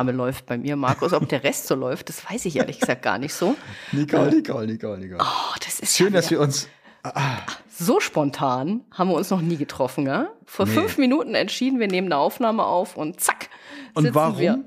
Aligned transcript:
Aufnahme 0.00 0.12
läuft 0.16 0.46
bei 0.46 0.56
mir, 0.56 0.76
Markus. 0.76 1.12
Ob 1.12 1.28
der 1.28 1.44
Rest 1.44 1.66
so 1.66 1.74
läuft, 1.74 2.08
das 2.08 2.28
weiß 2.30 2.46
ich 2.46 2.56
ehrlich 2.56 2.80
gesagt 2.80 3.02
gar 3.02 3.18
nicht 3.18 3.34
so. 3.34 3.54
Nicole, 3.92 4.34
Nicole, 4.34 4.66
Nicole, 4.66 4.98
Nicole. 4.98 5.18
Oh, 5.22 5.54
das 5.64 5.78
ist 5.80 5.96
Schön, 5.96 6.12
ja 6.14 6.20
dass 6.20 6.30
wir 6.30 6.40
uns. 6.40 6.68
so 7.68 8.00
spontan 8.00 8.82
haben 8.92 9.10
wir 9.10 9.14
uns 9.16 9.30
noch 9.30 9.42
nie 9.42 9.56
getroffen, 9.56 10.06
ja? 10.06 10.28
Vor 10.46 10.66
Nee. 10.66 10.72
fünf 10.72 10.96
Minuten 10.98 11.34
entschieden, 11.34 11.80
wir 11.80 11.88
nehmen 11.88 12.08
eine 12.08 12.16
Aufnahme 12.16 12.64
auf 12.64 12.96
und 12.96 13.20
zack. 13.20 13.50
Und 13.94 14.14
warum? 14.14 14.38
Wir. 14.38 14.64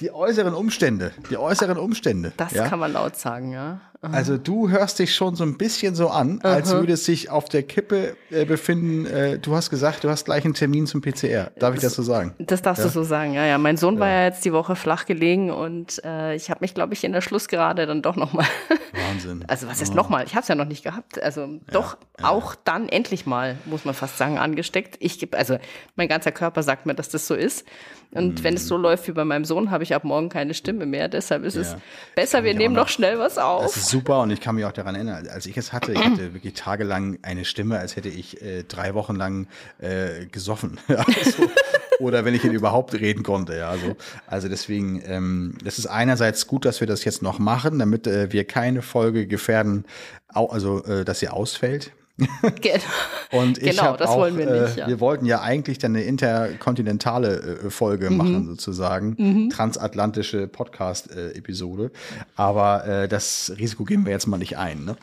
Die 0.00 0.12
äußeren 0.12 0.54
Umstände. 0.54 1.12
Die 1.30 1.38
äußeren 1.38 1.78
Umstände. 1.78 2.32
Das 2.36 2.52
ja? 2.52 2.68
kann 2.68 2.78
man 2.78 2.92
laut 2.92 3.16
sagen, 3.16 3.50
ja. 3.52 3.80
Also 4.02 4.36
du 4.36 4.68
hörst 4.68 4.98
dich 4.98 5.14
schon 5.14 5.34
so 5.36 5.44
ein 5.44 5.56
bisschen 5.58 5.94
so 5.94 6.08
an, 6.08 6.40
als 6.42 6.70
würde 6.72 6.92
es 6.92 7.04
sich 7.04 7.30
auf 7.30 7.48
der 7.48 7.62
Kippe 7.62 8.16
äh, 8.30 8.44
befinden. 8.44 9.06
Äh, 9.06 9.38
du 9.38 9.54
hast 9.56 9.70
gesagt, 9.70 10.04
du 10.04 10.10
hast 10.10 10.26
gleich 10.26 10.44
einen 10.44 10.54
Termin 10.54 10.86
zum 10.86 11.00
PCR. 11.00 11.50
Darf 11.58 11.74
ich 11.74 11.80
das 11.80 11.94
so 11.94 12.02
sagen? 12.02 12.34
Das 12.38 12.62
darfst 12.62 12.84
du 12.84 12.88
so 12.88 13.02
sagen, 13.02 13.32
ja, 13.34 13.44
ja. 13.46 13.58
Mein 13.58 13.76
Sohn 13.76 13.98
war 13.98 14.08
ja 14.08 14.24
jetzt 14.24 14.44
die 14.44 14.52
Woche 14.52 14.76
flach 14.76 15.06
gelegen 15.06 15.50
und 15.50 16.02
äh, 16.04 16.34
ich 16.36 16.50
habe 16.50 16.60
mich, 16.60 16.74
glaube 16.74 16.94
ich, 16.94 17.04
in 17.04 17.12
der 17.12 17.20
Schlussgerade 17.20 17.86
dann 17.86 18.02
doch 18.02 18.16
nochmal, 18.16 18.46
Wahnsinn. 19.10 19.44
also 19.48 19.66
was 19.66 19.80
heißt 19.80 19.94
nochmal? 19.94 20.24
Ich 20.26 20.34
habe 20.34 20.42
es 20.42 20.48
ja 20.48 20.54
noch 20.54 20.66
nicht 20.66 20.84
gehabt. 20.84 21.20
Also 21.22 21.60
doch 21.72 21.96
auch 22.22 22.54
dann 22.64 22.88
endlich 22.88 23.26
mal, 23.26 23.56
muss 23.64 23.84
man 23.84 23.94
fast 23.94 24.18
sagen, 24.18 24.38
angesteckt. 24.38 24.96
Ich 25.00 25.18
gebe, 25.18 25.36
also 25.36 25.58
mein 25.96 26.08
ganzer 26.08 26.32
Körper 26.32 26.62
sagt 26.62 26.86
mir, 26.86 26.94
dass 26.94 27.08
das 27.08 27.26
so 27.26 27.34
ist. 27.34 27.64
Und 28.12 28.44
wenn 28.44 28.54
es 28.54 28.66
so 28.68 28.76
läuft 28.76 29.08
wie 29.08 29.12
bei 29.12 29.24
meinem 29.24 29.44
Sohn, 29.44 29.70
habe 29.70 29.82
ich 29.82 29.94
ab 29.94 30.04
morgen 30.04 30.28
keine 30.28 30.54
Stimme 30.54 30.86
mehr. 30.86 31.08
Deshalb 31.08 31.44
ist 31.44 31.56
es 31.56 31.72
Ja. 31.72 31.78
besser, 32.14 32.44
wir 32.44 32.54
nehmen 32.54 32.74
noch- 32.74 32.88
schnell 32.88 33.18
was 33.18 33.36
auf. 33.36 33.74
Super 33.88 34.20
und 34.20 34.30
ich 34.30 34.40
kann 34.40 34.54
mich 34.54 34.64
auch 34.64 34.72
daran 34.72 34.94
erinnern, 34.94 35.26
als 35.28 35.46
ich 35.46 35.56
es 35.56 35.72
hatte, 35.72 35.92
ich 35.92 35.98
hatte 35.98 36.32
wirklich 36.34 36.54
tagelang 36.54 37.18
eine 37.22 37.44
Stimme, 37.44 37.78
als 37.78 37.96
hätte 37.96 38.08
ich 38.08 38.42
äh, 38.42 38.62
drei 38.64 38.94
Wochen 38.94 39.16
lang 39.16 39.48
äh, 39.78 40.26
gesoffen. 40.26 40.78
Ja, 40.88 41.04
so. 41.24 41.50
Oder 41.98 42.24
wenn 42.24 42.34
ich 42.34 42.44
ihn 42.44 42.52
überhaupt 42.52 42.94
reden 42.94 43.22
konnte. 43.22 43.56
Ja, 43.56 43.76
so. 43.76 43.96
Also 44.26 44.48
deswegen, 44.48 45.02
ähm, 45.06 45.56
das 45.64 45.78
ist 45.78 45.86
einerseits 45.86 46.46
gut, 46.46 46.64
dass 46.64 46.80
wir 46.80 46.86
das 46.86 47.04
jetzt 47.04 47.22
noch 47.22 47.38
machen, 47.38 47.78
damit 47.78 48.06
äh, 48.06 48.32
wir 48.32 48.44
keine 48.44 48.82
Folge 48.82 49.26
gefährden, 49.26 49.84
also 50.28 50.84
äh, 50.84 51.04
dass 51.04 51.20
sie 51.20 51.28
ausfällt. 51.28 51.92
Und 53.30 53.58
ich 53.58 53.76
Genau, 53.76 53.96
das 53.96 54.10
auch, 54.10 54.16
wollen 54.18 54.38
wir 54.38 54.46
nicht, 54.46 54.76
Äh, 54.76 54.80
ja. 54.80 54.88
Wir 54.88 55.00
wollten 55.00 55.26
ja 55.26 55.40
eigentlich 55.42 55.78
dann 55.78 55.94
eine 55.94 56.04
interkontinentale 56.04 57.60
äh, 57.66 57.70
Folge 57.70 58.10
Mhm. 58.10 58.16
machen, 58.16 58.46
sozusagen. 58.48 59.50
Transatlantische 59.50 60.46
Podcast-Episode. 60.48 61.90
Aber 62.34 62.86
äh, 62.86 63.08
das 63.08 63.52
Risiko 63.58 63.84
gehen 63.84 64.04
wir 64.04 64.12
jetzt 64.12 64.26
mal 64.26 64.38
nicht 64.38 64.56
ein. 64.56 64.84
Ne? 64.84 64.96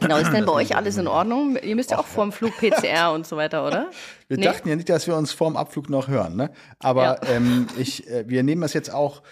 Genau, 0.00 0.16
ist 0.18 0.32
denn 0.32 0.44
bei 0.46 0.52
euch 0.52 0.76
alles 0.76 0.96
in 0.96 1.08
Ordnung? 1.08 1.56
Ihr 1.62 1.74
müsst 1.76 1.90
ja 1.90 1.98
auch 1.98 2.06
vorm 2.06 2.32
Flug 2.32 2.52
PCR 2.56 3.12
und 3.12 3.26
so 3.26 3.36
weiter, 3.36 3.66
oder? 3.66 3.90
Wir 4.28 4.38
Nee? 4.38 4.44
dachten 4.44 4.68
ja 4.68 4.76
nicht, 4.76 4.88
dass 4.88 5.06
wir 5.06 5.14
uns 5.16 5.32
vorm 5.32 5.56
Abflug 5.58 5.90
noch 5.90 6.08
hören. 6.08 6.36
Ne? 6.36 6.50
Aber 6.78 7.02
Ja. 7.24 7.28
ähm, 7.34 7.66
ich, 7.76 8.08
äh, 8.08 8.24
wir 8.28 8.42
nehmen 8.42 8.62
das 8.62 8.72
jetzt 8.72 8.92
auch, 8.94 9.22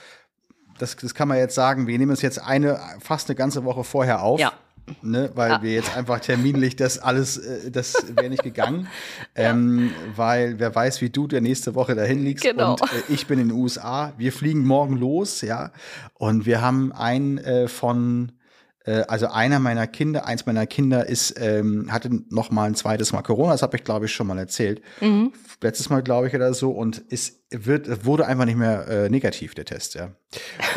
das, 0.79 0.97
das 0.97 1.15
kann 1.15 1.29
man 1.29 1.39
jetzt 1.39 1.55
sagen, 1.55 1.87
wir 1.87 1.99
nehmen 1.99 2.13
es 2.13 2.21
jetzt 2.21 2.39
eine, 2.43 2.79
fast 3.01 3.29
eine 3.31 3.37
ganze 3.37 3.65
Woche 3.65 3.83
vorher 3.85 4.23
auf. 4.23 4.39
Ja. 4.41 4.53
Ne, 5.03 5.31
weil 5.35 5.51
Ja. 5.51 5.63
wir 5.63 5.73
jetzt 5.73 5.97
einfach 5.97 6.21
terminlich 6.21 6.77
das 6.77 6.99
alles, 6.99 7.37
äh, 7.39 7.71
das 7.71 7.95
wäre 8.15 8.29
nicht 8.31 8.43
gegangen. 8.43 8.89
ähm, 9.35 9.91
weil 10.17 10.59
wer 10.59 10.75
weiß, 10.75 11.01
wie 11.01 11.11
du 11.11 11.27
der 11.27 11.41
nächste 11.41 11.75
Woche 11.75 11.95
dahin 11.95 12.25
liegst. 12.25 12.45
Genau. 12.45 12.73
Und 12.73 12.83
äh, 12.83 12.87
ich 13.09 13.27
bin 13.27 13.39
in 13.39 13.49
den 13.49 13.57
USA. 13.59 14.13
Wir 14.19 14.33
fliegen 14.33 14.65
morgen 14.65 14.97
los, 14.97 15.41
ja. 15.43 15.73
Und 16.15 16.47
wir 16.47 16.61
haben 16.61 16.93
einen 16.93 17.39
äh, 17.39 17.69
von, 17.69 18.33
also 18.87 19.27
einer 19.29 19.59
meiner 19.59 19.87
Kinder, 19.87 20.27
eins 20.27 20.47
meiner 20.47 20.67
Kinder 20.67 21.07
ist, 21.07 21.35
ähm, 21.39 21.93
hatte 21.93 22.11
noch 22.31 22.51
mal 22.51 22.65
ein 22.65 22.75
zweites 22.75 23.13
Mal 23.13 23.23
Corona. 23.23 23.53
Das 23.53 23.63
habe 23.63 23.77
ich, 23.77 23.85
glaube 23.85 24.07
ich, 24.07 24.13
schon 24.13 24.27
mal 24.27 24.39
erzählt. 24.39 24.81
Letztes 25.61 25.91
Mal, 25.91 26.03
glaube 26.03 26.29
ich, 26.29 26.35
oder 26.35 26.55
so. 26.55 26.71
Und 26.71 26.99
ist, 26.99 27.41
wird, 27.51 28.07
wurde 28.07 28.27
einfach 28.27 28.47
nicht 28.47 28.57
mehr 28.57 28.89
äh, 28.89 29.11
negativ, 29.11 29.55
der 29.55 29.67
Test, 29.67 29.95
ja. 29.95 30.13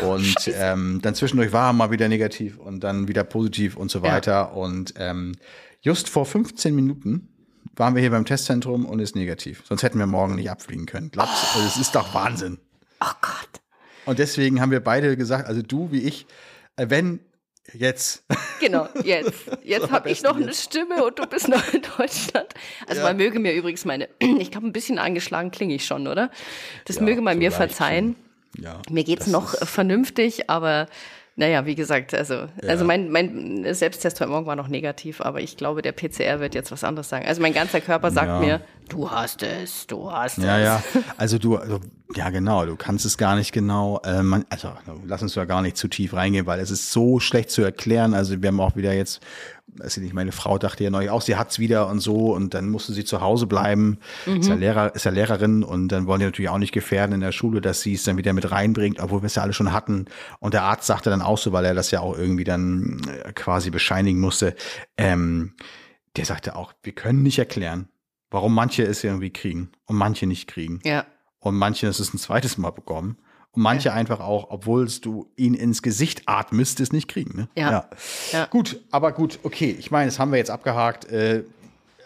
Und 0.06 0.34
ähm, 0.54 1.00
dann 1.02 1.14
zwischendurch 1.14 1.52
war 1.52 1.70
er 1.70 1.72
mal 1.72 1.90
wieder 1.90 2.08
negativ 2.08 2.58
und 2.58 2.80
dann 2.84 3.08
wieder 3.08 3.24
positiv 3.24 3.76
und 3.76 3.90
so 3.90 4.00
Ja. 4.00 4.04
weiter. 4.12 4.54
Und 4.54 4.94
ähm, 4.98 5.32
just 5.80 6.08
vor 6.10 6.26
15 6.26 6.74
Minuten 6.74 7.28
waren 7.76 7.94
wir 7.94 8.02
hier 8.02 8.10
beim 8.10 8.26
Testzentrum 8.26 8.84
und 8.84 9.00
ist 9.00 9.16
negativ. 9.16 9.62
Sonst 9.66 9.82
hätten 9.82 9.98
wir 9.98 10.06
morgen 10.06 10.34
nicht 10.34 10.50
abfliegen 10.50 10.84
können. 10.86 11.10
Glaubst 11.10 11.42
du? 11.42 11.58
Also, 11.58 11.68
es 11.68 11.76
ist 11.78 11.94
doch 11.94 12.12
Wahnsinn. 12.14 12.58
Oh 13.00 13.06
Gott. 13.22 13.60
Und 14.04 14.18
deswegen 14.18 14.60
haben 14.60 14.70
wir 14.70 14.80
beide 14.80 15.16
gesagt, 15.16 15.48
also 15.48 15.62
du 15.62 15.90
wie 15.90 16.02
ich, 16.02 16.26
äh, 16.76 16.86
wenn 16.90 17.20
jetzt. 17.72 18.24
Genau, 18.60 18.88
jetzt. 19.02 19.32
Jetzt 19.64 19.90
habe 19.90 20.10
ich 20.10 20.22
noch 20.22 20.36
eine 20.36 20.46
jetzt. 20.46 20.62
Stimme 20.64 21.04
und 21.04 21.18
du 21.18 21.26
bist 21.26 21.48
noch 21.48 21.72
in 21.72 21.82
Deutschland. 21.96 22.48
Also 22.86 23.00
Ja. 23.00 23.08
man 23.08 23.16
möge 23.16 23.38
mir 23.40 23.52
übrigens 23.54 23.84
meine, 23.84 24.08
ich 24.18 24.50
glaube, 24.50 24.66
ein 24.66 24.72
bisschen 24.72 24.98
angeschlagen 24.98 25.50
klinge 25.50 25.74
ich 25.74 25.84
schon, 25.84 26.06
oder? 26.06 26.30
Das 26.84 26.96
Ja, 26.96 27.02
möge 27.02 27.20
man 27.22 27.34
so 27.34 27.38
mir 27.40 27.50
verzeihen. 27.52 28.16
Ja, 28.58 28.80
Mir 28.90 29.02
geht's 29.04 29.26
noch 29.26 29.54
vernünftig, 29.66 30.48
aber 30.48 30.86
naja, 31.36 31.66
wie 31.66 31.74
gesagt, 31.74 32.14
also, 32.14 32.46
also 32.66 32.84
mein, 32.84 33.10
mein 33.10 33.66
Selbsttest 33.74 34.20
heute 34.20 34.30
Morgen 34.30 34.46
war 34.46 34.54
noch 34.56 34.68
negativ, 34.68 35.20
aber 35.20 35.40
ich 35.40 35.56
glaube, 35.56 35.82
der 35.82 35.90
PCR 35.92 36.38
wird 36.38 36.54
jetzt 36.54 36.70
was 36.70 36.84
anderes 36.84 37.08
sagen. 37.08 37.26
Also 37.26 37.42
mein 37.42 37.52
ganzer 37.52 37.80
Körper 37.80 38.10
sagt 38.12 38.28
Ja. 38.28 38.38
mir, 38.38 38.60
du 38.88 39.10
hast 39.10 39.42
es, 39.42 39.86
du 39.88 40.12
hast 40.12 40.38
Ja, 40.38 40.58
es. 40.58 40.64
ja. 40.94 41.02
Also 41.16 41.38
du, 41.38 41.56
also, 41.56 41.80
ja 42.14 42.30
genau, 42.30 42.64
du 42.66 42.76
kannst 42.76 43.04
es 43.04 43.18
gar 43.18 43.34
nicht 43.34 43.52
genau, 43.52 44.00
äh, 44.04 44.22
man, 44.22 44.44
also 44.48 44.70
lass 45.06 45.22
uns 45.22 45.34
da 45.34 45.44
gar 45.44 45.60
nicht 45.62 45.76
zu 45.76 45.88
tief 45.88 46.14
reingehen, 46.14 46.46
weil 46.46 46.60
es 46.60 46.70
ist 46.70 46.92
so 46.92 47.18
schlecht 47.18 47.50
zu 47.50 47.62
erklären. 47.62 48.14
Also 48.14 48.40
wir 48.40 48.48
haben 48.48 48.60
auch 48.60 48.76
wieder 48.76 48.92
jetzt, 48.92 49.20
weiß 49.76 49.96
ich 49.96 50.02
nicht, 50.02 50.14
meine 50.14 50.32
Frau 50.32 50.58
dachte 50.58 50.84
ja 50.84 50.90
neulich 50.90 51.10
auch, 51.10 51.22
sie 51.22 51.36
hat's 51.36 51.58
wieder 51.58 51.88
und 51.88 52.00
so 52.00 52.32
und 52.32 52.54
dann 52.54 52.68
musste 52.68 52.92
sie 52.92 53.04
zu 53.04 53.20
Hause 53.20 53.46
bleiben. 53.46 53.98
Ist, 54.26 54.48
ja 54.48 54.54
Lehrer, 54.54 54.94
ist 54.94 55.04
ja 55.04 55.10
Lehrerin 55.10 55.62
und 55.62 55.88
dann 55.88 56.06
wollen 56.06 56.20
die 56.20 56.26
natürlich 56.26 56.48
auch 56.48 56.58
nicht 56.58 56.72
gefährden 56.72 57.14
in 57.14 57.20
der 57.20 57.32
Schule, 57.32 57.60
dass 57.60 57.82
sie 57.82 57.94
es 57.94 58.04
dann 58.04 58.16
wieder 58.16 58.32
mit 58.32 58.50
reinbringt, 58.50 59.00
obwohl 59.00 59.22
wir 59.22 59.26
es 59.26 59.34
ja 59.34 59.42
alle 59.42 59.52
schon 59.52 59.72
hatten. 59.72 60.06
Und 60.40 60.54
der 60.54 60.62
Arzt 60.62 60.86
sagte 60.86 61.10
dann 61.10 61.22
auch 61.22 61.38
so, 61.38 61.52
weil 61.52 61.64
er 61.64 61.74
das 61.74 61.90
ja 61.90 62.00
auch 62.00 62.16
irgendwie 62.16 62.44
dann 62.44 63.00
äh, 63.24 63.32
quasi 63.32 63.70
bescheinigen 63.70 64.20
musste, 64.20 64.54
ähm, 64.96 65.54
der 66.16 66.24
sagte 66.24 66.56
auch, 66.56 66.72
wir 66.82 66.92
können 66.92 67.22
nicht 67.22 67.38
erklären, 67.38 67.88
warum 68.30 68.54
manche 68.54 68.84
es 68.84 69.02
irgendwie 69.02 69.30
kriegen 69.30 69.70
und 69.86 69.96
manche 69.96 70.26
nicht 70.26 70.48
kriegen. 70.48 70.80
Ja. 70.84 71.06
Und 71.40 71.56
manche 71.56 71.86
es 71.88 72.00
ein 72.00 72.18
zweites 72.18 72.56
Mal 72.56 72.70
bekommen. 72.70 73.18
Und 73.54 73.62
manche 73.62 73.92
einfach 73.92 74.20
auch, 74.20 74.50
obwohl 74.50 74.88
du 75.04 75.26
ihn 75.36 75.54
ins 75.54 75.82
Gesicht 75.82 76.22
atmest, 76.26 76.80
es 76.80 76.92
nicht 76.92 77.08
kriegen. 77.08 77.36
Ne? 77.36 77.48
Ja. 77.56 77.88
Ja. 78.32 78.46
Gut, 78.46 78.80
aber 78.90 79.12
gut, 79.12 79.38
okay. 79.42 79.74
Ich 79.78 79.90
meine, 79.90 80.06
das 80.06 80.18
haben 80.18 80.32
wir 80.32 80.38
jetzt 80.38 80.50
abgehakt. 80.50 81.04
Äh, 81.06 81.44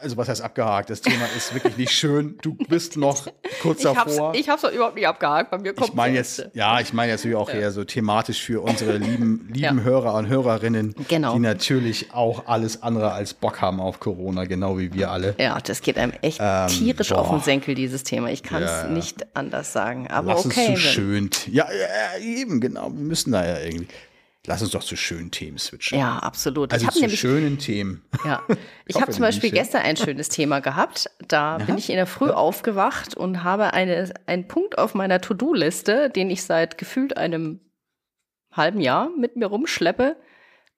also 0.01 0.17
was 0.17 0.29
heißt 0.29 0.43
abgehakt? 0.43 0.91
Das 0.91 1.01
Thema 1.01 1.25
ist 1.37 1.53
wirklich 1.55 1.77
nicht 1.77 1.93
schön. 1.93 2.39
Du 2.43 2.55
bist 2.55 2.97
noch 2.97 3.27
kurz 3.63 3.81
Ich 3.81 3.87
hab's, 3.87 4.17
davor. 4.17 4.35
ich 4.35 4.49
hab's 4.49 4.63
doch 4.63 4.73
überhaupt 4.73 4.95
nicht 4.97 5.07
abgehakt. 5.07 5.51
Bei 5.51 5.59
mir 5.59 5.73
kommt 5.75 5.91
Ich 5.91 5.95
meine 5.95 6.15
jetzt, 6.17 6.49
ja, 6.55 6.81
ich 6.81 6.93
meine 6.93 7.13
jetzt 7.13 7.21
natürlich 7.25 7.37
auch 7.37 7.51
eher 7.51 7.71
so 7.71 7.85
thematisch 7.85 8.43
für 8.43 8.63
unsere 8.63 8.97
lieben, 8.99 9.49
lieben 9.53 9.79
Ja. 9.79 9.83
Hörer 9.85 10.15
und 10.15 10.29
Hörerinnen, 10.29 10.95
Genau. 11.09 11.35
die 11.35 11.41
natürlich 11.41 12.13
auch 12.13 12.47
alles 12.47 12.83
andere 12.83 13.13
als 13.13 13.35
Bock 13.35 13.61
haben 13.61 13.81
auf 13.81 14.01
Corona, 14.01 14.45
genau 14.45 14.79
wie 14.79 14.93
wir 14.93 15.11
alle. 15.11 15.35
Ja, 15.39 15.59
das 15.61 15.81
geht 15.81 15.99
einem 15.99 16.13
echt 16.23 16.39
Ähm, 16.41 16.69
tierisch 16.69 17.09
boah. 17.09 17.19
auf 17.19 17.31
den 17.31 17.41
Senkel, 17.41 17.75
dieses 17.75 18.03
Thema. 18.05 18.31
Ich 18.31 18.43
kann 18.43 18.63
es 18.63 18.71
Ja, 18.71 18.83
ja. 18.85 18.89
nicht 18.91 19.27
anders 19.37 19.73
sagen. 19.73 20.09
Aber 20.09 20.35
Lass 20.35 20.47
okay. 20.47 20.69
uns 20.71 20.81
zu 20.81 20.87
wenn- 20.87 20.93
schön. 20.93 21.31
Ja, 21.51 21.67
ja, 21.71 22.21
eben, 22.25 22.61
genau. 22.61 22.85
Wir 22.93 23.05
müssen 23.05 23.33
da 23.33 23.45
ja 23.47 23.59
irgendwie. 23.61 23.89
Lass 24.47 24.63
uns 24.63 24.71
doch 24.71 24.83
zu 24.85 24.97
schönen 24.97 25.31
Themen 25.31 25.59
switchen. 25.59 25.99
Ja, 25.99 26.19
absolut. 26.21 26.73
Also 26.73 26.87
ich 26.87 26.93
zu 26.93 27.01
nämlich 27.01 27.21
schönen 27.21 27.59
Themen. 27.59 28.03
Ja, 28.25 28.43
ich 28.87 28.95
hoffe, 28.95 29.03
habe 29.03 29.13
zum 29.13 29.23
Beispiel 29.23 29.51
gestern 29.51 29.83
ein 29.83 29.97
schönes 29.97 30.29
Thema 30.31 30.61
gehabt. 30.61 31.11
Da 31.27 31.59
bin 31.59 31.77
ich 31.77 31.91
in 31.91 31.97
der 31.97 32.07
Früh 32.07 32.31
aufgewacht 32.31 33.15
und 33.15 33.45
habe 33.45 33.75
eine, 33.75 34.11
einen 34.27 34.49
Punkt 34.49 34.79
auf 34.79 34.95
meiner 34.95 35.21
To-Do-Liste, 35.21 36.09
den 36.09 36.31
ich 36.31 36.45
seit 36.45 36.79
gefühlt 36.79 37.17
einem 37.17 37.61
halben 38.53 38.81
Jahr 38.81 39.11
mit 39.19 39.37
mir 39.37 39.47
rumschleppe, 39.47 40.17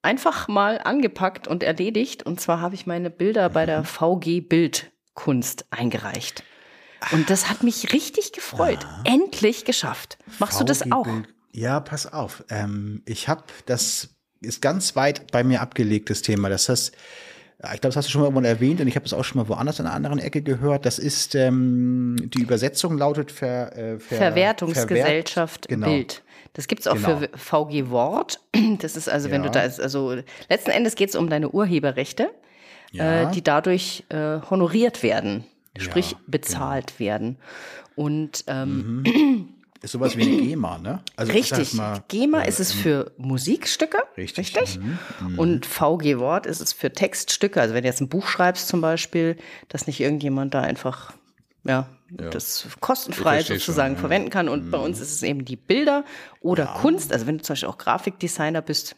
einfach 0.02 0.48
mal 0.48 0.78
angepackt 0.82 1.46
und 1.46 1.62
erledigt. 1.62 2.24
Und 2.24 2.40
zwar 2.40 2.60
habe 2.60 2.74
ich 2.74 2.86
meine 2.86 3.10
Bilder 3.10 3.50
bei 3.50 3.62
Mhm. 3.62 3.66
der 3.66 3.84
VG 3.84 4.40
Bildkunst 4.40 5.66
eingereicht. 5.70 6.42
Und 7.12 7.30
das 7.30 7.48
hat 7.48 7.62
mich 7.62 7.92
richtig 7.92 8.32
gefreut. 8.32 8.84
Endlich 9.04 9.64
geschafft. 9.64 10.18
Machst 10.38 10.60
du 10.60 10.64
das 10.64 10.78
VG 10.82 10.92
auch? 10.92 11.04
Bild- 11.04 11.28
Ja, 11.52 11.80
pass 11.80 12.12
auf. 12.12 12.44
Ähm, 12.50 13.02
ich 13.06 13.28
habe, 13.28 13.42
das 13.66 14.10
ist 14.40 14.62
ganz 14.62 14.96
weit 14.96 15.30
bei 15.32 15.42
mir 15.44 15.60
abgelegt, 15.60 16.10
das 16.10 16.22
Thema. 16.22 16.48
Das 16.48 16.68
heißt, 16.68 16.92
ich 17.62 17.68
glaube, 17.80 17.88
das 17.88 17.96
hast 17.96 18.06
du 18.08 18.12
schon 18.12 18.20
mal 18.22 18.26
irgendwann 18.28 18.44
erwähnt 18.46 18.80
und 18.80 18.86
ich 18.88 18.96
habe 18.96 19.04
es 19.04 19.12
auch 19.12 19.24
schon 19.24 19.38
mal 19.42 19.48
woanders 19.48 19.78
in 19.80 19.86
einer 19.86 19.94
anderen 19.94 20.18
Ecke 20.18 20.40
gehört. 20.42 20.86
Das 20.86 20.98
ist, 20.98 21.34
ähm, 21.34 22.16
die 22.18 22.40
Übersetzung 22.42 22.96
lautet 22.96 23.30
Ver, 23.32 23.76
äh, 23.76 23.98
Ver, 23.98 24.16
Verwertungsgesellschaft 24.16 25.66
Verwert- 25.66 25.68
genau. 25.68 25.86
Bild. 25.88 26.22
Das 26.54 26.68
gibt's 26.68 26.86
auch 26.86 26.94
Genau. 26.96 27.18
für 27.18 27.28
VG 27.36 27.90
Wort. 27.90 28.40
Das 28.80 28.96
ist 28.96 29.08
also, 29.08 29.30
wenn 29.30 29.42
Ja. 29.44 29.50
du 29.50 29.52
da, 29.52 29.82
also 29.82 30.16
letzten 30.48 30.70
Endes 30.70 30.94
geht 30.94 31.10
es 31.10 31.16
um 31.16 31.28
deine 31.28 31.50
Urheberrechte, 31.50 32.30
Ja. 32.92 33.28
äh, 33.28 33.32
die 33.32 33.42
dadurch 33.42 34.04
äh, 34.08 34.40
honoriert 34.48 35.02
werden, 35.02 35.44
sprich 35.78 36.12
Ja, 36.12 36.16
genau. 36.16 36.30
bezahlt 36.30 36.98
werden. 36.98 37.36
Und 37.94 38.44
ähm, 38.46 39.04
Ist 39.82 39.92
sowas 39.92 40.16
wie 40.16 40.22
eine 40.22 40.36
GEMA, 40.42 40.78
ne? 40.78 41.02
Also, 41.16 41.32
richtig, 41.32 41.74
mal, 41.74 42.02
GEMA 42.08 42.42
äh, 42.42 42.48
ist 42.48 42.60
es 42.60 42.72
für 42.72 43.12
Musikstücke, 43.16 43.98
Richtig. 44.16 44.56
richtig? 44.56 44.78
Mhm, 44.78 45.38
Und 45.38 45.66
VG 45.66 46.18
Wort 46.18 46.46
ist 46.46 46.60
es 46.60 46.72
für 46.72 46.92
Textstücke. 46.92 47.60
Also 47.60 47.74
wenn 47.74 47.82
du 47.82 47.88
jetzt 47.88 48.00
ein 48.00 48.08
Buch 48.08 48.26
schreibst 48.26 48.68
zum 48.68 48.80
Beispiel, 48.80 49.36
dass 49.68 49.86
nicht 49.86 50.00
irgendjemand 50.00 50.52
da 50.54 50.60
einfach 50.60 51.14
ja, 51.64 51.88
ja. 52.18 52.30
das 52.30 52.68
kostenfrei 52.80 53.42
sozusagen 53.42 53.94
schon, 53.94 54.00
verwenden 54.00 54.30
kann. 54.30 54.48
Und 54.48 54.66
mhm. 54.66 54.70
bei 54.70 54.78
uns 54.78 55.00
ist 55.00 55.12
es 55.12 55.22
eben 55.22 55.44
die 55.44 55.56
Bilder 55.56 56.04
oder 56.40 56.64
ja. 56.64 56.74
Kunst. 56.74 57.12
Also 57.12 57.26
wenn 57.26 57.38
du 57.38 57.44
zum 57.44 57.54
Beispiel 57.54 57.68
auch 57.68 57.78
Grafikdesigner 57.78 58.62
bist, 58.62 58.96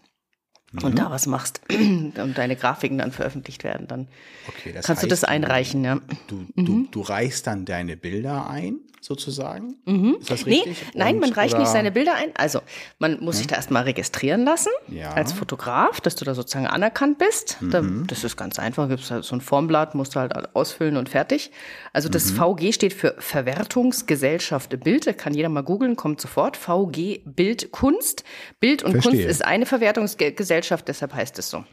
mhm. 0.72 0.84
und 0.84 0.98
da 0.98 1.10
was 1.10 1.26
machst 1.26 1.60
und 1.70 2.34
deine 2.36 2.56
Grafiken 2.56 2.98
dann 2.98 3.12
veröffentlicht 3.12 3.62
werden, 3.62 3.86
dann 3.86 4.08
okay, 4.48 4.74
kannst 4.82 5.02
du 5.02 5.06
das 5.06 5.22
einreichen. 5.22 5.84
Ja. 5.84 6.00
Du, 6.26 6.46
du, 6.56 6.72
mhm. 6.72 6.88
du 6.90 7.00
reichst 7.02 7.46
dann 7.46 7.64
deine 7.64 7.96
Bilder 7.96 8.48
ein 8.48 8.80
sozusagen? 9.02 9.76
Mhm. 9.84 10.16
Ist 10.20 10.30
das 10.30 10.46
richtig? 10.46 10.66
Nee, 10.94 10.98
nein, 10.98 11.18
man 11.18 11.32
reicht 11.32 11.54
oder? 11.54 11.62
nicht 11.62 11.72
seine 11.72 11.90
Bilder 11.90 12.14
ein. 12.14 12.30
Also, 12.34 12.60
man 12.98 13.20
muss 13.20 13.34
hm? 13.34 13.38
sich 13.38 13.46
da 13.48 13.56
erstmal 13.56 13.82
registrieren 13.82 14.44
lassen 14.44 14.70
ja. 14.88 15.12
als 15.12 15.32
Fotograf, 15.32 16.00
dass 16.00 16.14
du 16.14 16.24
da 16.24 16.34
sozusagen 16.34 16.66
anerkannt 16.66 17.18
bist. 17.18 17.60
Mhm. 17.60 17.70
Da, 17.70 17.82
das 18.06 18.24
ist 18.24 18.36
ganz 18.36 18.58
einfach. 18.58 18.88
Gibt 18.88 19.10
halt 19.10 19.24
so 19.24 19.34
ein 19.34 19.40
Formblatt, 19.40 19.94
musst 19.94 20.14
du 20.14 20.20
halt 20.20 20.54
ausfüllen 20.54 20.96
und 20.96 21.08
fertig. 21.08 21.50
Also, 21.92 22.08
das 22.08 22.32
mhm. 22.32 22.56
VG 22.56 22.72
steht 22.72 22.92
für 22.94 23.16
Verwertungsgesellschaft 23.18 24.78
Bild. 24.80 25.06
Da 25.06 25.12
kann 25.12 25.34
jeder 25.34 25.48
mal 25.48 25.62
googeln, 25.62 25.96
kommt 25.96 26.20
sofort. 26.20 26.56
VG 26.56 27.22
Bild 27.24 27.72
Kunst. 27.72 28.24
Bild 28.60 28.82
und 28.82 28.92
Verstehe. 28.92 29.12
Kunst 29.12 29.26
ist 29.26 29.44
eine 29.44 29.66
Verwertungsgesellschaft, 29.66 30.86
deshalb 30.88 31.14
heißt 31.14 31.38
es 31.38 31.50
so. 31.50 31.64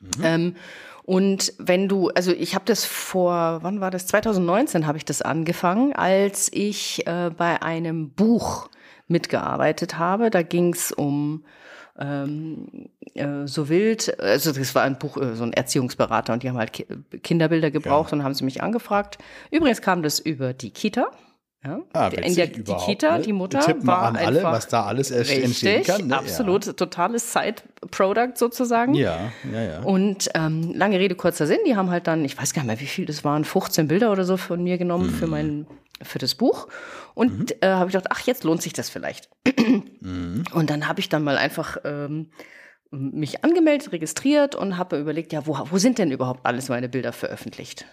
Mhm. 0.00 0.10
Ähm, 0.22 0.56
und 1.04 1.52
wenn 1.58 1.88
du, 1.88 2.08
also 2.10 2.32
ich 2.32 2.54
habe 2.54 2.64
das 2.66 2.84
vor, 2.84 3.60
wann 3.62 3.80
war 3.80 3.90
das? 3.90 4.06
2019 4.06 4.86
habe 4.86 4.98
ich 4.98 5.04
das 5.04 5.22
angefangen, 5.22 5.92
als 5.94 6.50
ich 6.52 7.06
äh, 7.06 7.30
bei 7.36 7.62
einem 7.62 8.10
Buch 8.10 8.68
mitgearbeitet 9.08 9.98
habe. 9.98 10.30
Da 10.30 10.42
ging 10.42 10.72
es 10.72 10.92
um 10.92 11.44
ähm, 11.98 12.88
äh, 13.14 13.46
so 13.46 13.68
wild, 13.68 14.18
also 14.20 14.52
das 14.52 14.74
war 14.74 14.82
ein 14.82 14.98
Buch, 14.98 15.16
äh, 15.16 15.34
so 15.34 15.44
ein 15.44 15.52
Erziehungsberater 15.52 16.32
und 16.32 16.42
die 16.42 16.48
haben 16.48 16.58
halt 16.58 16.72
Ki 16.72 16.86
Kinderbilder 17.22 17.70
gebraucht 17.70 18.12
ja. 18.12 18.18
und 18.18 18.24
haben 18.24 18.34
sie 18.34 18.44
mich 18.44 18.62
angefragt. 18.62 19.18
Übrigens 19.50 19.82
kam 19.82 20.02
das 20.02 20.18
über 20.18 20.54
die 20.54 20.70
Kita. 20.70 21.10
Ja, 21.62 21.82
ah, 21.92 22.08
in 22.08 22.34
der 22.34 22.46
die 22.46 22.62
Kita, 22.62 23.18
ne? 23.18 23.22
die 23.22 23.34
Mutter 23.34 23.60
Tippen 23.60 23.86
war 23.86 24.04
an 24.04 24.16
alle, 24.16 24.42
was 24.42 24.68
da 24.68 24.84
alles 24.84 25.12
richtig, 25.12 25.44
entstehen 25.44 25.84
kann. 25.84 26.06
Ne? 26.06 26.16
Absolut, 26.16 26.64
ja. 26.64 26.72
totales 26.72 27.34
Side-Product 27.34 28.32
sozusagen. 28.36 28.94
Ja, 28.94 29.30
ja, 29.52 29.62
ja. 29.62 29.80
Und 29.82 30.30
ähm, 30.34 30.72
lange 30.74 30.98
Rede, 30.98 31.16
kurzer 31.16 31.46
Sinn, 31.46 31.58
die 31.66 31.76
haben 31.76 31.90
halt 31.90 32.06
dann, 32.06 32.24
ich 32.24 32.38
weiß 32.38 32.54
gar 32.54 32.62
nicht 32.62 32.68
mehr, 32.68 32.80
wie 32.80 32.86
viel 32.86 33.04
das 33.04 33.24
waren, 33.24 33.44
15 33.44 33.88
Bilder 33.88 34.10
oder 34.10 34.24
so 34.24 34.38
von 34.38 34.62
mir 34.62 34.78
genommen 34.78 35.08
mhm. 35.08 35.14
für 35.14 35.26
mein 35.26 35.66
für 36.02 36.18
das 36.18 36.34
Buch. 36.34 36.68
Und 37.12 37.50
mhm. 37.50 37.56
äh, 37.60 37.66
habe 37.68 37.90
ich 37.90 37.92
gedacht, 37.92 38.10
ach, 38.10 38.20
jetzt 38.20 38.44
lohnt 38.44 38.62
sich 38.62 38.72
das 38.72 38.88
vielleicht. 38.88 39.28
mhm. 40.00 40.44
Und 40.54 40.70
dann 40.70 40.88
habe 40.88 41.00
ich 41.00 41.10
dann 41.10 41.22
mal 41.22 41.36
einfach 41.36 41.76
ähm, 41.84 42.30
mich 42.90 43.44
angemeldet, 43.44 43.92
registriert 43.92 44.54
und 44.54 44.78
habe 44.78 44.98
überlegt, 44.98 45.32
ja, 45.32 45.46
wo, 45.46 45.58
wo 45.70 45.78
sind 45.78 45.98
denn 45.98 46.10
überhaupt 46.10 46.44
alles 46.44 46.68
meine 46.70 46.88
Bilder 46.88 47.12
veröffentlicht? 47.12 47.84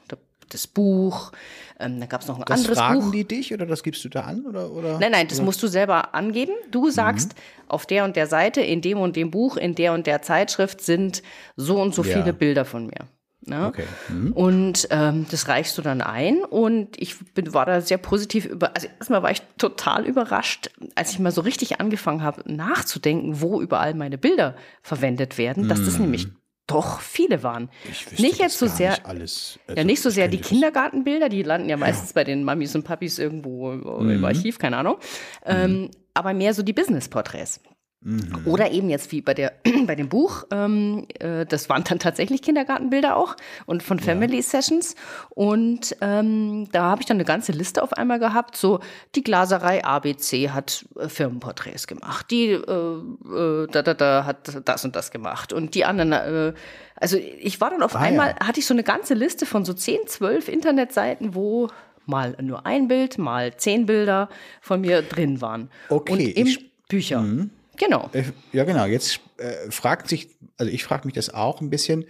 Das 0.50 0.68
Buch. 0.68 1.32
Ähm, 1.80 2.00
da 2.00 2.06
gab 2.06 2.22
es 2.22 2.28
noch 2.28 2.38
ein 2.38 2.46
das 2.46 2.60
anderes 2.60 2.78
fragen 2.78 3.00
Buch. 3.02 3.12
die 3.12 3.26
dich 3.26 3.54
oder 3.54 3.66
das 3.66 3.84
gibst 3.84 4.04
du 4.04 4.10
da 4.10 4.22
an? 4.22 4.46
Oder, 4.46 4.72
oder? 4.72 5.00
Nein, 5.00 5.12
nein, 5.12 5.28
das 5.28 5.42
musst 5.42 5.62
du 5.62 5.68
selber 5.68 6.16
angeben. 6.16 6.54
Du 6.72 6.90
sagst, 6.90 7.36
mhm. 7.36 7.64
auf 7.70 7.86
der 7.86 8.04
und 8.04 8.16
der 8.16 8.28
Seite, 8.28 8.62
in 8.62 8.82
dem 8.82 9.00
und 9.00 9.16
dem 9.16 9.32
Buch, 9.32 9.58
in 9.58 9.76
der 9.76 9.94
und 9.94 10.08
der 10.08 10.22
Zeitschrift 10.22 10.82
sind 10.82 11.22
so 11.56 11.82
und 11.82 11.94
so 11.94 12.04
ja. 12.04 12.18
viele 12.18 12.34
Bilder 12.34 12.66
von 12.66 12.88
mir. 12.88 13.08
Ne? 13.48 13.68
Okay. 13.68 13.84
Mhm. 14.10 14.32
Und 14.34 14.88
ähm, 14.92 15.26
das 15.32 15.48
reichst 15.48 15.78
du 15.78 15.82
dann 15.82 16.02
ein. 16.02 16.44
Und 16.44 17.00
ich 17.02 17.18
bin, 17.34 17.54
war 17.54 17.66
da 17.66 17.80
sehr 17.80 17.98
positiv 17.98 18.46
über. 18.46 18.76
Also 18.76 18.88
erstmal 19.00 19.24
war 19.24 19.32
ich 19.32 19.42
total 19.58 20.06
überrascht, 20.06 20.70
als 20.96 21.12
ich 21.12 21.20
mal 21.20 21.32
so 21.32 21.42
richtig 21.42 21.80
angefangen 21.80 22.24
habe, 22.24 22.44
nachzudenken, 22.52 23.40
wo 23.40 23.62
überall 23.62 23.94
meine 23.94 24.18
Bilder 24.18 24.56
verwendet 24.82 25.38
werden, 25.38 25.70
dass 25.70 25.84
das 25.84 25.94
mhm. 25.94 26.06
nämlich 26.06 26.28
doch 26.68 27.00
viele 27.00 27.44
waren. 27.44 27.70
Ich 27.90 28.20
nicht 28.20 28.40
jetzt 28.40 28.60
so 28.60 28.68
sehr, 28.68 28.92
nicht 28.92 29.06
alles, 29.06 29.60
also 29.68 29.78
ja 29.78 29.84
nicht 29.86 30.02
so 30.02 30.10
sehr 30.10 30.28
die 30.28 30.42
Kindergartenbilder, 30.42 31.30
die 31.30 31.44
landen 31.44 31.70
ja 31.70 31.78
meistens 31.78 32.10
ja. 32.10 32.16
bei 32.16 32.24
den 32.26 32.44
Mamis 32.44 32.76
und 32.76 32.84
Papis 32.84 33.18
irgendwo 33.18 33.72
mhm. 33.72 34.10
im 34.10 34.26
Archiv, 34.26 34.60
keine 34.60 34.78
Ahnung. 34.78 34.98
Mhm. 35.46 35.52
Ähm, 35.52 35.92
aber 36.14 36.34
mehr 36.34 36.54
so 36.54 36.64
die 36.64 36.74
Business-Porträts. 36.74 37.62
Mhm. 38.02 38.44
Oder 38.46 38.72
eben 38.72 38.90
jetzt 38.90 39.12
wie 39.12 39.22
bei, 39.22 39.34
der, 39.34 39.54
bei 39.86 39.96
dem 39.96 40.08
Buch, 40.08 40.46
ähm, 40.52 41.08
äh, 41.20 41.46
das 41.46 41.68
waren 41.68 41.84
dann 41.84 42.00
tatsächlich 42.00 42.42
Kindergartenbilder 42.42 43.18
auch 43.18 43.36
und 43.66 43.82
von 43.82 44.00
Family 44.00 44.38
ja. 44.38 44.42
Sessions. 44.44 44.96
Und 45.30 45.96
ähm, 46.02 46.70
da 46.72 46.84
habe 46.84 47.02
ich 47.02 47.08
dann 47.08 47.18
eine 47.18 47.26
ganze 47.26 47.52
Liste 47.52 47.82
auf 47.82 47.94
einmal 47.94 48.20
gehabt. 48.20 48.56
So, 48.56 48.82
die 49.16 49.24
Glaserei 49.24 49.84
ABC 49.84 50.52
hat 50.52 50.86
äh, 50.98 51.10
Firmenporträts 51.10 51.88
gemacht, 51.88 52.30
die 52.30 52.52
äh, 52.52 52.62
äh, 52.62 53.68
da, 53.72 53.82
da, 53.82 53.94
da 53.94 54.26
hat 54.26 54.62
das 54.64 54.86
und 54.86 54.96
das 54.96 55.10
gemacht. 55.10 55.52
Und 55.52 55.74
die 55.74 55.84
anderen, 55.84 56.12
äh, 56.12 56.54
also 56.96 57.18
ich 57.18 57.60
war 57.60 57.72
dann 57.72 57.82
auf 57.82 57.96
ah, 57.96 58.00
einmal, 58.00 58.36
ja. 58.40 58.48
hatte 58.48 58.60
ich 58.60 58.68
so 58.68 58.76
eine 58.76 58.84
ganze 58.84 59.16
Liste 59.16 59.48
von 59.48 59.66
so 59.66 59.74
10, 59.74 60.08
12 60.08 60.50
Internetseiten, 60.50 61.34
wo 61.34 61.70
mal 62.06 62.38
nur 62.42 62.66
ein 62.66 62.88
Bild, 62.88 63.18
mal 63.18 63.58
zehn 63.58 63.86
Bilder 63.86 64.30
von 64.62 64.82
mir 64.82 65.02
drin 65.02 65.42
waren. 65.42 65.70
Okay. 65.90 66.14
Und 66.14 66.20
im 66.20 66.58
Bücher. 66.88 67.22
Mhm. 67.22 67.50
Genau. 67.78 68.10
Äh, 68.14 68.24
ja, 68.52 68.64
genau. 68.64 68.86
Jetzt 68.86 69.20
äh, 69.38 69.72
fragt 69.72 70.10
sich, 70.10 70.36
also 70.58 70.72
ich 70.72 70.84
frage 70.84 71.06
mich 71.06 71.14
das 71.14 71.34
auch 71.34 71.62
ein 71.62 71.70
bisschen, 71.70 72.06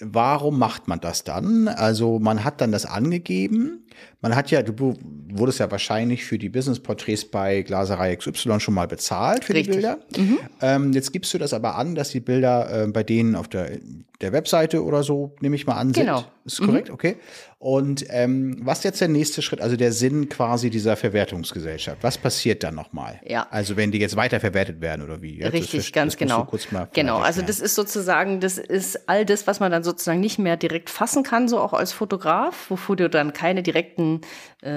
warum 0.00 0.58
macht 0.58 0.88
man 0.88 1.00
das 1.00 1.24
dann? 1.24 1.68
Also 1.68 2.18
man 2.18 2.42
hat 2.44 2.60
dann 2.60 2.72
das 2.72 2.86
angegeben. 2.86 3.86
Man 4.20 4.36
hat 4.36 4.50
ja, 4.50 4.62
du 4.62 4.94
wurdest 5.32 5.60
ja 5.60 5.70
wahrscheinlich 5.70 6.24
für 6.24 6.38
die 6.38 6.48
Business-Porträts 6.48 7.26
bei 7.26 7.62
Glaserei 7.62 8.14
XY 8.16 8.60
schon 8.60 8.74
mal 8.74 8.86
bezahlt 8.86 9.44
für 9.44 9.54
Richtig. 9.54 9.76
die 9.76 9.80
Bilder. 9.80 9.98
Mhm. 10.16 10.38
Ähm, 10.60 10.92
jetzt 10.92 11.12
gibst 11.12 11.32
du 11.34 11.38
das 11.38 11.52
aber 11.52 11.76
an, 11.76 11.94
dass 11.94 12.10
die 12.10 12.20
Bilder 12.20 12.84
äh, 12.84 12.86
bei 12.88 13.02
denen 13.02 13.34
auf 13.34 13.48
der, 13.48 13.78
der 14.20 14.32
Webseite 14.32 14.84
oder 14.84 15.02
so, 15.02 15.34
nehme 15.40 15.56
ich 15.56 15.66
mal 15.66 15.76
an, 15.76 15.94
sind. 15.94 16.04
Genau. 16.04 16.24
Ist 16.44 16.60
korrekt, 16.60 16.88
mhm. 16.88 16.94
okay. 16.94 17.16
Und 17.58 18.06
ähm, 18.08 18.56
was 18.62 18.78
ist 18.78 18.84
jetzt 18.84 19.00
der 19.02 19.08
nächste 19.08 19.42
Schritt, 19.42 19.60
also 19.60 19.76
der 19.76 19.92
Sinn 19.92 20.30
quasi 20.30 20.70
dieser 20.70 20.96
Verwertungsgesellschaft? 20.96 21.98
Was 22.00 22.16
passiert 22.16 22.62
dann 22.62 22.74
nochmal? 22.74 23.20
Ja. 23.26 23.46
Also 23.50 23.76
wenn 23.76 23.90
die 23.90 23.98
jetzt 23.98 24.16
weiterverwertet 24.16 24.80
werden 24.80 25.02
oder 25.04 25.20
wie? 25.20 25.38
Jetzt 25.38 25.52
Richtig, 25.52 25.80
das, 25.84 25.92
ganz 25.92 26.12
das 26.14 26.18
genau. 26.18 26.48
genau, 26.94 27.18
also 27.18 27.42
das 27.42 27.60
ist 27.60 27.74
sozusagen, 27.74 28.40
das 28.40 28.56
ist 28.56 29.10
all 29.10 29.26
das, 29.26 29.46
was 29.46 29.60
man 29.60 29.70
dann 29.70 29.82
sozusagen 29.82 30.20
nicht 30.20 30.38
mehr 30.38 30.56
direkt 30.56 30.88
fassen 30.88 31.22
kann, 31.22 31.48
so 31.48 31.60
auch 31.60 31.74
als 31.74 31.92
Fotograf, 31.92 32.70
wofür 32.70 32.96
du 32.96 33.10
dann 33.10 33.34
keine 33.34 33.62
direkten 33.80 34.20
äh, 34.62 34.70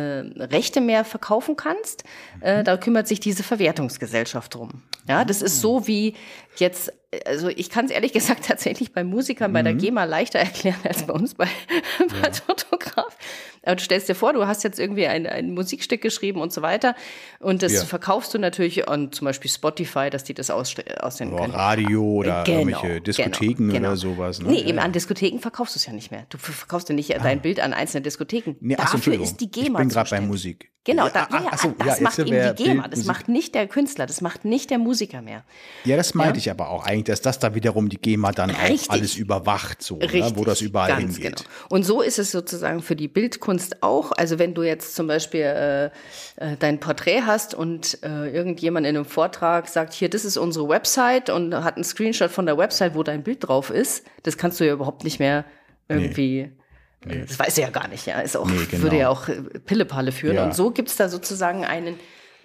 Rechte 0.43 0.81
mehr 0.81 1.05
verkaufen 1.05 1.55
kannst. 1.55 2.03
Äh, 2.41 2.59
mhm. 2.59 2.63
da 2.65 2.77
kümmert 2.77 3.07
sich 3.07 3.19
diese 3.19 3.43
Verwertungsgesellschaft 3.43 4.55
drum. 4.55 4.83
Ja, 5.07 5.25
das 5.25 5.41
ist 5.41 5.59
so 5.59 5.87
wie 5.87 6.15
jetzt 6.57 6.93
also 7.27 7.47
ich 7.49 7.69
kann 7.69 7.85
es 7.85 7.91
ehrlich 7.91 8.13
gesagt 8.13 8.45
tatsächlich 8.45 8.91
bei 8.91 9.03
Musikern 9.03 9.51
mhm. 9.51 9.53
bei 9.53 9.61
der 9.61 9.73
mhm. 9.73 9.79
GEMA 9.79 10.03
leichter 10.05 10.39
erklären 10.39 10.79
als 10.83 11.03
bei 11.03 11.13
uns 11.13 11.35
bei, 11.35 11.45
ja. 11.99 12.21
als 12.23 12.39
Fotograf. 12.39 13.17
Aber 13.63 13.75
du 13.77 13.83
stellst 13.83 14.09
dir 14.09 14.15
vor, 14.15 14.33
du 14.33 14.45
hast 14.45 14.63
jetzt 14.63 14.79
irgendwie 14.79 15.07
ein, 15.07 15.25
ein 15.25 15.53
Musikstück 15.53 16.01
geschrieben 16.01 16.41
und 16.41 16.51
so 16.51 16.61
weiter 16.61 16.95
und 17.39 17.63
das 17.63 17.73
ja. 17.73 17.85
verkaufst 17.85 18.33
du 18.33 18.39
natürlich 18.39 18.87
an 18.89 19.11
zum 19.11 19.25
Beispiel 19.25 19.49
Spotify, 19.49 20.09
dass 20.09 20.23
die 20.23 20.33
das 20.33 20.49
aus, 20.49 20.75
aussenden 20.99 21.37
können. 21.37 21.53
Radio 21.53 22.03
oder 22.03 22.43
genau, 22.43 22.59
irgendwelche 22.59 22.87
genau, 22.87 23.03
Diskotheken 23.03 23.55
genau, 23.55 23.73
genau. 23.73 23.87
oder 23.87 23.97
sowas. 23.97 24.41
Ne? 24.41 24.49
Nee, 24.51 24.61
eben 24.63 24.79
an 24.79 24.91
Diskotheken 24.91 25.39
verkaufst 25.39 25.75
du 25.75 25.79
es 25.79 25.85
ja 25.85 25.93
nicht 25.93 26.11
mehr. 26.11 26.25
Du 26.29 26.37
verkaufst 26.37 26.89
ja 26.89 26.95
nicht 26.95 27.15
ah. 27.15 27.23
dein 27.23 27.41
Bild 27.41 27.59
an 27.61 27.73
einzelne 27.73 28.01
Diskotheken. 28.01 28.55
Nee, 28.59 28.75
Dafür 28.75 29.21
ist 29.21 29.37
die 29.37 29.49
GEMA 29.49 29.79
Ich 29.79 29.87
bin 29.87 29.89
gerade 29.89 30.09
bei 30.09 30.21
Musik. 30.21 30.72
Genau, 30.85 31.07
da, 31.07 31.29
ja, 31.31 31.43
ja, 31.49 31.57
so, 31.57 31.73
das 31.79 32.01
macht 32.01 32.19
eben 32.19 32.55
die 32.55 32.63
GEMA, 32.63 32.89
das 32.89 33.05
macht 33.05 33.29
nicht 33.29 33.55
der 33.55 33.67
Künstler, 33.67 34.05
das 34.05 34.19
macht 34.19 34.43
nicht 34.43 34.69
der 34.69 34.79
Musiker 34.79 35.21
mehr. 35.21 35.45
Ja, 35.85 35.95
das 35.95 36.13
meinte 36.13 36.39
ich 36.39 36.51
aber 36.51 36.69
auch 36.69 36.85
eigentlich, 36.85 37.05
dass 37.05 37.21
das 37.21 37.39
da 37.39 37.55
wiederum 37.55 37.87
die 37.87 37.95
GEMA 37.95 38.33
dann 38.33 38.49
Richtig. 38.49 38.89
auch 38.89 38.93
alles 38.93 39.15
überwacht, 39.15 39.81
so, 39.81 39.95
Richtig, 39.95 40.21
ne, 40.21 40.33
wo 40.35 40.43
das 40.43 40.59
überall 40.59 40.89
ganz 40.89 41.15
hingeht. 41.15 41.37
Genau. 41.37 41.49
Und 41.69 41.83
so 41.83 42.01
ist 42.01 42.19
es 42.19 42.31
sozusagen 42.31 42.81
für 42.81 42.97
die 42.97 43.07
Bildkunst 43.07 43.81
auch. 43.81 44.11
Also 44.11 44.39
wenn 44.39 44.53
du 44.53 44.63
jetzt 44.63 44.95
zum 44.95 45.07
Beispiel 45.07 45.41
äh, 45.41 45.85
äh, 45.85 46.57
dein 46.59 46.81
Porträt 46.81 47.21
hast 47.21 47.53
und 47.55 47.99
äh, 48.03 48.27
irgendjemand 48.29 48.85
in 48.85 48.97
einem 48.97 49.05
Vortrag 49.05 49.69
sagt, 49.69 49.93
hier, 49.93 50.09
das 50.09 50.25
ist 50.25 50.35
unsere 50.35 50.67
Website 50.67 51.29
und 51.29 51.55
hat 51.55 51.75
einen 51.75 51.85
Screenshot 51.85 52.29
von 52.29 52.45
der 52.45 52.57
Website, 52.57 52.93
wo 52.93 53.03
dein 53.03 53.23
Bild 53.23 53.47
drauf 53.47 53.69
ist, 53.69 54.05
das 54.23 54.37
kannst 54.37 54.59
du 54.59 54.65
ja 54.65 54.73
überhaupt 54.73 55.05
nicht 55.05 55.19
mehr 55.19 55.45
irgendwie. 55.87 56.43
Nee 56.43 56.62
Nee. 57.05 57.25
Das 57.27 57.37
weiß 57.39 57.57
er 57.57 57.65
ja 57.65 57.69
gar 57.69 57.87
nicht, 57.87 58.05
ja. 58.05 58.19
Ist 58.19 58.37
auch, 58.37 58.45
nee, 58.45 58.65
genau. 58.69 58.83
Würde 58.83 58.97
ja 58.97 59.09
auch 59.09 59.27
äh, 59.27 59.41
Pillepalle 59.65 60.11
führen. 60.11 60.35
Ja. 60.35 60.45
Und 60.45 60.55
so 60.55 60.71
gibt 60.71 60.89
es 60.89 60.95
da 60.95 61.09
sozusagen 61.09 61.65
einen 61.65 61.99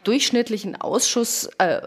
durchschnittlichen 0.04 0.76
Ausschuss, 0.76 1.48
äh, 1.58 1.80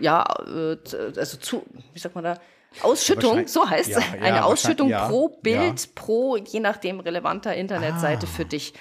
ja, 0.00 0.24
äh, 0.46 0.76
also 1.16 1.36
zu, 1.38 1.64
wie 1.92 1.98
sagt 1.98 2.14
man 2.14 2.24
da? 2.24 2.38
Ausschüttung, 2.80 3.46
so 3.46 3.68
heißt 3.68 3.90
es. 3.90 3.96
Ja, 3.96 4.02
ja, 4.16 4.22
eine 4.22 4.44
Ausschüttung 4.44 4.90
pro 4.90 5.28
Bild, 5.28 5.94
pro 5.94 6.36
je 6.36 6.60
nachdem 6.60 7.00
relevanter 7.00 7.54
Internetseite 7.54 8.26
ah. 8.26 8.34
für 8.34 8.44
dich. 8.44 8.72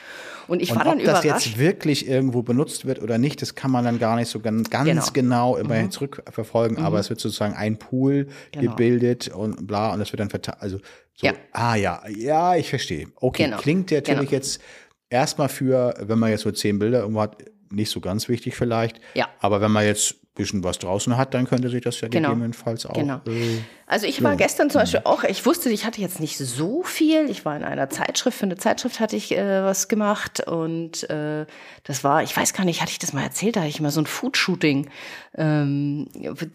Und 0.47 0.61
ich 0.61 0.71
und 0.71 0.77
war 0.77 0.85
dann 0.85 0.97
ob 0.97 1.03
überrascht. 1.03 1.25
Ob 1.25 1.33
das 1.33 1.45
jetzt 1.45 1.57
wirklich 1.57 2.07
irgendwo 2.07 2.41
benutzt 2.41 2.85
wird 2.85 3.01
oder 3.01 3.17
nicht, 3.17 3.41
das 3.41 3.55
kann 3.55 3.71
man 3.71 3.85
dann 3.85 3.99
gar 3.99 4.15
nicht 4.15 4.29
so 4.29 4.39
ganz, 4.39 4.69
genau, 4.69 5.05
genau 5.13 5.57
immerhin 5.57 5.85
mhm. 5.85 5.91
zurückverfolgen. 5.91 6.77
Mhm. 6.77 6.85
Aber 6.85 6.99
es 6.99 7.09
wird 7.09 7.19
sozusagen 7.19 7.53
ein 7.53 7.77
Pool 7.77 8.27
genau. 8.51 8.71
gebildet 8.71 9.27
und 9.29 9.67
bla 9.67 9.93
und 9.93 9.99
das 9.99 10.11
wird 10.11 10.19
dann 10.19 10.29
verteilt. 10.29 10.57
Also 10.61 10.79
so, 11.21 11.27
ja. 11.27 11.33
ah 11.53 11.75
ja, 11.75 12.01
ja, 12.09 12.55
ich 12.55 12.69
verstehe. 12.69 13.07
Okay, 13.15 13.45
genau. 13.45 13.57
klingt 13.57 13.91
natürlich 13.91 14.19
genau. 14.19 14.31
jetzt 14.31 14.61
erstmal 15.09 15.49
für, 15.49 15.93
wenn 15.99 16.19
man 16.19 16.31
jetzt 16.31 16.41
so 16.41 16.51
zehn 16.51 16.79
Bilder 16.79 17.01
irgendwo 17.01 17.21
hat, 17.21 17.37
nicht 17.69 17.89
so 17.89 18.01
ganz 18.01 18.27
wichtig 18.27 18.55
vielleicht. 18.55 18.99
Ja. 19.13 19.29
Aber 19.39 19.61
wenn 19.61 19.71
man 19.71 19.85
jetzt 19.85 20.21
bisschen 20.33 20.63
was 20.63 20.79
draußen 20.79 21.17
hat, 21.17 21.33
dann 21.33 21.45
könnte 21.45 21.69
sich 21.69 21.81
das 21.81 21.99
ja 21.99 22.07
Genau. 22.07 22.29
gegebenenfalls 22.29 22.85
auch. 22.85 22.93
Genau. 22.93 23.17
Äh, 23.27 23.59
Also 23.85 24.07
ich 24.07 24.23
war 24.23 24.37
gestern 24.37 24.69
zum 24.69 24.79
Beispiel 24.79 25.01
auch, 25.03 25.25
ich 25.25 25.45
wusste, 25.45 25.69
ich 25.69 25.85
hatte 25.85 25.99
jetzt 25.99 26.21
nicht 26.21 26.37
so 26.37 26.83
viel. 26.83 27.29
Ich 27.29 27.43
war 27.43 27.57
in 27.57 27.63
einer 27.63 27.89
Zeitschrift, 27.89 28.37
für 28.37 28.45
eine 28.45 28.55
Zeitschrift 28.55 29.01
hatte 29.01 29.17
ich 29.17 29.33
äh, 29.37 29.63
was 29.63 29.89
gemacht 29.89 30.47
und 30.47 31.09
äh, 31.09 31.45
das 31.83 32.05
war, 32.05 32.23
ich 32.23 32.35
weiß 32.35 32.53
gar 32.53 32.63
nicht, 32.63 32.81
hatte 32.81 32.91
ich 32.91 32.99
das 32.99 33.11
mal 33.11 33.23
erzählt, 33.23 33.57
da 33.57 33.61
hatte 33.61 33.69
ich 33.69 33.81
mal 33.81 33.91
so 33.91 33.99
ein 33.99 34.05
Food-Shooting, 34.05 34.89
ähm, 35.35 36.07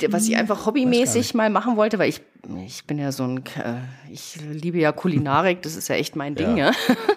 was 0.08 0.26
ich 0.26 0.37
einfach 0.37 0.64
hobbymäßig 0.64 1.35
mal 1.35 1.50
machen 1.50 1.76
wollte, 1.76 1.99
weil 1.99 2.08
ich, 2.08 2.23
ich 2.65 2.85
bin 2.87 2.99
ja 2.99 3.11
so 3.12 3.25
ein, 3.25 3.38
äh, 3.57 3.75
ich 4.11 4.37
liebe 4.41 4.79
ja 4.79 4.93
Kulinarik, 4.93 5.62
das 5.62 5.75
ist 5.75 5.88
ja 5.88 5.97
echt 5.97 6.15
mein 6.17 6.35
Ding, 6.37 6.57
ja. 6.57 6.71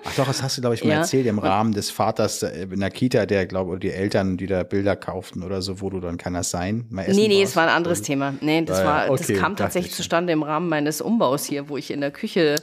Ach 0.06 0.16
doch, 0.16 0.26
das 0.28 0.42
hast 0.42 0.58
du, 0.58 0.62
glaube 0.62 0.76
ich, 0.76 0.84
mal 0.84 0.90
Ja. 0.94 0.98
erzählt 1.00 1.28
im 1.28 1.38
Rahmen 1.40 1.72
des 1.74 1.92
Vaters 1.92 2.42
äh, 2.44 2.64
in 2.64 2.80
der 2.80 2.90
Kita, 2.90 3.26
der, 3.26 3.46
glaube 3.46 3.70
oder 3.72 3.80
die 3.80 3.92
Eltern, 3.92 4.38
die 4.38 4.48
da 4.48 4.64
Bilder 4.64 4.96
kauften 4.96 5.44
oder 5.44 5.62
so, 5.62 5.82
wo 5.82 5.90
du 5.90 6.00
dann 6.00 6.18
kann 6.18 6.34
das 6.34 6.50
sein? 6.50 6.86
Mal 6.90 7.04
essen 7.04 7.20
Nee, 7.22 7.28
nee, 7.28 7.44
es 7.44 7.56
war 7.56 7.64
ein 7.64 7.70
anderes 7.76 8.02
Thema. 8.02 8.34
Nee, 8.42 8.64
das 8.64 8.80
Ja, 8.80 8.84
ja, 8.84 8.90
war, 8.90 9.12
okay, 9.12 9.34
das 9.34 9.40
kam 9.42 9.56
tatsächlich 9.56 9.92
ich. 9.92 9.98
zustande 9.98 10.34
im 10.34 10.42
Rahmen 10.44 10.68
meines 10.70 11.00
Umbaus 11.02 11.46
hier, 11.46 11.70
wo 11.70 11.78
ich 11.78 11.92
in 11.92 12.02
der 12.02 12.12
Küche, 12.12 12.56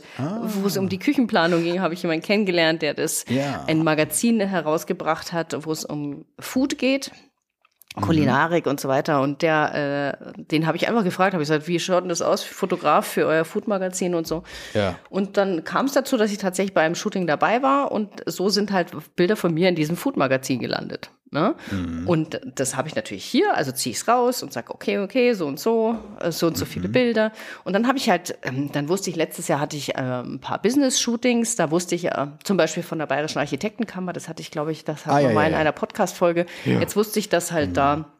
wo 0.60 0.66
es 0.66 0.76
um 0.76 0.88
die 0.88 0.98
Küchenplanung 0.98 1.62
ging, 1.62 1.80
habe 1.80 1.94
ich 1.94 2.02
jemanden 2.02 2.24
kennengelernt, 2.24 2.82
der 2.82 2.94
das 2.94 3.24
Ja. 3.28 3.64
ein 3.68 3.84
Magazin 3.84 4.40
herausgebracht 4.40 5.32
hat, 5.32 5.56
wo 5.66 5.72
es 5.72 5.84
um 5.84 6.24
Food 6.40 6.78
geht. 6.78 7.12
Kulinarik 8.00 8.66
und 8.66 8.80
so 8.80 8.88
weiter. 8.88 9.20
Und 9.22 9.42
der, 9.42 10.18
äh, 10.34 10.42
den 10.42 10.66
habe 10.66 10.76
ich 10.76 10.88
einfach 10.88 11.04
gefragt, 11.04 11.32
habe 11.32 11.42
ich 11.42 11.48
gesagt, 11.48 11.66
wie 11.68 11.80
schaut 11.80 12.02
denn 12.02 12.08
das 12.08 12.22
aus, 12.22 12.42
Fotograf 12.42 13.06
für 13.06 13.26
euer 13.26 13.44
Food-Magazin 13.44 14.14
und 14.14 14.26
so. 14.26 14.42
Ja. 14.74 14.96
Und 15.08 15.36
dann 15.36 15.64
kam 15.64 15.86
es 15.86 15.92
dazu, 15.92 16.16
dass 16.16 16.30
ich 16.30 16.38
tatsächlich 16.38 16.74
bei 16.74 16.82
einem 16.82 16.94
Shooting 16.94 17.26
dabei 17.26 17.62
war 17.62 17.92
und 17.92 18.22
so 18.26 18.48
sind 18.48 18.72
halt 18.72 18.92
Bilder 19.16 19.36
von 19.36 19.52
mir 19.52 19.68
in 19.68 19.74
diesem 19.74 19.96
Food-Magazin 19.96 20.60
gelandet. 20.60 21.10
Ne? 21.30 21.56
Und 22.06 22.40
das 22.54 22.76
habe 22.76 22.86
ich 22.88 22.94
natürlich 22.94 23.24
hier, 23.24 23.56
also 23.56 23.72
ziehe 23.72 23.90
ich 23.90 23.98
es 23.98 24.06
raus 24.08 24.44
und 24.44 24.52
sage, 24.52 24.72
okay, 24.72 25.00
okay, 25.00 25.32
so 25.32 25.46
und 25.46 25.58
so, 25.58 25.98
äh, 26.20 26.30
so 26.30 26.46
und 26.46 26.56
so 26.56 26.64
viele 26.64 26.88
Bilder. 26.88 27.32
Und 27.64 27.72
dann 27.72 27.88
habe 27.88 27.98
ich 27.98 28.08
halt, 28.08 28.38
ähm, 28.42 28.70
dann 28.72 28.88
wusste 28.88 29.10
ich, 29.10 29.16
letztes 29.16 29.48
Jahr 29.48 29.58
hatte 29.58 29.76
ich 29.76 29.96
äh, 29.96 29.98
ein 29.98 30.38
paar 30.40 30.62
Business-Shootings, 30.62 31.56
da 31.56 31.72
wusste 31.72 31.96
ich 31.96 32.06
äh, 32.06 32.26
zum 32.44 32.56
Beispiel 32.56 32.84
von 32.84 32.98
der 32.98 33.06
Bayerischen 33.06 33.40
Architektenkammer, 33.40 34.12
das 34.12 34.28
hatte 34.28 34.40
ich, 34.40 34.52
glaube 34.52 34.70
ich, 34.70 34.84
das 34.84 35.04
hatten 35.04 35.16
Ah, 35.16 35.20
wir 35.20 35.28
ja, 35.28 35.34
mal 35.34 35.42
ja, 35.42 35.46
in 35.48 35.52
ja. 35.54 35.58
einer 35.58 35.72
Podcast-Folge. 35.72 36.46
Jetzt 36.64 36.94
wusste 36.94 37.18
ich, 37.18 37.28
dass 37.28 37.50
halt 37.50 37.76
da 37.76 38.12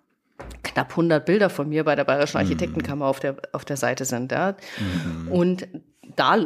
knapp 0.65 0.91
100 0.91 1.25
Bilder 1.25 1.49
von 1.49 1.69
mir 1.69 1.85
bei 1.85 1.95
der 1.95 2.05
Bayerischen 2.05 2.39
Architektenkammer 2.39 3.07
auf 3.07 3.21
der, 3.21 3.37
auf 3.53 3.65
der 3.65 3.77
Seite 3.77 4.05
sind. 4.05 4.33
Ja. 4.33 4.57
Und 5.31 5.69
da, 6.15 6.37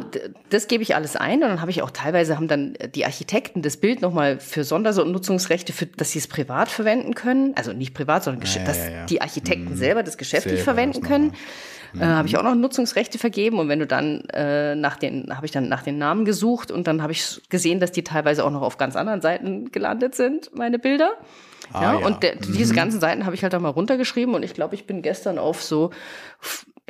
das 0.49 0.67
gebe 0.67 0.83
ich 0.83 0.95
alles 0.95 1.15
ein 1.15 1.43
und 1.43 1.49
dann 1.49 1.61
habe 1.61 1.71
ich 1.71 1.81
auch 1.81 1.91
teilweise 1.91 2.35
haben 2.35 2.47
dann 2.47 2.73
die 2.95 3.05
Architekten 3.05 3.61
das 3.61 3.77
Bild 3.77 4.01
nochmal 4.01 4.39
für 4.39 4.63
Sondernutzungsrechte, 4.63 5.73
für, 5.73 5.85
dass 5.85 6.11
sie 6.11 6.19
es 6.19 6.27
privat 6.27 6.69
verwenden 6.69 7.13
können. 7.13 7.53
Also 7.55 7.73
nicht 7.73 7.93
privat, 7.93 8.23
sondern 8.23 8.43
ja, 8.43 8.63
dass 8.63 8.77
ja, 8.77 8.89
ja. 8.89 9.05
die 9.05 9.21
Architekten 9.21 9.75
selber 9.75 10.03
das 10.03 10.17
geschäftlich 10.17 10.63
Selber 10.63 10.73
verwenden 10.73 11.01
können. 11.01 11.33
Äh, 11.99 12.05
habe 12.05 12.27
ich 12.27 12.37
auch 12.37 12.43
noch 12.43 12.55
Nutzungsrechte 12.55 13.17
vergeben 13.17 13.59
und 13.59 13.67
wenn 13.67 13.79
du 13.79 13.87
dann 13.87 14.21
äh, 14.33 14.75
nach 14.75 14.95
den 14.95 15.35
habe 15.35 15.45
ich 15.45 15.51
dann 15.51 15.67
nach 15.67 15.83
den 15.83 15.97
Namen 15.97 16.23
gesucht 16.23 16.71
und 16.71 16.87
dann 16.87 17.01
habe 17.01 17.11
ich 17.11 17.41
gesehen, 17.49 17.81
dass 17.81 17.91
die 17.91 18.03
teilweise 18.03 18.45
auch 18.45 18.51
noch 18.51 18.61
auf 18.61 18.77
ganz 18.77 18.95
anderen 18.95 19.21
Seiten 19.21 19.71
gelandet 19.71 20.15
sind, 20.15 20.55
meine 20.55 20.79
Bilder. 20.79 21.11
Ah, 21.73 21.81
ja, 21.81 21.99
ja. 21.99 22.05
und 22.05 22.23
der, 22.23 22.35
diese 22.35 22.73
ganzen 22.73 22.99
Seiten 22.99 23.25
habe 23.25 23.35
ich 23.35 23.43
halt 23.43 23.53
da 23.53 23.59
mal 23.59 23.69
runtergeschrieben 23.69 24.33
und 24.35 24.43
ich 24.43 24.53
glaube, 24.53 24.75
ich 24.75 24.87
bin 24.87 25.01
gestern 25.01 25.37
auf 25.37 25.61
so, 25.61 25.91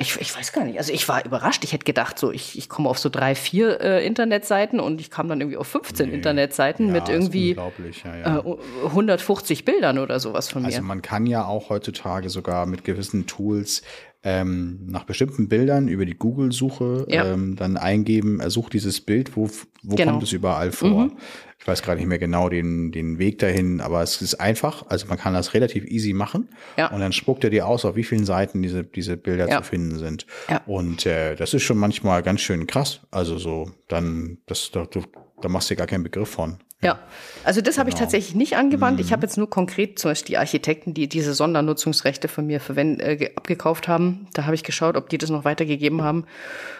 ich, 0.01 0.19
ich 0.19 0.35
weiß 0.35 0.51
gar 0.53 0.65
nicht, 0.65 0.77
also 0.77 0.91
ich 0.91 1.07
war 1.07 1.25
überrascht. 1.25 1.63
Ich 1.63 1.73
hätte 1.73 1.85
gedacht, 1.85 2.19
so 2.19 2.31
ich, 2.31 2.57
ich 2.57 2.67
komme 2.69 2.89
auf 2.89 2.97
so 2.99 3.09
drei, 3.09 3.35
vier 3.35 3.79
äh, 3.81 4.05
Internetseiten 4.05 4.79
und 4.79 4.99
ich 4.99 5.09
kam 5.09 5.27
dann 5.29 5.39
irgendwie 5.39 5.57
auf 5.57 5.67
15 5.67 6.11
Internetseiten 6.11 6.87
Ja, 6.87 6.93
mit 6.93 7.09
irgendwie 7.09 7.53
ja, 7.53 7.71
ja. 8.17 8.39
äh, 8.39 8.85
150 8.87 9.65
Bildern 9.65 9.97
oder 9.99 10.19
sowas 10.19 10.49
von 10.49 10.61
mir. 10.63 10.67
Also 10.69 10.81
man 10.81 11.01
kann 11.01 11.25
ja 11.25 11.45
auch 11.45 11.69
heutzutage 11.69 12.29
sogar 12.29 12.65
mit 12.65 12.83
gewissen 12.83 13.27
Tools 13.27 13.81
ähm, 14.23 14.79
nach 14.85 15.03
bestimmten 15.05 15.47
Bildern 15.49 15.87
über 15.87 16.05
die 16.05 16.13
Google-Suche 16.13 17.05
ähm, 17.09 17.55
dann 17.55 17.75
eingeben, 17.77 18.39
er 18.39 18.51
sucht 18.51 18.73
dieses 18.73 19.01
Bild, 19.01 19.35
wo, 19.35 19.49
wo 19.81 19.95
Genau. 19.95 20.11
kommt 20.11 20.23
es 20.23 20.31
überall 20.31 20.71
vor. 20.71 21.09
Ich 21.61 21.67
weiß 21.67 21.83
gerade 21.83 21.99
nicht 21.99 22.07
mehr 22.07 22.17
genau 22.17 22.49
den, 22.49 22.91
den 22.91 23.19
Weg 23.19 23.37
dahin, 23.37 23.81
aber 23.81 24.01
es 24.01 24.19
ist 24.21 24.35
einfach, 24.35 24.87
also 24.89 25.05
man 25.07 25.19
kann 25.19 25.33
das 25.35 25.53
relativ 25.53 25.85
easy 25.85 26.11
machen 26.11 26.49
Ja. 26.75 26.87
und 26.91 26.99
dann 27.01 27.11
spuckt 27.11 27.43
er 27.43 27.51
dir 27.51 27.67
aus, 27.67 27.85
auf 27.85 27.95
wie 27.95 28.03
vielen 28.03 28.25
Seiten 28.25 28.63
diese, 28.63 28.83
diese 28.83 29.15
Bilder 29.15 29.47
Ja. 29.47 29.57
zu 29.61 29.69
finden 29.69 29.99
sind. 29.99 30.25
Ja. 30.49 30.61
Und 30.65 31.05
äh, 31.05 31.35
das 31.35 31.53
ist 31.53 31.61
schon 31.61 31.77
manchmal 31.77 32.23
ganz 32.23 32.41
schön 32.41 32.65
krass. 32.65 33.01
Also 33.11 33.37
so, 33.37 33.69
dann, 33.87 34.39
das, 34.47 34.71
da, 34.71 34.87
da 35.41 35.49
machst 35.49 35.69
du 35.69 35.75
dir 35.75 35.77
gar 35.77 35.87
keinen 35.87 36.03
Begriff 36.03 36.29
von. 36.29 36.57
Ja, 36.83 36.97
also 37.43 37.61
das 37.61 37.77
habe 37.77 37.89
ich 37.89 37.95
Genau. 37.95 38.05
tatsächlich 38.05 38.33
nicht 38.33 38.57
angewandt. 38.57 38.97
Mhm. 38.99 39.05
Ich 39.05 39.11
habe 39.11 39.21
jetzt 39.21 39.37
nur 39.37 39.47
konkret 39.49 39.99
zum 39.99 40.09
Beispiel 40.11 40.29
die 40.33 40.37
Architekten, 40.39 40.95
die 40.95 41.07
diese 41.07 41.35
Sondernutzungsrechte 41.35 42.27
von 42.27 42.47
mir 42.47 42.59
verwend 42.59 43.01
äh, 43.03 43.17
ge- 43.17 43.31
abgekauft 43.35 43.87
haben. 43.87 44.27
Da 44.33 44.45
habe 44.45 44.55
ich 44.55 44.63
geschaut, 44.63 44.97
ob 44.97 45.07
die 45.09 45.19
das 45.19 45.29
noch 45.29 45.45
weitergegeben 45.45 46.01
haben 46.01 46.25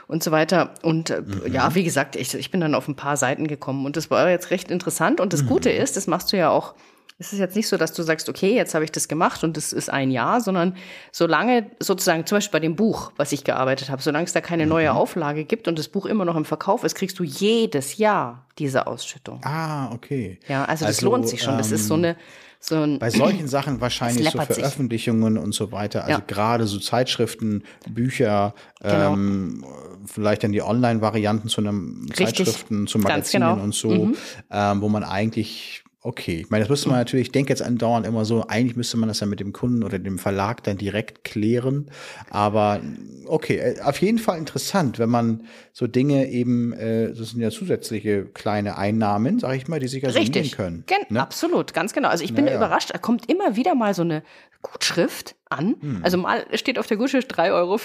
und 0.08 0.24
so 0.24 0.32
weiter. 0.32 0.72
Und 0.82 1.12
äh, 1.12 1.22
Mhm. 1.22 1.54
ja, 1.54 1.76
wie 1.76 1.84
gesagt, 1.84 2.16
ich, 2.16 2.34
ich 2.34 2.50
bin 2.50 2.62
dann 2.62 2.74
auf 2.74 2.88
ein 2.88 2.96
paar 2.96 3.16
Seiten 3.16 3.46
gekommen 3.48 3.86
und 3.86 3.96
das 3.96 4.10
war 4.10 4.28
jetzt 4.30 4.50
recht 4.50 4.72
interessant. 4.72 5.20
Und 5.20 5.28
Mhm. 5.28 5.38
das 5.38 5.46
Gute 5.46 5.70
ist, 5.70 5.96
das 5.98 6.08
machst 6.08 6.34
du 6.34 6.38
ja 6.38 6.50
auch. 6.50 6.74
Es 7.22 7.34
ist 7.34 7.38
jetzt 7.40 7.56
nicht 7.56 7.68
so, 7.68 7.78
dass 7.78 7.94
du 7.94 8.02
sagst, 8.02 8.28
okay, 8.30 8.56
jetzt 8.56 8.74
habe 8.74 8.84
ich 8.84 8.92
das 8.92 9.08
gemacht 9.08 9.44
und 9.44 9.56
das 9.56 9.74
ist 9.74 9.92
ein 9.92 10.10
Jahr, 10.10 10.42
sondern 10.42 10.76
solange 11.12 11.70
sozusagen, 11.80 12.26
zum 12.26 12.38
Beispiel 12.38 12.54
bei 12.54 12.60
dem 12.60 12.76
Buch, 12.76 13.12
was 13.16 13.32
ich 13.32 13.44
gearbeitet 13.44 13.92
habe, 13.92 14.02
solange 14.02 14.26
es 14.26 14.34
da 14.34 14.42
keine 14.42 14.64
Mhm. 14.64 14.70
neue 14.70 14.94
Auflage 14.94 15.46
gibt 15.46 15.68
und 15.68 15.78
das 15.78 15.88
Buch 15.88 16.08
immer 16.08 16.26
noch 16.26 16.36
im 16.36 16.46
Verkauf 16.46 16.84
ist, 16.84 16.96
kriegst 16.96 17.20
du 17.20 17.24
jedes 17.24 17.98
Jahr 17.98 18.48
diese 18.58 18.88
Ausschüttung. 18.88 19.40
Ah, 19.46 19.92
okay. 19.94 20.40
Ja, 20.48 20.66
also 20.66 20.86
das 20.86 21.02
lohnt 21.02 21.28
sich 21.28 21.44
schon. 21.44 21.58
Das 21.60 21.72
ist 21.72 21.88
so 21.88 21.94
ähm, 21.94 22.00
eine, 22.06 22.16
so 22.60 22.76
ein, 22.82 22.98
Bei 22.98 23.12
solchen 23.12 23.48
Sachen 23.48 23.82
wahrscheinlich 23.82 24.28
so 24.30 24.38
läppert 24.40 24.56
sich. 24.56 24.64
Veröffentlichungen 24.64 25.38
und 25.38 25.54
so 25.54 25.72
weiter, 25.72 26.02
also 26.06 26.20
Ja. 26.20 26.24
gerade 26.26 26.66
so 26.66 26.80
Zeitschriften, 26.80 27.64
Bücher, 27.88 28.56
Genau. 28.82 29.14
ähm, 29.14 29.64
vielleicht 30.08 30.44
dann 30.44 30.52
die 30.54 30.64
Online-Varianten 30.64 31.50
zu 31.50 31.62
einem 31.62 32.08
Richtig. 32.10 32.26
Zeitschriften, 32.48 32.88
zu 32.88 32.98
Magazinen 32.98 33.50
genau. 33.50 33.64
und 33.64 33.76
so, 33.76 34.10
ähm, 34.50 34.82
wo 34.82 34.90
man 34.90 35.04
eigentlich 35.04 35.81
Okay, 36.04 36.40
ich 36.42 36.50
meine, 36.50 36.64
das 36.64 36.70
müsste 36.70 36.90
man 36.90 36.98
natürlich, 36.98 37.28
ich 37.28 37.32
denke 37.32 37.52
jetzt 37.52 37.62
andauernd 37.62 38.08
immer 38.08 38.26
so, 38.26 38.44
eigentlich 38.48 38.76
müsste 38.76 38.98
man 38.98 39.08
das 39.08 39.20
ja 39.20 39.28
mit 39.28 39.40
dem 39.40 39.54
Kunden 39.54 39.84
oder 39.84 40.00
dem 40.00 40.18
Verlag 40.18 40.64
dann 40.64 40.78
direkt 40.78 41.24
klären. 41.24 41.92
Aber 42.32 42.82
okay, 43.28 43.58
äh, 43.58 43.82
auf 43.82 44.02
jeden 44.02 44.18
Fall 44.18 44.40
interessant, 44.40 44.98
wenn 44.98 45.10
man 45.10 45.44
so 45.74 45.86
Dinge 45.86 46.28
eben, 46.28 46.74
äh, 46.74 47.14
das 47.14 47.30
sind 47.30 47.42
ja 47.42 47.52
zusätzliche 47.52 48.26
kleine 48.26 48.80
Einnahmen, 48.80 49.38
sage 49.38 49.58
ich 49.58 49.68
mal, 49.68 49.80
die 49.80 49.88
sich 49.88 50.02
ja 50.02 50.10
summieren 50.10 50.34
Richtig. 50.34 50.58
können. 50.58 50.84
Gen 50.88 50.98
ne? 51.10 51.22
Absolut, 51.22 51.76
ganz 51.76 51.94
genau. 51.94 52.10
Also 52.10 52.24
ich 52.24 52.34
bin 52.34 52.46
Ja, 52.46 52.54
ja. 52.54 52.58
überrascht, 52.58 52.92
da 52.92 52.98
kommt 52.98 53.30
immer 53.30 53.56
wieder 53.56 53.76
mal 53.76 53.94
so 53.94 54.02
eine 54.02 54.24
Gutschrift 54.62 55.36
an. 55.50 55.76
Hm. 55.80 56.00
Also 56.04 56.18
mal 56.18 56.46
steht 56.54 56.80
auf 56.80 56.88
der 56.88 56.98
Gutschrift 56.98 57.36
3,45 57.38 57.52
Euro. 57.52 57.76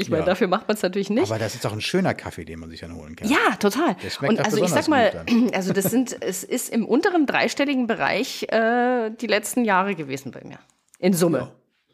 Ich 0.00 0.10
meine, 0.10 0.22
Ja. 0.22 0.26
dafür 0.26 0.48
macht 0.48 0.66
man 0.68 0.76
es 0.76 0.82
natürlich 0.82 1.10
nicht. 1.10 1.30
Aber 1.30 1.38
das 1.38 1.54
ist 1.54 1.66
auch 1.66 1.72
ein 1.72 1.80
schöner 1.80 2.14
Kaffee, 2.14 2.44
den 2.44 2.58
man 2.60 2.70
sich 2.70 2.80
dann 2.80 2.94
holen 2.94 3.16
kann. 3.16 3.28
Ja, 3.28 3.56
total. 3.58 3.94
Der 4.02 4.10
schmeckt 4.10 4.32
Und 4.32 4.44
also 4.44 4.62
ich 4.62 4.70
sag 4.70 4.88
mal, 4.88 5.24
also 5.52 5.72
das 5.72 5.84
sind, 5.90 6.16
es 6.20 6.42
ist 6.44 6.70
im 6.70 6.86
unteren 6.86 7.26
dreistelligen 7.26 7.86
Bereich 7.86 8.44
äh, 8.50 9.10
die 9.10 9.26
letzten 9.26 9.64
Jahre 9.64 9.94
gewesen 9.94 10.32
bei 10.32 10.42
mir. 10.44 10.58
In 10.98 11.12
Summe. 11.12 11.52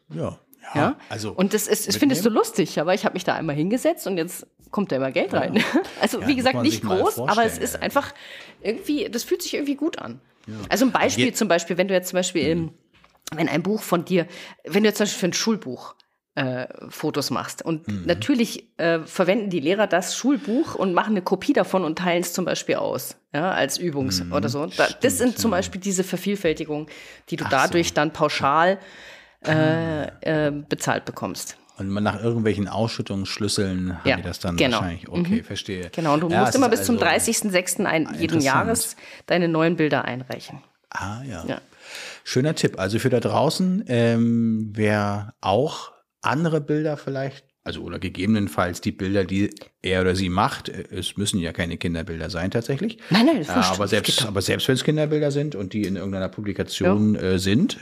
Ja. 0.09 0.39
Ja. 0.75 0.97
also. 1.07 1.31
und 1.31 1.53
das 1.53 1.67
ist, 1.67 1.87
ich 1.87 1.97
finde 1.97 2.13
es 2.15 2.23
so 2.23 2.29
lustig, 2.29 2.77
aber 2.79 2.93
ich 2.93 3.05
habe 3.05 3.13
mich 3.13 3.23
da 3.23 3.35
einmal 3.35 3.55
hingesetzt 3.55 4.05
und 4.05 4.17
jetzt 4.17 4.45
kommt 4.69 4.91
da 4.91 4.97
immer 4.97 5.11
Geld 5.11 5.33
rein. 5.33 5.63
Also 6.01 6.19
Ja, 6.21 6.27
wie 6.27 6.35
gesagt, 6.35 6.61
nicht 6.61 6.83
groß, 6.83 7.19
aber 7.19 7.45
es 7.45 7.57
ist 7.57 7.75
ja. 7.75 7.79
einfach 7.81 8.13
irgendwie, 8.61 9.07
das 9.09 9.23
fühlt 9.23 9.41
sich 9.41 9.53
irgendwie 9.53 9.75
gut 9.75 9.99
an. 9.99 10.19
Also 10.69 10.85
ein 10.85 10.91
Beispiel 10.91 11.33
zum 11.33 11.47
Beispiel, 11.47 11.77
wenn 11.77 11.87
du 11.87 11.93
jetzt 11.93 12.09
zum 12.09 12.17
Beispiel, 12.17 12.47
ähm, 12.47 12.71
wenn 13.35 13.49
ein 13.49 13.63
Buch 13.63 13.81
von 13.81 14.05
dir, 14.05 14.25
wenn 14.63 14.83
du 14.83 14.89
jetzt 14.89 14.97
zum 14.97 15.05
Beispiel 15.05 15.19
für 15.19 15.27
ein 15.27 15.33
Schulbuch 15.33 15.95
äh, 16.35 16.67
Fotos 16.89 17.31
machst. 17.31 17.63
Und 17.65 17.87
Mhm. 17.87 18.03
natürlich 18.05 18.69
äh, 18.77 18.99
verwenden 18.99 19.49
die 19.49 19.59
Lehrer 19.59 19.87
das 19.87 20.15
Schulbuch 20.15 20.75
und 20.75 20.93
machen 20.93 21.13
eine 21.13 21.23
Kopie 21.23 21.53
davon 21.53 21.83
und 21.83 21.97
teilen 21.97 22.21
es 22.21 22.31
zum 22.33 22.45
Beispiel 22.45 22.75
aus, 22.75 23.15
ja, 23.33 23.49
als 23.51 23.79
Übungs- 23.79 24.23
Mhm. 24.23 24.33
oder 24.33 24.47
so. 24.47 24.67
Da, 24.67 24.87
das 25.01 25.17
sind 25.17 25.39
zum 25.39 25.49
Beispiel 25.49 25.81
diese 25.81 26.03
Vervielfältigungen, 26.03 26.85
die 27.29 27.37
du 27.37 27.45
dadurch 27.49 27.93
dann 27.93 28.13
pauschal 28.13 28.77
Ah. 29.45 29.51
äh, 29.51 30.47
äh, 30.47 30.51
bezahlt 30.51 31.05
bekommst. 31.05 31.57
Und 31.79 31.89
man 31.89 32.03
nach 32.03 32.21
irgendwelchen 32.23 32.67
Ausschüttungsschlüsseln 32.67 33.97
haben 33.99 34.07
Ja, 34.09 34.15
die 34.17 34.21
das 34.23 34.39
dann 34.39 34.57
genau. 34.57 34.77
wahrscheinlich. 34.77 35.09
Okay, 35.09 35.43
verstehe. 35.43 35.89
Genau, 35.91 36.13
und 36.15 36.21
du 36.21 36.29
Ja, 36.29 36.41
musst 36.41 36.55
immer 36.55 36.69
bis 36.69 36.83
zum 36.83 36.95
also- 36.95 37.05
30.06. 37.05 37.85
ein, 37.85 38.03
jeden 38.13 38.15
interessant. 38.21 38.43
Jahres 38.43 38.95
deine 39.25 39.47
neuen 39.47 39.75
Bilder 39.75 40.05
einreichen. 40.05 40.61
Ah, 40.89 41.21
ja. 41.23 41.43
Ja. 41.47 41.61
Schöner 42.29 42.55
Tipp. 42.55 42.77
Also 42.77 42.99
für 42.99 43.09
da 43.09 43.21
draußen, 43.21 43.85
ähm, 43.87 44.73
wer 44.75 45.33
auch 45.39 45.93
andere 46.19 46.59
Bilder 46.59 46.97
vielleicht, 46.97 47.45
also 47.63 47.83
oder 47.83 47.99
gegebenenfalls 47.99 48.81
die 48.81 48.91
Bilder, 48.91 49.23
die 49.23 49.55
er 49.87 50.01
oder 50.01 50.15
sie 50.15 50.29
macht, 50.29 50.69
äh, 50.69 50.83
es 50.91 51.17
müssen 51.17 51.39
ja 51.39 51.51
keine 51.53 51.77
Kinderbilder 51.77 52.29
sein 52.29 52.51
tatsächlich. 52.51 52.97
Nein, 53.09 53.25
nein, 53.25 53.37
das 53.39 53.47
ist 53.47 53.49
Ja, 53.49 53.55
wurscht. 53.57 53.71
aber 53.71 53.83
Das 53.83 53.89
selbst, 53.89 54.25
aber 54.25 54.41
selbst 54.41 54.67
wenn 54.67 54.75
es 54.75 54.83
Kinderbilder 54.83 55.31
sind 55.31 55.55
und 55.55 55.73
die 55.73 55.83
in 55.83 55.95
irgendeiner 55.95 56.29
Publikation 56.29 57.15
äh, 57.15 57.39
sind, 57.39 57.77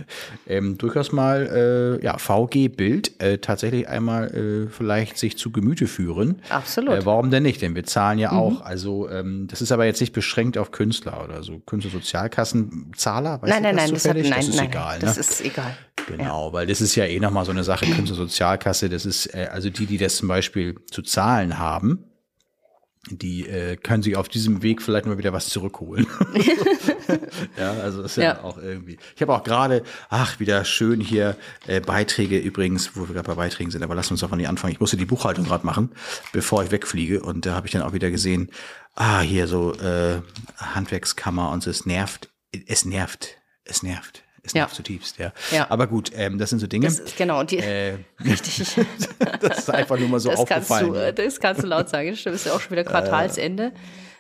ähm, 0.48 0.78
durchaus 0.78 1.12
mal 1.12 1.98
äh, 2.02 2.04
ja, 2.04 2.18
VG-Bild 2.18 3.20
äh, 3.22 3.38
tatsächlich 3.40 3.88
einmal 3.88 4.34
äh, 4.34 4.70
vielleicht 4.70 5.18
sich 5.18 5.38
zu 5.38 5.52
Gemüte 5.52 5.88
führen. 5.88 6.42
Absolut. 6.50 6.96
Mhm. 6.96 7.02
Äh, 7.02 7.06
warum 7.06 7.32
denn 7.32 7.44
nicht? 7.44 7.62
Denn 7.62 7.76
wir 7.76 7.84
zahlen 7.84 8.20
ja 8.20 8.32
auch. 8.32 8.62
Also 8.62 9.10
ähm, 9.10 9.48
das 9.50 9.62
ist 9.62 9.72
aber 9.72 9.86
jetzt 9.86 10.02
nicht 10.02 10.14
beschränkt 10.14 10.58
auf 10.58 10.72
Künstler 10.72 11.24
oder 11.24 11.44
so. 11.44 11.60
Künstlersozialkassenzahler, 11.66 13.42
weißt 13.42 13.54
Nein, 13.54 13.64
nein, 13.64 13.76
das 13.76 13.86
nein, 13.86 13.94
das, 13.94 14.06
hat, 14.06 14.18
nein, 14.18 14.32
das 14.32 14.48
ist 14.48 14.56
nein, 14.56 14.66
egal. 14.68 15.00
das 15.00 15.16
ne? 15.16 15.22
ist 15.22 15.46
egal. 15.46 15.78
Genau, 16.08 16.54
weil 16.54 16.68
das 16.68 16.82
ist 16.82 16.96
ja 16.96 17.06
eh 17.06 17.20
nochmal 17.20 17.46
so 17.46 17.52
eine 17.52 17.64
Sache, 17.64 17.86
Künstlersozialkasse, 17.86 18.90
das 18.90 19.06
ist, 19.06 19.34
äh, 19.34 19.48
also 19.52 19.70
die, 19.70 19.86
die 19.86 19.98
das 19.98 20.18
zum 20.18 20.28
Beispiel 20.28 20.76
zu 20.92 21.02
zahlen 21.02 21.58
haben, 21.58 21.95
die 23.10 23.48
äh, 23.48 23.78
können 23.78 24.02
sich 24.04 24.16
auf 24.16 24.30
diesem 24.30 24.64
Weg 24.64 24.82
vielleicht 24.82 25.06
mal 25.06 25.18
wieder 25.18 25.34
was 25.34 25.50
zurückholen. 25.50 26.08
ja, 27.58 27.72
also 27.74 28.02
das 28.02 28.12
ist 28.12 28.18
ja, 28.18 28.24
ja 28.24 28.44
auch 28.44 28.58
irgendwie. 28.58 28.98
Ich 29.16 29.22
habe 29.22 29.34
auch 29.34 29.44
gerade, 29.44 29.84
ach, 30.10 30.40
wieder 30.40 30.66
schön 30.66 31.00
hier 31.00 31.38
äh, 31.68 31.80
Beiträge 31.80 32.38
übrigens, 32.38 32.96
wo 32.96 33.08
wir 33.08 33.14
gerade 33.14 33.28
bei 33.28 33.36
Beiträgen 33.36 33.72
sind, 33.72 33.84
aber 33.84 33.96
lass 33.96 34.10
uns 34.12 34.22
doch 34.22 34.30
mal 34.30 34.38
nicht 34.38 34.50
anfangen. 34.50 34.74
Ich 34.74 34.80
musste 34.80 34.98
die 34.98 35.06
Buchhaltung 35.06 35.46
gerade 35.46 35.66
machen, 35.66 35.92
bevor 36.34 36.64
ich 36.64 36.72
wegfliege. 36.72 37.22
Und 37.22 37.46
da 37.46 37.56
habe 37.56 37.68
ich 37.68 37.74
dann 37.74 37.84
auch 37.84 37.94
wieder 37.94 38.10
gesehen, 38.10 38.50
ah, 38.96 39.22
hier 39.22 39.48
so 39.48 39.74
äh, 39.76 40.22
Handwerkskammer 40.58 41.52
und 41.52 41.64
so, 41.64 41.70
es 41.70 41.86
nervt, 41.86 42.30
es 42.68 42.86
nervt, 42.86 43.38
es 43.64 43.84
nervt. 43.84 44.25
Es 44.46 44.54
nervt 44.54 44.74
ja. 44.74 44.78
zutiefst, 44.78 45.18
ja. 45.18 45.34
ja. 45.52 45.68
Aber 45.70 45.88
gut, 45.88 46.12
ähm, 46.16 46.38
das 46.38 46.52
sind 46.52 46.60
so 46.60 46.68
Dinge. 46.68 46.86
Das 46.86 47.00
ist, 47.00 47.18
genau, 47.18 47.44
die, 47.44 47.58
äh, 47.58 47.98
richtig. 48.24 48.76
das 49.42 49.60
ist 49.60 49.70
einfach 49.70 49.98
nur 49.98 50.10
mal 50.10 50.20
so 50.20 50.30
das 50.30 50.40
aufgefallen. 50.40 50.94
Kannst 50.94 51.18
du, 51.18 51.24
das 51.24 51.40
kannst 51.40 51.64
du 51.64 51.68
laut 51.68 51.90
sagen. 51.90 52.10
Das 52.12 52.26
ist 52.26 52.46
ja 52.46 52.54
auch 52.54 52.62
schon 52.62 52.72
wieder 52.72 52.84
Quartalsende. 52.84 53.74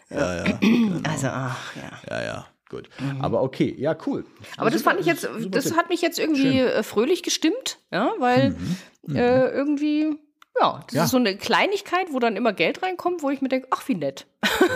Ja, 0.09 0.45
ja. 0.45 0.51
Genau. 0.59 1.09
Also, 1.09 1.27
ach, 1.27 1.75
ja. 1.75 1.91
Ja, 2.09 2.23
ja. 2.23 2.47
Gut. 2.69 2.89
Mhm. 2.99 3.21
Aber 3.21 3.43
okay, 3.43 3.75
ja, 3.77 3.95
cool. 4.07 4.25
Aber 4.57 4.71
das, 4.71 4.81
das 4.81 4.83
fand 4.83 4.99
ich 4.99 5.05
jetzt, 5.05 5.27
das 5.49 5.75
hat 5.75 5.89
mich 5.89 6.01
jetzt 6.01 6.17
irgendwie 6.17 6.59
Schön. 6.59 6.67
Äh, 6.67 6.83
fröhlich 6.83 7.21
gestimmt, 7.21 7.77
ja, 7.91 8.11
weil 8.19 8.51
mhm. 8.51 8.77
Mhm. 9.07 9.15
Äh, 9.15 9.49
irgendwie 9.49 10.17
ja, 10.59 10.83
das 10.87 10.93
ja. 10.93 11.03
ist 11.03 11.11
so 11.11 11.17
eine 11.17 11.35
Kleinigkeit, 11.37 12.07
wo 12.11 12.19
dann 12.19 12.35
immer 12.35 12.53
Geld 12.53 12.81
reinkommt, 12.81 13.23
wo 13.23 13.29
ich 13.29 13.41
mir 13.41 13.49
denke, 13.49 13.67
ach, 13.71 13.87
wie 13.87 13.95
nett. 13.95 14.25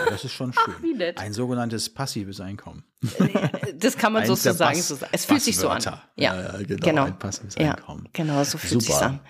Das 0.08 0.24
ist 0.24 0.32
schon 0.32 0.52
schön. 0.52 0.74
Ach, 0.76 0.82
wie 0.82 0.94
nett. 0.94 1.18
Ein 1.18 1.32
sogenanntes 1.32 1.88
passives 1.92 2.40
Einkommen. 2.40 2.84
Das 3.76 3.96
kann 3.96 4.12
man 4.12 4.26
sozusagen 4.26 4.76
so 4.82 4.96
sagen. 4.96 5.10
Es 5.12 5.24
fühlt 5.24 5.42
sich 5.42 5.56
so 5.56 5.68
an. 5.68 5.82
Ja, 5.82 6.02
ja 6.16 6.56
genau, 6.62 6.86
genau. 6.86 7.04
Ein 7.04 7.18
passives 7.18 7.56
Einkommen. 7.56 8.08
Genau, 8.12 8.44
so 8.44 8.58
fühlt 8.58 8.82
Super. 8.82 8.84
sich 8.84 9.02
an. 9.02 9.20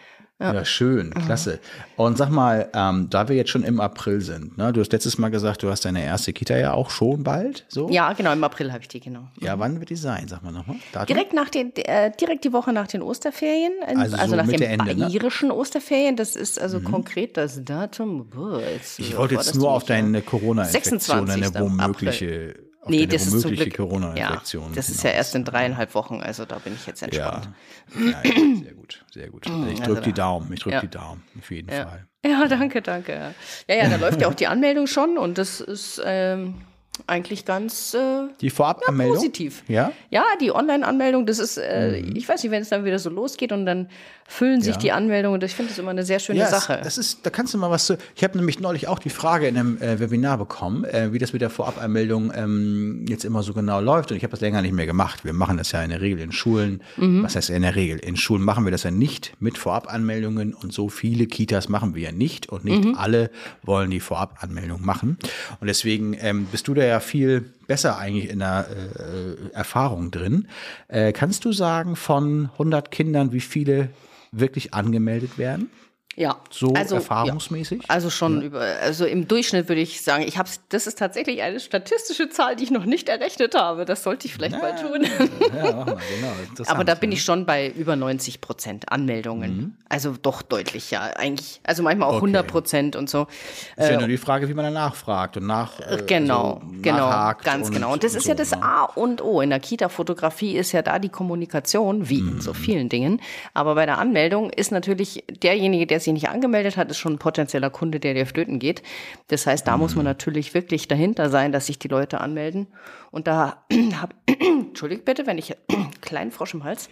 Ja, 0.41 0.55
ja 0.55 0.65
schön, 0.65 1.09
mhm. 1.09 1.27
klasse. 1.27 1.61
Und 1.97 2.17
sag 2.17 2.31
mal, 2.31 2.71
ähm, 2.73 3.09
da 3.11 3.29
wir 3.29 3.37
jetzt 3.37 3.51
schon 3.51 3.63
im 3.63 3.79
April 3.79 4.23
sind, 4.23 4.57
ne, 4.57 4.73
du 4.73 4.81
hast 4.81 4.91
letztes 4.91 5.19
Mal 5.19 5.29
gesagt, 5.29 5.63
du 5.63 5.71
hast 5.71 5.85
deine 5.85 6.03
erste 6.03 6.33
Kita 6.33 6.57
ja 6.57 6.73
auch 6.73 6.89
schon 6.89 7.23
bald, 7.23 7.67
so? 7.69 7.91
Ja, 7.91 8.15
genau, 8.15 8.33
im 8.33 8.43
April 8.43 8.73
habe 8.73 8.81
ich 8.81 8.89
die, 8.89 9.01
genau. 9.01 9.29
Ja, 9.39 9.59
wann 9.59 9.79
wird 9.79 9.91
die 9.91 9.97
sein, 9.97 10.29
sag 10.29 10.43
mal 10.43 10.51
nochmal? 10.51 10.77
Direkt 11.07 11.35
nach 11.35 11.51
den, 11.51 11.77
äh, 11.77 12.11
direkt 12.19 12.45
die 12.45 12.53
Woche 12.55 12.73
nach 12.73 12.87
den 12.87 13.03
Osterferien, 13.03 13.73
also, 13.87 14.17
also 14.17 14.31
so 14.31 14.37
nach 14.37 14.47
den 14.49 14.63
Ende, 14.63 14.97
ne? 14.97 15.07
bayerischen 15.07 15.49
ne? 15.49 15.55
Osterferien, 15.55 16.17
das 16.17 16.37
ist 16.37 16.59
also 16.59 16.81
mhm. 16.81 16.85
konkret 16.85 17.37
das 17.37 17.63
Datum. 17.63 18.27
Boah, 18.31 18.61
jetzt, 18.61 18.99
ich 18.99 19.17
wollte 19.17 19.35
jetzt 19.35 19.55
nur 19.55 19.71
auf 19.71 19.85
deine 19.85 20.23
Corona-Infektion, 20.23 21.29
eine 21.29 21.55
womögliche 21.55 22.55
April 22.57 22.70
nee, 22.87 23.07
das 23.07 23.27
ist 23.27 23.41
zum 23.41 23.53
Glück, 23.53 23.77
Corona-Infektion. 23.77 24.69
Ja, 24.71 24.75
das 24.75 24.89
ist 24.89 25.03
ja 25.03 25.11
erst 25.11 25.35
in 25.35 25.45
dreieinhalb 25.45 25.95
Wochen, 25.95 26.21
also 26.21 26.45
da 26.45 26.59
bin 26.59 26.75
ich 26.75 26.87
jetzt 26.87 27.03
entspannt. 27.03 27.49
Ja, 27.95 28.01
ja, 28.01 28.23
ja 28.25 28.57
sehr 28.63 28.75
gut, 28.75 29.05
sehr 29.13 29.29
gut. 29.29 29.49
Mm, 29.49 29.69
ich 29.69 29.81
drücke 29.81 29.91
also 29.91 30.01
die 30.03 30.13
Daumen, 30.13 30.53
ich 30.53 30.61
drücke 30.61 30.77
ja. 30.77 30.81
die 30.81 30.89
Daumen, 30.89 31.23
auf 31.39 31.51
jeden 31.51 31.69
Fall. 31.69 32.07
Ja, 32.25 32.47
danke, 32.49 32.83
danke. 32.83 33.35
Ja, 33.69 33.75
ja, 33.75 33.89
da 33.89 33.97
läuft 33.97 34.21
ja 34.21 34.29
auch 34.29 34.35
die 34.35 34.47
Anmeldung 34.47 34.87
schon 34.87 35.19
und 35.19 35.39
das 35.39 35.61
ist 35.61 36.01
ähm, 36.05 36.63
eigentlich 37.07 37.45
ganz 37.45 37.95
äh, 37.95 38.29
die 38.41 38.51
Vorabanmeldung 38.51 39.15
ja, 39.15 39.21
positiv. 39.21 39.63
Ja, 39.69 39.93
ja, 40.11 40.25
die 40.41 40.53
Online-Anmeldung, 40.53 41.27
das 41.27 41.39
ist, 41.39 41.59
äh, 41.59 42.03
mhm. 42.03 42.17
ich 42.17 42.29
weiß 42.29 42.43
nicht, 42.43 42.53
wenn 42.53 42.63
es 42.63 42.69
dann 42.69 42.85
wieder 42.85 42.99
so 42.99 43.11
losgeht 43.11 43.53
und 43.53 43.67
dann 43.67 43.89
füllen 44.31 44.63
sich 44.63 44.77
ja. 44.77 44.81
die 44.81 44.93
Anmeldungen. 44.93 45.43
Ich 45.43 45.55
finde 45.57 45.71
das 45.71 45.79
immer 45.79 45.91
eine 45.91 46.05
sehr 46.05 46.21
schöne 46.21 46.39
ja, 46.39 46.47
Sache. 46.47 46.81
Das 46.85 46.99
ist, 46.99 47.27
da 47.27 47.31
kannst 47.31 47.53
du 47.53 47.59
mal 47.59 47.69
was 47.69 47.87
zu. 47.87 47.99
Ich 48.15 48.23
habe 48.23 48.39
nämlich 48.39 48.61
neulich 48.61 48.87
auch 48.87 49.01
die 49.01 49.11
Frage 49.11 49.49
in 49.49 49.59
einem 49.59 49.83
äh, 49.83 49.99
Webinar 49.99 50.39
bekommen, 50.39 50.85
äh, 50.85 51.13
wie 51.13 51.19
das 51.19 51.33
mit 51.33 51.43
der 51.43 51.51
Vorabanmeldung 51.51 52.33
ähm, 52.35 53.05
jetzt 53.09 53.25
immer 53.25 53.43
so 53.43 53.53
genau 53.55 53.81
läuft. 53.81 54.13
Und 54.13 54.17
ich 54.17 54.23
habe 54.23 54.31
das 54.31 54.41
länger 54.41 54.63
nicht 54.63 54.73
mehr 54.73 54.87
gemacht. 54.87 55.25
Wir 55.25 55.33
machen 55.33 55.57
das 55.57 55.73
ja 55.73 55.83
in 55.83 55.91
der 55.91 56.01
Regel 56.01 56.21
in 56.21 56.31
Schulen. 56.31 56.81
Mhm. 56.97 57.25
Was 57.25 57.35
heißt 57.35 57.51
in 57.51 57.63
der 57.63 57.75
Regel? 57.75 57.99
In 57.99 58.17
Schulen 58.17 58.43
machen 58.45 58.65
wir 58.65 58.71
das 58.71 58.85
ja 58.85 58.93
nicht 58.93 59.33
mit 59.41 59.59
Vorabanmeldungen 59.59 60.55
und 60.55 60.73
so 60.73 60.89
viele 60.89 61.27
Kitas 61.27 61.69
machen 61.69 61.97
wir 61.97 62.03
ja 62.03 62.13
nicht 62.13 62.49
und 62.49 62.65
nicht 62.65 62.85
mhm. 62.85 62.95
alle 62.95 63.31
wollen 63.65 63.91
die 63.91 64.01
Vorabanmeldung 64.01 64.85
machen. 64.85 65.19
Und 65.61 65.67
deswegen 65.67 66.17
ähm, 66.21 66.47
bist 66.53 66.69
du 66.69 66.75
da 66.75 66.85
ja 66.85 66.90
viel 66.99 67.43
besser 67.69 67.99
eigentlich 67.99 68.31
in 68.31 68.41
der 68.41 68.67
äh, 68.69 69.55
Erfahrung 69.55 70.11
drin. 70.11 70.49
Äh, 70.89 71.13
kannst 71.13 71.45
du 71.45 71.53
sagen, 71.53 71.95
von 71.95 72.51
100 72.55 72.91
Kindern, 72.91 73.33
wie 73.33 73.41
viele 73.41 73.91
wirklich 74.33 74.75
angemeldet 74.75 75.39
werden? 75.39 75.71
Ja. 76.17 76.37
So 76.51 76.73
also, 76.75 76.97
erfahrungsmäßig? 76.97 77.83
Ja. 77.83 77.89
Also 77.89 78.11
schon 78.11 78.41
ja. 78.41 78.47
über, 78.49 78.61
also 78.61 79.07
im 79.07 79.29
Durchschnitt 79.29 79.69
würde 79.69 79.81
ich 79.81 80.03
sagen, 80.03 80.25
ich 80.25 80.39
habe 80.39 80.51
das 80.69 80.87
ist 80.89 80.99
tatsächlich 80.99 81.41
eine 81.43 81.61
statistische 81.61 82.29
Zahl, 82.29 82.57
die 82.57 82.65
ich 82.65 82.71
noch 82.73 82.85
nicht 82.85 83.09
errechnet 83.09 83.55
habe. 83.55 83.85
Das 83.85 84.03
sollte 84.03 84.27
ich 84.27 84.35
vielleicht 84.35 84.55
ja, 84.55 84.59
mal 84.59 84.75
tun. 84.75 85.07
Ja, 85.55 85.73
mal, 85.73 85.97
genau. 86.19 86.71
Aber 86.71 86.85
da 86.85 86.97
bin 86.97 87.13
ich 87.13 87.23
schon 87.23 87.47
bei 87.47 87.69
über 87.69 87.95
90 87.95 88.41
Prozent 88.41 88.91
Anmeldungen. 88.91 89.57
Mhm. 89.57 89.75
Also 89.89 90.15
doch 90.21 90.43
deutlich, 90.43 90.91
ja. 90.91 91.03
Eigentlich, 91.03 91.61
also 91.63 91.85
manchmal 91.85 92.09
auch 92.09 92.15
okay. 92.17 92.27
100 92.27 92.47
Prozent 92.47 92.97
und 92.97 93.09
so. 93.09 93.29
Ist 93.77 93.89
ja 93.89 93.95
äh, 93.95 93.99
nur 93.99 94.09
die 94.09 94.19
Frage, 94.19 94.49
wie 94.49 94.55
man 94.55 94.65
danach 94.65 94.97
fragt 94.97 95.37
und 95.37 95.47
nach. 95.47 95.79
Äh, 95.79 96.03
genau, 96.07 96.61
so 96.61 96.83
genau, 96.83 97.33
ganz 97.45 97.69
und, 97.69 97.75
genau. 97.75 97.93
Und 97.93 98.03
das 98.03 98.17
ist 98.17 98.25
so, 98.25 98.31
ja 98.31 98.35
das 98.35 98.51
ne? 98.51 98.63
A 98.63 98.85
und 98.85 99.23
O. 99.23 99.41
In 99.41 99.51
der 99.51 99.61
Kita-Fotografie 99.61 100.57
ist 100.57 100.73
ja 100.73 100.83
da 100.83 100.99
die 100.99 101.09
Kommunikation, 101.09 102.09
wie 102.09 102.21
mhm. 102.21 102.33
in 102.33 102.41
so 102.41 102.53
vielen 102.53 102.89
Dingen. 102.89 103.21
Aber 103.55 103.77
bei 103.77 103.87
der 103.87 103.99
Anmeldung 103.99 104.51
ist 104.51 104.73
natürlich 104.73 105.25
derjenige, 105.43 105.87
der 105.87 106.00
sich 106.01 106.13
nicht 106.13 106.29
angemeldet 106.29 106.77
hat, 106.77 106.91
ist 106.91 106.99
schon 106.99 107.15
ein 107.15 107.19
potenzieller 107.19 107.71
Kunde, 107.71 108.01
der 108.01 108.15
dir 108.15 108.27
flöten 108.27 108.59
geht. 108.59 108.83
Das 109.29 109.47
heißt, 109.47 109.67
da 109.67 109.77
mhm. 109.77 109.83
muss 109.83 109.95
man 109.95 110.05
mhm. 110.05 110.11
natürlich 110.11 110.55
wirklich 110.55 110.89
dahinter 110.89 111.31
sein, 111.31 111.53
dass 111.53 111.67
sich 111.67 111.79
die 111.79 111.89
Leute 111.89 112.21
anmelden. 112.21 112.67
Und 113.11 113.27
da 113.27 113.65
habe, 113.95 114.15
entschuldigt 114.27 115.05
bitte, 115.05 115.27
wenn 115.27 115.39
ich 115.39 115.57
kleinen 116.01 116.31
Frosch 116.33 116.55
im 116.55 116.65
Hals. 116.65 116.89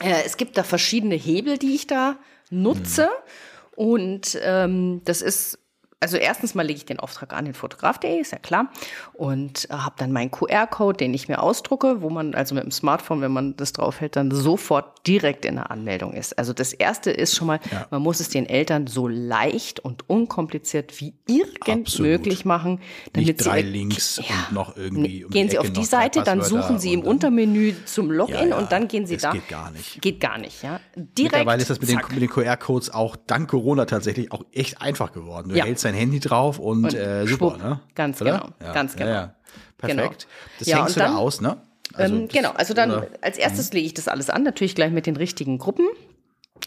Äh, 0.00 0.22
es 0.24 0.36
gibt 0.36 0.56
da 0.56 0.62
verschiedene 0.62 1.14
Hebel, 1.14 1.58
die 1.58 1.74
ich 1.74 1.86
da 1.86 2.16
nutze. 2.50 3.04
Mhm. 3.04 3.84
Und 3.84 4.38
ähm, 4.42 5.02
das 5.04 5.22
ist 5.22 5.58
also 6.00 6.16
erstens 6.16 6.54
mal 6.54 6.64
lege 6.64 6.76
ich 6.76 6.84
den 6.84 7.00
Auftrag 7.00 7.32
an 7.32 7.44
den 7.44 7.54
Fotograf.de, 7.54 8.20
ist 8.20 8.30
ja 8.30 8.38
klar, 8.38 8.70
und 9.14 9.68
äh, 9.68 9.74
habe 9.74 9.96
dann 9.98 10.12
meinen 10.12 10.30
QR-Code, 10.30 10.96
den 10.96 11.12
ich 11.12 11.28
mir 11.28 11.42
ausdrucke, 11.42 12.02
wo 12.02 12.10
man 12.10 12.34
also 12.34 12.54
mit 12.54 12.62
dem 12.62 12.70
Smartphone, 12.70 13.20
wenn 13.20 13.32
man 13.32 13.56
das 13.56 13.72
draufhält, 13.72 14.14
dann 14.14 14.30
sofort 14.30 15.06
direkt 15.08 15.44
in 15.44 15.56
der 15.56 15.72
Anmeldung 15.72 16.12
ist. 16.12 16.38
Also 16.38 16.52
das 16.52 16.72
erste 16.72 17.10
ist 17.10 17.34
schon 17.34 17.48
mal, 17.48 17.58
ja. 17.72 17.86
man 17.90 18.02
muss 18.02 18.20
es 18.20 18.28
den 18.28 18.46
Eltern 18.46 18.86
so 18.86 19.08
leicht 19.08 19.80
und 19.80 20.08
unkompliziert 20.08 21.00
wie 21.00 21.14
irgend 21.26 21.68
Absolut. 21.68 22.10
möglich 22.12 22.44
machen, 22.44 22.80
damit 23.12 23.28
Nicht 23.28 23.44
drei 23.44 23.62
sie 23.62 23.68
Links 23.68 24.16
ja, 24.18 24.46
und 24.48 24.54
noch 24.54 24.76
irgendwie 24.76 25.24
um 25.24 25.30
gehen 25.30 25.50
Sie 25.50 25.58
auf 25.58 25.70
die 25.70 25.84
Seite, 25.84 26.22
dann 26.22 26.42
suchen 26.42 26.78
Sie 26.78 26.92
im 26.92 27.02
Untermenü 27.02 27.74
zum 27.86 28.12
Login 28.12 28.50
ja, 28.50 28.58
und 28.58 28.70
dann 28.70 28.86
gehen 28.86 29.06
Sie 29.06 29.14
das 29.14 29.22
da. 29.22 29.32
Geht 29.32 29.48
gar 29.48 29.72
nicht. 29.72 30.00
Geht 30.00 30.20
gar 30.20 30.38
nicht, 30.38 30.62
ja. 30.62 30.80
Direkt. 30.94 31.32
Mittlerweile 31.32 31.62
ist 31.62 31.70
das 31.70 31.80
mit 31.80 31.88
den, 31.88 31.98
den 32.20 32.28
QR-Codes 32.28 32.90
auch 32.90 33.16
dank 33.16 33.50
Corona 33.50 33.84
tatsächlich 33.84 34.30
auch 34.30 34.44
echt 34.52 34.80
einfach 34.80 35.12
geworden. 35.12 35.48
Du 35.48 35.56
hältst 35.56 35.87
dein 35.88 35.94
Handy 35.98 36.20
drauf 36.20 36.58
und, 36.58 36.84
und 36.84 36.94
äh, 36.94 37.26
super, 37.26 37.56
ne? 37.56 37.80
Ganz 37.94 38.20
Oder? 38.20 38.32
genau, 38.32 38.48
ja, 38.62 38.72
ganz 38.72 38.96
genau. 38.96 39.10
Ja, 39.10 39.14
ja. 39.14 39.34
Perfekt. 39.78 40.26
Genau. 40.26 40.58
Das 40.58 40.68
hängst 40.68 40.96
du 40.96 41.00
dann, 41.00 41.12
da 41.12 41.18
aus, 41.18 41.40
ne? 41.40 41.56
Also 41.94 42.14
ähm, 42.14 42.28
genau, 42.28 42.50
also 42.50 42.74
dann 42.74 42.90
oder? 42.90 43.08
als 43.22 43.38
erstes 43.38 43.70
mhm. 43.70 43.76
lege 43.76 43.86
ich 43.86 43.94
das 43.94 44.08
alles 44.08 44.28
an, 44.30 44.42
natürlich 44.42 44.74
gleich 44.74 44.92
mit 44.92 45.06
den 45.06 45.16
richtigen 45.16 45.58
Gruppen. 45.58 45.86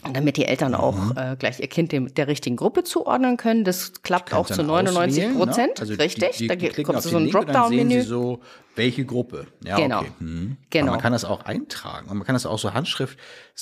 Und 0.04 0.18
damit 0.18 0.38
die 0.38 0.46
Eltern 0.46 0.74
auch 0.74 0.96
mhm. 0.96 1.14
äh, 1.16 1.36
gleich 1.36 1.60
ihr 1.60 1.68
Kind 1.68 1.92
dem, 1.92 2.14
der 2.14 2.28
richtigen 2.28 2.56
Gruppe 2.56 2.84
zuordnen 2.84 3.38
können. 3.38 3.64
Das 3.64 4.02
klappt 4.02 4.34
auch 4.34 4.48
zu 4.48 4.64
99 4.64 5.28
ne? 5.28 5.34
Prozent. 5.36 5.76
Ne? 5.76 5.82
Also 5.82 5.94
richtig. 5.94 6.38
Die, 6.38 6.48
die, 6.48 6.70
da 6.70 6.84
kommt 6.84 7.04
so 7.04 7.16
ein 7.18 7.30
Dropdown-Menü. 7.30 8.02
so, 8.02 8.40
welche 8.76 9.06
Gruppe. 9.06 9.48
Ja, 9.64 9.78
genau. 9.78 10.00
Okay. 10.00 10.12
Mhm. 10.20 10.58
genau. 10.70 10.88
Aber 10.88 10.92
man 10.94 11.02
kann 11.02 11.14
das 11.14 11.24
auch 11.24 11.46
eintragen. 11.46 12.10
Und 12.10 12.18
man 12.18 12.26
kann 12.26 12.34
das 12.34 12.48
auch 12.48 12.58
so 12.58 12.74
Handschrift. 12.74 13.20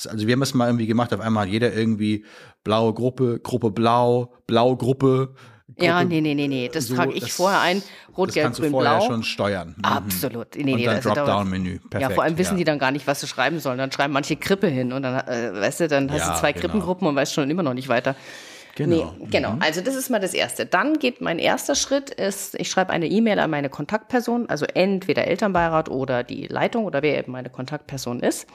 Also 0.07 0.27
wir 0.27 0.33
haben 0.33 0.41
es 0.41 0.53
mal 0.53 0.67
irgendwie 0.67 0.87
gemacht. 0.87 1.13
Auf 1.13 1.19
einmal 1.19 1.45
hat 1.45 1.51
jeder 1.51 1.73
irgendwie 1.73 2.25
blaue 2.63 2.93
Gruppe, 2.93 3.39
Gruppe 3.41 3.71
blau, 3.71 4.33
blaue 4.47 4.77
Gruppe, 4.77 5.35
Gruppe, 5.75 5.85
ja, 5.85 6.03
nee, 6.03 6.21
nee, 6.21 6.35
nee, 6.35 6.47
nee. 6.47 6.69
Das 6.71 6.87
so, 6.87 6.95
trage 6.95 7.13
ich 7.13 7.21
das, 7.21 7.31
vorher 7.31 7.61
ein. 7.61 7.81
Rot, 8.17 8.33
Gelb, 8.33 8.53
Grün, 8.53 8.71
Blau. 8.71 8.81
Das 8.81 8.91
kannst 8.91 9.07
du 9.07 9.13
schon 9.13 9.23
steuern. 9.23 9.75
Mhm. 9.77 9.85
Absolut. 9.85 10.55
Nee, 10.55 10.73
und 10.73 10.79
nee, 10.79 10.85
dann 10.85 10.95
also 10.95 11.13
Dropdown-Menü. 11.13 11.79
Ja, 11.99 12.09
vor 12.09 12.23
allem 12.23 12.37
wissen 12.37 12.53
ja. 12.53 12.57
die 12.57 12.63
dann 12.65 12.79
gar 12.79 12.91
nicht, 12.91 13.07
was 13.07 13.21
sie 13.21 13.27
schreiben 13.27 13.59
sollen. 13.59 13.77
Dann 13.77 13.91
schreiben 13.91 14.13
manche 14.13 14.35
Krippe 14.35 14.67
hin 14.67 14.91
und 14.93 15.03
dann, 15.03 15.27
äh, 15.27 15.53
weißt 15.53 15.81
du, 15.81 15.87
dann 15.87 16.11
hast 16.11 16.27
ja, 16.27 16.33
du 16.33 16.39
zwei 16.39 16.51
genau. 16.51 16.61
Krippengruppen 16.61 17.07
und 17.07 17.15
weißt 17.15 17.33
schon 17.33 17.49
immer 17.49 17.63
noch 17.63 17.73
nicht 17.73 17.87
weiter. 17.87 18.15
Genau. 18.75 19.13
Nee, 19.19 19.27
genau. 19.29 19.53
Mhm. 19.53 19.61
Also 19.61 19.81
das 19.81 19.95
ist 19.95 20.09
mal 20.09 20.19
das 20.19 20.33
Erste. 20.33 20.65
Dann 20.65 20.99
geht 20.99 21.21
mein 21.21 21.39
erster 21.39 21.75
Schritt 21.75 22.09
ist, 22.09 22.55
ich 22.55 22.69
schreibe 22.69 22.91
eine 22.91 23.07
E-Mail 23.07 23.39
an 23.39 23.49
meine 23.49 23.69
Kontaktperson, 23.69 24.49
also 24.49 24.65
entweder 24.73 25.27
Elternbeirat 25.27 25.89
oder 25.89 26.23
die 26.23 26.47
Leitung 26.47 26.85
oder 26.85 27.01
wer 27.01 27.17
eben 27.17 27.31
meine 27.31 27.49
Kontaktperson 27.49 28.21
ist. 28.21 28.47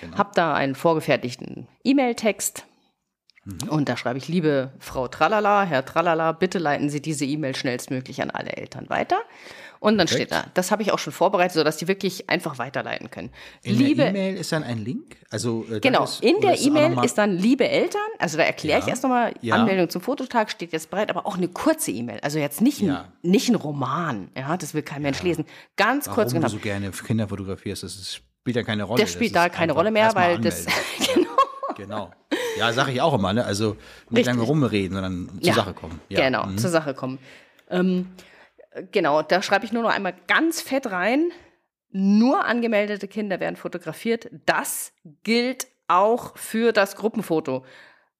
Genau. 0.00 0.16
Hab 0.16 0.34
da 0.34 0.54
einen 0.54 0.74
vorgefertigten 0.74 1.66
E-Mail-Text 1.82 2.64
Mhm. 3.44 3.68
Und 3.68 3.88
da 3.88 3.96
schreibe 3.96 4.18
ich, 4.18 4.28
liebe 4.28 4.72
Frau 4.78 5.08
Tralala, 5.08 5.64
Herr 5.64 5.84
Tralala, 5.84 6.32
bitte 6.32 6.58
leiten 6.58 6.88
Sie 6.90 7.00
diese 7.00 7.24
E-Mail 7.24 7.54
schnellstmöglich 7.54 8.22
an 8.22 8.30
alle 8.30 8.52
Eltern 8.56 8.88
weiter. 8.88 9.20
Und 9.80 9.98
dann 9.98 10.06
Perfekt. 10.06 10.30
steht 10.30 10.32
da, 10.32 10.50
das 10.54 10.70
habe 10.70 10.82
ich 10.82 10.92
auch 10.92 10.98
schon 10.98 11.12
vorbereitet, 11.12 11.52
sodass 11.52 11.76
die 11.76 11.86
wirklich 11.88 12.30
einfach 12.30 12.56
weiterleiten 12.56 13.10
können. 13.10 13.30
In 13.62 13.76
liebe, 13.76 13.96
der 13.96 14.10
E-Mail 14.10 14.36
ist 14.36 14.50
dann 14.50 14.62
ein 14.62 14.78
Link? 14.78 15.16
Also, 15.28 15.66
äh, 15.70 15.80
genau, 15.80 16.04
ist, 16.04 16.24
in 16.24 16.40
der 16.40 16.58
E-Mail 16.58 17.04
ist 17.04 17.18
dann 17.18 17.36
liebe 17.36 17.68
Eltern, 17.68 18.00
also 18.18 18.38
da 18.38 18.44
erkläre 18.44 18.78
ja, 18.78 18.84
ich 18.84 18.88
erst 18.88 19.02
nochmal, 19.02 19.34
ja. 19.42 19.56
Anmeldung 19.56 19.90
zum 19.90 20.00
Fototag 20.00 20.50
steht 20.50 20.72
jetzt 20.72 20.88
bereit, 20.88 21.10
aber 21.10 21.26
auch 21.26 21.36
eine 21.36 21.48
kurze 21.48 21.90
E-Mail. 21.90 22.18
Also 22.22 22.38
jetzt 22.38 22.62
nicht, 22.62 22.80
ja. 22.80 23.00
ein, 23.22 23.30
nicht 23.30 23.50
ein 23.50 23.56
Roman, 23.56 24.30
ja, 24.34 24.56
das 24.56 24.72
will 24.72 24.82
kein 24.82 25.02
Mensch 25.02 25.22
lesen. 25.22 25.44
Ganz 25.76 26.06
Warum 26.06 26.14
kurz 26.14 26.32
genau. 26.32 26.46
du 26.46 26.52
so 26.54 26.58
gerne 26.60 26.90
Kinder 26.90 27.28
fotografierst, 27.28 27.82
das 27.82 27.96
ist 27.96 28.22
spielt 28.44 28.56
ja 28.56 28.62
keine 28.62 28.84
Rolle. 28.84 29.00
Der 29.00 29.06
spielt 29.06 29.34
da 29.34 29.48
keine 29.48 29.72
Rolle 29.72 29.90
mehr, 29.90 30.14
weil 30.14 30.38
das. 30.38 30.66
genau. 31.14 31.30
Genau. 31.76 32.10
Ja, 32.56 32.72
sage 32.72 32.92
ich 32.92 33.00
auch 33.00 33.14
immer, 33.14 33.32
ne? 33.32 33.44
Also 33.44 33.76
nicht 34.10 34.18
Richtig. 34.20 34.26
lange 34.26 34.42
rumreden, 34.42 34.94
sondern 34.94 35.28
zur 35.40 35.48
ja, 35.48 35.54
Sache 35.54 35.74
kommen. 35.74 36.00
Ja. 36.08 36.24
Genau, 36.24 36.46
mhm. 36.46 36.58
zur 36.58 36.70
Sache 36.70 36.94
kommen. 36.94 37.18
Ähm, 37.70 38.08
genau, 38.92 39.22
da 39.22 39.42
schreibe 39.42 39.64
ich 39.64 39.72
nur 39.72 39.82
noch 39.82 39.90
einmal 39.90 40.14
ganz 40.26 40.60
fett 40.60 40.90
rein. 40.90 41.30
Nur 41.90 42.44
angemeldete 42.44 43.06
Kinder 43.06 43.40
werden 43.40 43.56
fotografiert. 43.56 44.28
Das 44.46 44.92
gilt 45.22 45.68
auch 45.86 46.36
für 46.36 46.72
das 46.72 46.96
Gruppenfoto. 46.96 47.64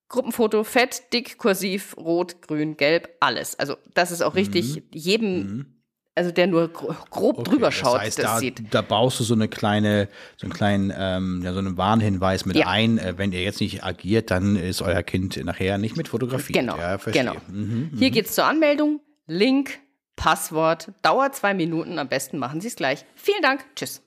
Gruppenfoto 0.09 0.65
fett, 0.65 1.13
dick, 1.13 1.39
kursiv, 1.39 1.97
rot, 1.97 2.43
grün, 2.43 2.77
gelb, 2.77 3.09
alles. 3.21 3.59
Also 3.59 3.77
das 3.95 4.11
ist 4.11 4.23
auch 4.23 4.35
richtig 4.35 4.77
mhm. 4.77 4.83
jedem 4.93 5.37
mhm 5.37 5.74
also 6.15 6.31
der 6.31 6.47
nur 6.47 6.69
grob 6.69 7.39
okay, 7.39 7.51
drüber 7.51 7.73
schaut, 7.73 7.97
das, 7.97 8.03
heißt, 8.03 8.19
das 8.19 8.25
da, 8.25 8.39
sieht. 8.39 8.63
Da 8.73 8.83
baust 8.83 9.19
du 9.19 9.25
so 9.25 9.35
eine 9.35 9.49
kleine, 9.49 10.09
so 10.37 10.47
einen 10.47 10.53
kleinen, 10.53 10.93
ähm, 10.97 11.43
ja, 11.43 11.53
so 11.53 11.59
einen 11.59 11.77
Warnhinweis 11.77 12.47
mit 12.47 12.57
ja. 12.57 12.69
ein. 12.69 12.99
Äh, 12.99 13.15
wenn 13.17 13.33
ihr 13.33 13.43
jetzt 13.43 13.61
nicht 13.61 13.83
agiert, 13.83 14.31
dann 14.31 14.57
ist 14.57 14.81
euer 14.81 15.03
Kind 15.03 15.43
nachher 15.45 15.79
nicht 15.79 15.97
mit 15.97 16.09
fotografiert. 16.09 16.59
Genau, 16.59 16.77
ja, 16.77 16.97
genau. 16.97 17.35
Mhm, 17.49 17.91
Hier 17.99 18.09
mhm. 18.09 18.13
geht's 18.13 18.35
zur 18.35 18.45
Anmeldung. 18.45 19.01
Link, 19.27 19.81
Passwort, 20.17 20.93
dauert 21.03 21.35
zwei 21.35 21.55
Minuten. 21.55 21.99
Am 21.99 22.09
besten 22.09 22.39
machen 22.39 22.61
Sie 22.61 22.69
es 22.69 22.77
gleich. 22.77 23.05
Vielen 23.17 23.43
Dank. 23.43 23.65
Tschüss. 23.75 24.03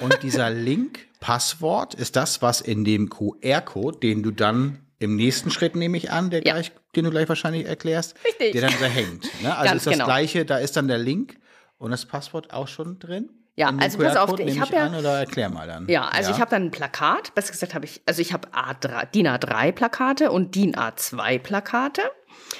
Und 0.00 0.22
dieser 0.22 0.50
Link, 0.50 1.06
Passwort, 1.20 1.94
ist 1.94 2.16
das, 2.16 2.42
was 2.42 2.60
in 2.60 2.84
dem 2.84 3.10
QR-Code, 3.10 3.98
den 3.98 4.22
du 4.22 4.30
dann 4.30 4.85
im 4.98 5.16
nächsten 5.16 5.50
Schritt 5.50 5.76
nehme 5.76 5.96
ich 5.96 6.10
an, 6.10 6.30
der 6.30 6.44
ja. 6.44 6.54
gleich, 6.54 6.72
den 6.94 7.04
du 7.04 7.10
gleich 7.10 7.28
wahrscheinlich 7.28 7.66
erklärst, 7.66 8.16
Richtig. 8.24 8.52
der 8.52 8.62
dann 8.62 8.74
da 8.80 8.86
hängt. 8.86 9.42
Ne? 9.42 9.56
Also 9.56 9.74
ist 9.74 9.86
das 9.86 9.92
genau. 9.92 10.04
gleiche, 10.06 10.44
da 10.44 10.58
ist 10.58 10.76
dann 10.76 10.88
der 10.88 10.98
Link 10.98 11.38
und 11.78 11.90
das 11.90 12.06
Passwort 12.06 12.52
auch 12.52 12.68
schon 12.68 12.98
drin. 12.98 13.30
Ja, 13.58 13.72
also 13.78 13.98
pass 13.98 14.16
auf, 14.16 14.38
ich 14.38 14.60
habe 14.60 14.74
ja 14.74 14.92
oder 14.98 15.20
erklär 15.20 15.48
mal 15.48 15.66
dann. 15.66 15.88
Ja, 15.88 16.08
also 16.08 16.28
ja. 16.28 16.36
ich 16.36 16.40
habe 16.42 16.50
dann 16.50 16.64
ein 16.64 16.70
Plakat, 16.70 17.34
besser 17.34 17.52
gesagt 17.52 17.74
habe 17.74 17.86
ich, 17.86 18.02
also 18.04 18.20
ich 18.20 18.34
habe 18.34 18.48
A3, 18.48 19.06
DIN 19.06 19.26
A3 19.26 19.72
Plakate 19.72 20.30
und 20.30 20.54
DIN 20.54 20.74
A2 20.74 21.38
Plakate. 21.38 22.02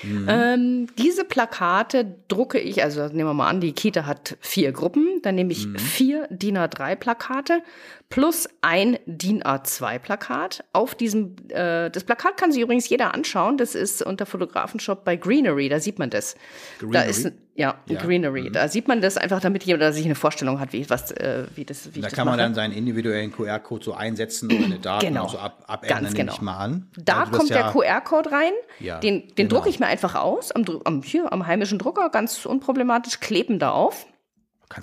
Mhm. 0.02 0.26
Ähm, 0.26 0.86
diese 0.96 1.24
Plakate 1.24 2.16
drucke 2.28 2.58
ich, 2.58 2.82
also 2.82 3.08
nehmen 3.08 3.28
wir 3.28 3.34
mal 3.34 3.48
an, 3.48 3.60
die 3.60 3.72
Kita 3.72 4.06
hat 4.06 4.38
vier 4.40 4.72
Gruppen, 4.72 5.20
dann 5.22 5.34
nehme 5.34 5.52
ich 5.52 5.66
mhm. 5.66 5.78
vier 5.78 6.28
DIN 6.30 6.56
A3 6.56 6.96
Plakate 6.96 7.62
plus 8.08 8.48
ein 8.62 8.98
DIN 9.06 9.42
A2 9.42 9.98
Plakat. 9.98 10.64
Auf 10.72 10.94
diesem, 10.94 11.34
äh, 11.48 11.90
das 11.90 12.04
Plakat 12.04 12.36
kann 12.36 12.52
sich 12.52 12.62
übrigens 12.62 12.88
jeder 12.88 13.14
anschauen, 13.14 13.58
das 13.58 13.74
ist 13.74 14.02
unter 14.02 14.26
Fotografenshop 14.26 15.04
bei 15.04 15.16
Greenery, 15.16 15.68
da 15.68 15.80
sieht 15.80 15.98
man 15.98 16.10
das. 16.10 16.36
Greenery? 16.78 16.92
Da 16.92 17.02
ist, 17.02 17.32
ja, 17.56 17.74
ja. 17.86 18.00
Greenery. 18.00 18.42
Mhm. 18.42 18.52
Da 18.52 18.68
sieht 18.68 18.86
man 18.86 19.00
das 19.00 19.16
einfach, 19.16 19.40
damit 19.40 19.64
jeder 19.64 19.92
sich 19.92 20.04
eine 20.04 20.14
Vorstellung 20.14 20.60
hat, 20.60 20.72
wie, 20.72 20.88
was, 20.88 21.10
äh, 21.10 21.46
wie 21.54 21.64
das 21.64 21.94
wie 21.94 22.00
Da 22.00 22.08
kann 22.08 22.26
man 22.26 22.38
dann 22.38 22.54
seinen 22.54 22.72
individuellen 22.72 23.32
QR-Code 23.32 23.84
so 23.84 23.94
einsetzen 23.94 24.52
und 24.52 24.64
eine 24.64 24.78
Daten 24.78 25.06
genau. 25.06 25.26
so 25.26 25.38
ab, 25.38 25.64
abändern, 25.66 26.04
Ganz 26.04 26.14
genau. 26.14 26.32
ich 26.34 26.40
mal 26.40 26.58
an. 26.58 26.90
Da 26.96 27.24
kommt 27.24 27.48
ja, 27.48 27.62
der 27.62 27.72
QR-Code 27.72 28.30
rein, 28.30 28.52
ja, 28.78 28.98
den, 29.00 29.28
den 29.28 29.34
genau. 29.34 29.48
drucke 29.56 29.68
ich 29.68 29.80
mir 29.80 29.86
einfach 29.86 30.14
aus, 30.14 30.52
am, 30.52 30.64
am, 30.84 31.02
hier 31.02 31.32
am 31.32 31.46
heimischen 31.46 31.78
Drucker, 31.78 32.10
ganz 32.10 32.46
unproblematisch, 32.46 33.20
kleben 33.20 33.58
da 33.58 33.70
auf. 33.70 34.06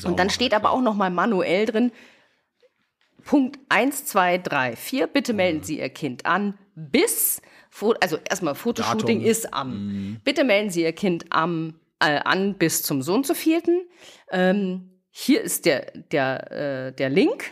Und 0.06 0.18
dann 0.18 0.30
steht 0.30 0.54
aber 0.54 0.72
auch 0.72 0.82
noch 0.82 0.96
mal 0.96 1.10
manuell 1.10 1.66
drin, 1.66 1.92
Punkt 3.24 3.60
1, 3.70 4.06
2, 4.06 4.38
3, 4.40 4.76
4, 4.76 5.08
bitte 5.08 5.34
melden 5.34 5.60
mhm. 5.60 5.64
Sie 5.64 5.80
Ihr 5.80 5.90
Kind 5.90 6.26
an 6.26 6.58
bis, 6.76 7.42
also 8.02 8.18
erstmal 8.30 8.56
Fotoshooting 8.56 9.20
Datum. 9.20 9.32
ist 9.32 9.54
am, 9.54 9.88
mhm. 9.88 10.22
bitte 10.24 10.44
melden 10.44 10.70
Sie 10.70 10.84
Ihr 10.84 10.94
Kind 10.94 11.26
am 11.30 11.80
äh, 12.00 12.20
an 12.24 12.56
bis 12.56 12.84
zum 12.84 13.02
Sohn 13.02 13.24
zu 13.24 13.34
vierten. 13.36 13.88
Ähm, 14.32 14.90
hier 15.10 15.42
ist 15.42 15.66
der, 15.66 15.92
der, 16.12 16.52
äh, 16.52 16.94
der 16.94 17.10
Link. 17.10 17.52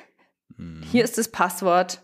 Mhm. 0.57 0.83
Hier 0.91 1.03
ist 1.03 1.17
das 1.17 1.29
Passwort. 1.29 2.01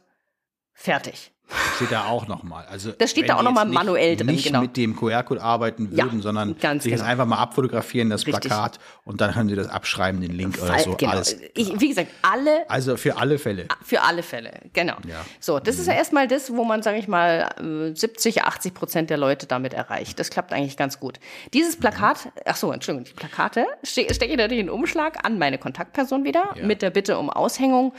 Fertig. 0.74 1.32
Steht 1.76 1.92
da 1.92 2.06
auch 2.06 2.28
nochmal. 2.28 2.66
Also, 2.66 2.92
das 2.92 3.12
steht 3.12 3.30
da 3.30 3.38
auch 3.38 3.44
nochmal 3.44 3.66
manuell 3.66 4.18
drin. 4.18 4.28
Nicht 4.28 4.48
genau. 4.48 4.62
mit 4.62 4.76
dem 4.76 4.96
QR-Code 4.96 5.42
arbeiten 5.42 5.92
würden, 5.92 6.18
ja, 6.18 6.22
sondern 6.22 6.50
sich 6.50 6.60
genau. 6.60 6.84
jetzt 6.84 7.04
einfach 7.04 7.26
mal 7.26 7.38
abfotografieren, 7.38 8.10
das 8.10 8.28
Richtig. 8.28 8.50
Plakat, 8.50 8.80
und 9.06 9.22
dann 9.22 9.34
können 9.34 9.48
Sie 9.48 9.56
das 9.56 9.70
abschreiben, 9.70 10.20
den 10.20 10.32
Link 10.32 10.58
Fall, 10.58 10.70
oder 10.70 10.80
so. 10.80 10.96
Genau. 10.96 11.12
Alles. 11.12 11.38
Ich, 11.56 11.80
wie 11.80 11.88
gesagt, 11.88 12.12
alle. 12.22 12.70
Also 12.70 12.98
für 12.98 13.18
alle 13.18 13.40
Fälle. 13.40 13.68
Für 13.82 14.02
alle 14.02 14.24
Fälle, 14.24 14.60
genau. 14.74 14.96
Ja. 15.08 15.24
So, 15.40 15.60
das 15.60 15.76
mhm. 15.76 15.82
ist 15.82 15.88
ja 15.88 15.94
erstmal 15.94 16.28
das, 16.28 16.52
wo 16.52 16.66
man, 16.66 16.84
sage 16.84 16.98
ich 16.98 17.08
mal, 17.08 17.50
70, 17.94 18.44
80 18.44 18.74
Prozent 18.74 19.10
der 19.10 19.18
Leute 19.18 19.48
damit 19.48 19.74
erreicht. 19.74 20.20
Das 20.20 20.30
klappt 20.30 20.52
eigentlich 20.52 20.76
ganz 20.76 21.00
gut. 21.00 21.20
Dieses 21.54 21.78
Plakat, 21.78 22.30
ach 22.46 22.58
so, 22.58 22.72
Entschuldigung, 22.74 23.06
die 23.06 23.14
Plakate 23.14 23.66
ste 23.84 24.14
stecke 24.14 24.34
ich 24.34 24.38
natürlich 24.38 24.64
in 24.64 24.70
Umschlag 24.70 25.26
an 25.26 25.38
meine 25.38 25.58
Kontaktperson 25.58 26.26
wieder 26.26 26.50
ja. 26.56 26.66
mit 26.66 26.82
der 26.82 26.90
Bitte 26.90 27.18
um 27.18 27.30
Aushängung 27.30 27.94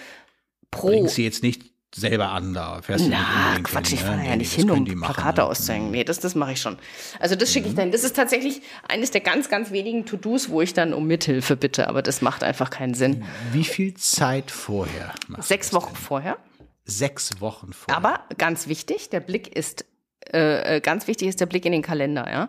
pro. 0.70 0.88
Bringen 0.88 1.08
Sie 1.08 1.24
jetzt 1.24 1.42
nicht 1.42 1.77
selber 1.94 2.30
an, 2.30 2.54
da 2.54 2.82
fährst 2.82 3.06
du 3.06 3.10
Na, 3.10 3.52
nicht 3.52 3.64
Quatsch, 3.64 3.92
ich 3.92 4.02
fahre 4.02 4.24
ja 4.24 4.36
nicht 4.36 4.52
hin, 4.52 4.70
um 4.70 4.84
Plakate 4.84 5.40
ne? 5.40 5.46
auszuhängen. 5.46 5.90
Nee, 5.90 6.04
das, 6.04 6.20
das 6.20 6.34
mache 6.34 6.52
ich 6.52 6.60
schon. 6.60 6.78
Also 7.18 7.34
das 7.34 7.52
schicke 7.52 7.66
ich 7.66 7.72
mhm. 7.72 7.78
dann. 7.78 7.92
Das 7.92 8.04
ist 8.04 8.14
tatsächlich 8.14 8.62
eines 8.88 9.10
der 9.10 9.20
ganz, 9.20 9.48
ganz 9.48 9.70
wenigen 9.70 10.04
To-Dos, 10.04 10.50
wo 10.50 10.60
ich 10.60 10.74
dann 10.74 10.92
um 10.92 11.06
Mithilfe 11.06 11.56
bitte, 11.56 11.88
aber 11.88 12.02
das 12.02 12.20
macht 12.20 12.44
einfach 12.44 12.70
keinen 12.70 12.94
Sinn. 12.94 13.24
Wie 13.52 13.64
viel 13.64 13.94
Zeit 13.94 14.50
vorher? 14.50 15.14
Sechs 15.38 15.72
Wochen 15.72 15.96
vorher. 15.96 16.36
Sechs 16.84 17.40
Wochen 17.40 17.72
vorher. 17.72 17.96
Aber 17.96 18.20
ganz 18.36 18.68
wichtig, 18.68 19.10
der 19.10 19.20
Blick 19.20 19.54
ist, 19.54 19.84
äh, 20.32 20.76
äh 20.76 20.80
ganz 20.80 21.06
wichtig 21.06 21.28
ist 21.28 21.40
der 21.40 21.46
Blick 21.46 21.64
in 21.64 21.72
den 21.72 21.82
Kalender, 21.82 22.30
ja. 22.30 22.48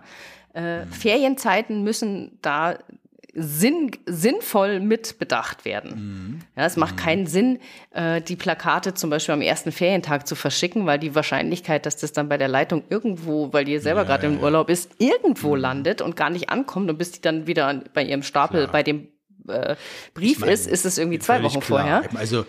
Äh, 0.53 0.83
hm. 0.83 0.91
Ferienzeiten 0.91 1.83
müssen 1.83 2.39
da 2.41 2.79
sinn, 3.39 3.91
sinnvoll 4.05 4.79
mitbedacht 4.79 5.65
werden. 5.65 5.91
Mhm. 5.95 6.39
Ja, 6.55 6.65
es 6.65 6.77
macht 6.77 6.95
mhm. 6.95 6.99
keinen 6.99 7.27
Sinn, 7.27 7.59
äh, 7.91 8.21
die 8.21 8.35
Plakate 8.35 8.93
zum 8.93 9.09
Beispiel 9.09 9.33
am 9.33 9.41
ersten 9.41 9.71
Ferientag 9.71 10.27
zu 10.27 10.35
verschicken, 10.35 10.85
weil 10.85 10.99
die 10.99 11.15
Wahrscheinlichkeit, 11.15 11.85
dass 11.85 11.97
das 11.97 12.13
dann 12.13 12.29
bei 12.29 12.37
der 12.37 12.47
Leitung 12.47 12.83
irgendwo, 12.89 13.53
weil 13.53 13.65
die 13.65 13.77
selber 13.79 14.01
ja, 14.01 14.07
gerade 14.07 14.27
ja, 14.27 14.33
im 14.33 14.39
Urlaub 14.39 14.69
ist, 14.69 14.91
irgendwo 14.97 15.55
mhm. 15.55 15.61
landet 15.61 16.01
und 16.01 16.15
gar 16.15 16.29
nicht 16.29 16.49
ankommt 16.49 16.89
und 16.89 16.97
bis 16.97 17.11
die 17.11 17.21
dann 17.21 17.47
wieder 17.47 17.81
bei 17.93 18.03
ihrem 18.03 18.23
Stapel 18.23 18.61
Klar. 18.61 18.71
bei 18.71 18.83
dem 18.83 19.07
äh, 19.47 19.75
Brief 20.13 20.33
ich 20.33 20.39
mein, 20.39 20.49
ist, 20.49 20.67
ist 20.67 20.85
es 20.85 20.97
irgendwie 20.97 21.19
zwei 21.19 21.41
Wochen 21.43 21.59
klar. 21.59 21.81
vorher. 21.81 22.03
Also 22.15 22.45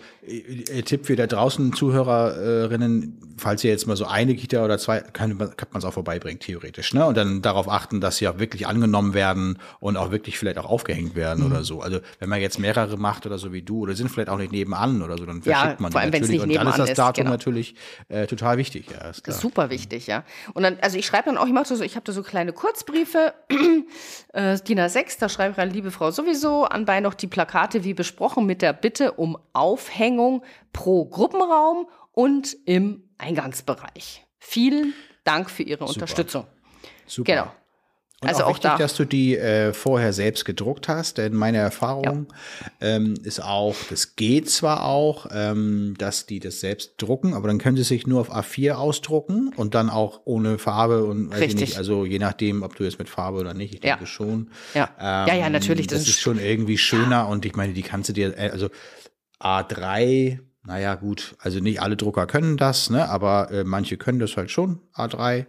Tipp 0.85 1.07
für 1.07 1.15
da 1.15 1.25
draußen 1.25 1.73
Zuhörerinnen, 1.73 3.33
falls 3.37 3.63
ihr 3.63 3.71
jetzt 3.71 3.87
mal 3.87 3.95
so 3.95 4.05
eine 4.05 4.35
Kita 4.35 4.63
oder 4.63 4.77
zwei, 4.77 4.99
kann, 4.99 5.37
kann 5.39 5.67
man 5.71 5.79
es 5.79 5.85
auch 5.85 5.93
vorbeibringen, 5.93 6.39
theoretisch. 6.39 6.93
Ne? 6.93 7.03
Und 7.05 7.17
dann 7.17 7.41
darauf 7.41 7.67
achten, 7.67 8.01
dass 8.01 8.17
sie 8.17 8.27
auch 8.27 8.37
wirklich 8.37 8.67
angenommen 8.67 9.15
werden 9.15 9.57
und 9.79 9.97
auch 9.97 10.11
wirklich 10.11 10.37
vielleicht 10.37 10.59
auch 10.59 10.69
aufgehängt 10.69 11.15
werden 11.15 11.45
mhm. 11.45 11.51
oder 11.51 11.63
so. 11.63 11.81
Also 11.81 12.01
wenn 12.19 12.29
man 12.29 12.39
jetzt 12.39 12.59
mehrere 12.59 12.97
macht 12.97 13.25
oder 13.25 13.39
so 13.39 13.51
wie 13.51 13.63
du 13.63 13.79
oder 13.79 13.95
sind 13.95 14.09
vielleicht 14.09 14.29
auch 14.29 14.37
nicht 14.37 14.51
nebenan 14.51 15.01
oder 15.01 15.17
so, 15.17 15.25
dann 15.25 15.41
verschickt 15.41 15.65
ja, 15.65 15.75
man 15.79 15.91
vor 15.91 16.01
allem, 16.01 16.11
natürlich. 16.11 16.31
Nicht 16.31 16.43
und 16.43 16.53
dann 16.53 16.67
ist 16.67 16.77
das 16.77 16.93
Datum 16.93 17.23
genau. 17.23 17.31
natürlich 17.31 17.73
äh, 18.09 18.27
total 18.27 18.57
wichtig. 18.57 18.91
Ja, 18.91 19.09
ist 19.09 19.23
klar. 19.23 19.35
Super 19.35 19.71
wichtig, 19.71 20.05
ja. 20.05 20.23
Und 20.53 20.61
dann, 20.61 20.77
also 20.81 20.99
ich 20.99 21.07
schreibe 21.07 21.25
dann 21.25 21.37
auch, 21.37 21.47
ich 21.47 21.53
mache 21.53 21.65
so, 21.65 21.83
ich 21.83 21.95
habe 21.95 22.03
da 22.03 22.11
so 22.13 22.21
kleine 22.21 22.53
Kurzbriefe, 22.53 23.33
äh, 24.33 24.59
DIN 24.59 24.79
A6, 24.79 25.17
da 25.19 25.29
schreibe 25.29 25.53
ich 25.53 25.57
rein, 25.57 25.71
liebe 25.71 25.89
Frau 25.89 26.11
sowieso, 26.11 26.65
anbei 26.65 26.99
noch 26.99 27.15
die 27.15 27.27
Plakate 27.27 27.83
wie 27.83 27.95
besprochen 27.95 28.45
mit 28.45 28.61
der 28.61 28.73
Bitte 28.73 29.13
um 29.13 29.35
Aufhängung 30.11 30.43
pro 30.73 31.05
Gruppenraum 31.05 31.87
und 32.11 32.55
im 32.65 33.03
Eingangsbereich. 33.17 34.25
Vielen 34.39 34.93
Dank 35.23 35.49
für 35.49 35.63
Ihre 35.63 35.87
Super. 35.87 35.93
Unterstützung. 35.93 36.47
Super. 37.05 37.31
Genau. 37.31 37.51
Und 38.23 38.27
also 38.27 38.43
auch, 38.43 38.49
auch 38.49 38.53
wichtig, 38.53 38.69
da. 38.69 38.77
dass 38.77 38.93
du 38.93 39.05
die 39.05 39.35
äh, 39.35 39.73
vorher 39.73 40.13
selbst 40.13 40.45
gedruckt 40.45 40.87
hast, 40.87 41.17
denn 41.17 41.33
meine 41.33 41.57
Erfahrung 41.57 42.27
ja. 42.79 42.95
ähm, 42.95 43.15
ist 43.23 43.41
auch, 43.41 43.75
das 43.89 44.15
geht 44.15 44.47
zwar 44.47 44.85
auch, 44.85 45.25
ähm, 45.33 45.95
dass 45.97 46.27
die 46.27 46.39
das 46.39 46.59
selbst 46.59 46.93
drucken, 46.97 47.33
aber 47.33 47.47
dann 47.47 47.57
können 47.57 47.77
sie 47.77 47.83
sich 47.83 48.05
nur 48.05 48.21
auf 48.21 48.31
A4 48.31 48.73
ausdrucken 48.73 49.51
und 49.55 49.73
dann 49.73 49.89
auch 49.89 50.21
ohne 50.25 50.59
Farbe 50.59 51.03
und 51.05 51.31
weiß 51.31 51.39
Richtig. 51.39 51.53
ich 51.55 51.69
nicht, 51.69 51.77
also 51.79 52.05
je 52.05 52.19
nachdem, 52.19 52.61
ob 52.61 52.75
du 52.75 52.83
jetzt 52.83 52.99
mit 52.99 53.09
Farbe 53.09 53.39
oder 53.39 53.55
nicht, 53.55 53.73
ich 53.73 53.79
denke 53.79 54.01
ja. 54.01 54.05
schon. 54.05 54.51
Ja. 54.75 54.91
Ähm, 54.99 55.27
ja, 55.27 55.33
ja, 55.33 55.49
natürlich. 55.49 55.87
Das, 55.87 56.01
das 56.01 56.09
ist 56.09 56.19
schon 56.19 56.37
irgendwie 56.37 56.77
schöner 56.77 57.27
und 57.27 57.43
ich 57.43 57.55
meine, 57.55 57.73
die 57.73 57.81
kannst 57.81 58.09
du 58.09 58.13
dir, 58.13 58.37
äh, 58.37 58.51
also 58.51 58.69
A3 59.43 60.50
naja, 60.63 60.93
gut, 60.93 61.35
also 61.39 61.59
nicht 61.59 61.81
alle 61.81 61.97
Drucker 61.97 62.27
können 62.27 62.55
das, 62.55 62.91
ne? 62.91 63.09
aber 63.09 63.49
äh, 63.49 63.63
manche 63.63 63.97
können 63.97 64.19
das 64.19 64.37
halt 64.37 64.51
schon, 64.51 64.79
A3. 64.95 65.47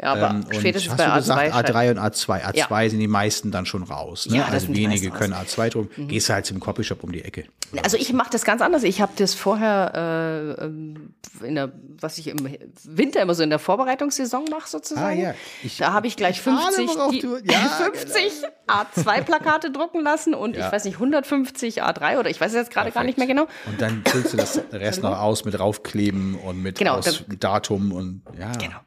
Ja, 0.00 0.12
aber 0.12 0.30
ähm, 0.30 0.46
spätestens 0.52 0.96
bei 0.96 1.08
A2. 1.08 1.16
Gesagt, 1.16 1.54
A3 1.54 1.90
und 1.90 1.98
A2. 1.98 2.44
A2 2.44 2.82
ja. 2.82 2.88
sind 2.88 3.00
die 3.00 3.08
meisten 3.08 3.50
dann 3.50 3.66
schon 3.66 3.82
raus. 3.82 4.28
Ne? 4.28 4.36
Ja, 4.36 4.44
also 4.44 4.68
wenige 4.68 5.10
können 5.10 5.34
A2 5.34 5.68
drucken. 5.68 6.02
Mhm. 6.02 6.08
Gehst 6.08 6.28
du 6.28 6.34
halt 6.34 6.46
zum 6.46 6.60
Copyshop 6.60 7.02
um 7.02 7.10
die 7.10 7.24
Ecke. 7.24 7.46
Also 7.82 7.96
ich 7.96 8.12
mache 8.12 8.30
das 8.30 8.44
ganz 8.44 8.62
anders. 8.62 8.84
Ich 8.84 9.00
habe 9.00 9.12
das 9.16 9.34
vorher, 9.34 10.56
äh, 10.60 10.64
ähm, 10.64 11.14
in 11.42 11.56
der, 11.56 11.72
was 12.00 12.18
ich 12.18 12.28
im 12.28 12.56
Winter 12.84 13.20
immer 13.20 13.34
so 13.34 13.42
in 13.42 13.50
der 13.50 13.58
Vorbereitungssaison 13.58 14.44
mache 14.48 14.68
sozusagen. 14.68 15.18
Ah, 15.18 15.22
ja. 15.30 15.34
Ich, 15.64 15.78
da 15.78 15.92
habe 15.92 16.06
ich 16.06 16.16
gleich 16.16 16.40
50, 16.40 16.90
die, 17.10 17.18
du, 17.20 17.36
ja, 17.44 17.58
50 17.58 18.12
genau. 18.12 18.52
A2-Plakate 18.68 19.70
drucken 19.70 20.02
lassen 20.02 20.34
und 20.34 20.56
ich 20.56 20.62
weiß 20.62 20.84
nicht, 20.84 20.94
150 20.94 21.82
A3 21.82 22.18
oder 22.18 22.30
ich 22.30 22.40
weiß 22.40 22.52
jetzt 22.54 22.70
gerade 22.70 22.92
gar 22.92 23.02
nicht 23.02 23.18
mehr 23.18 23.26
genau. 23.26 23.48
Und 23.66 23.80
dann 23.80 24.04
füllst 24.04 24.34
du 24.34 24.36
das 24.36 24.51
Rest 24.72 25.02
noch 25.02 25.18
aus 25.18 25.44
mit 25.44 25.58
raufkleben 25.58 26.34
und 26.36 26.62
mit 26.62 26.78
genau, 26.78 26.96
aus 26.96 27.24
Datum 27.38 27.92
und 27.92 28.22
ja. 28.38 28.52
Genau. 28.52 28.80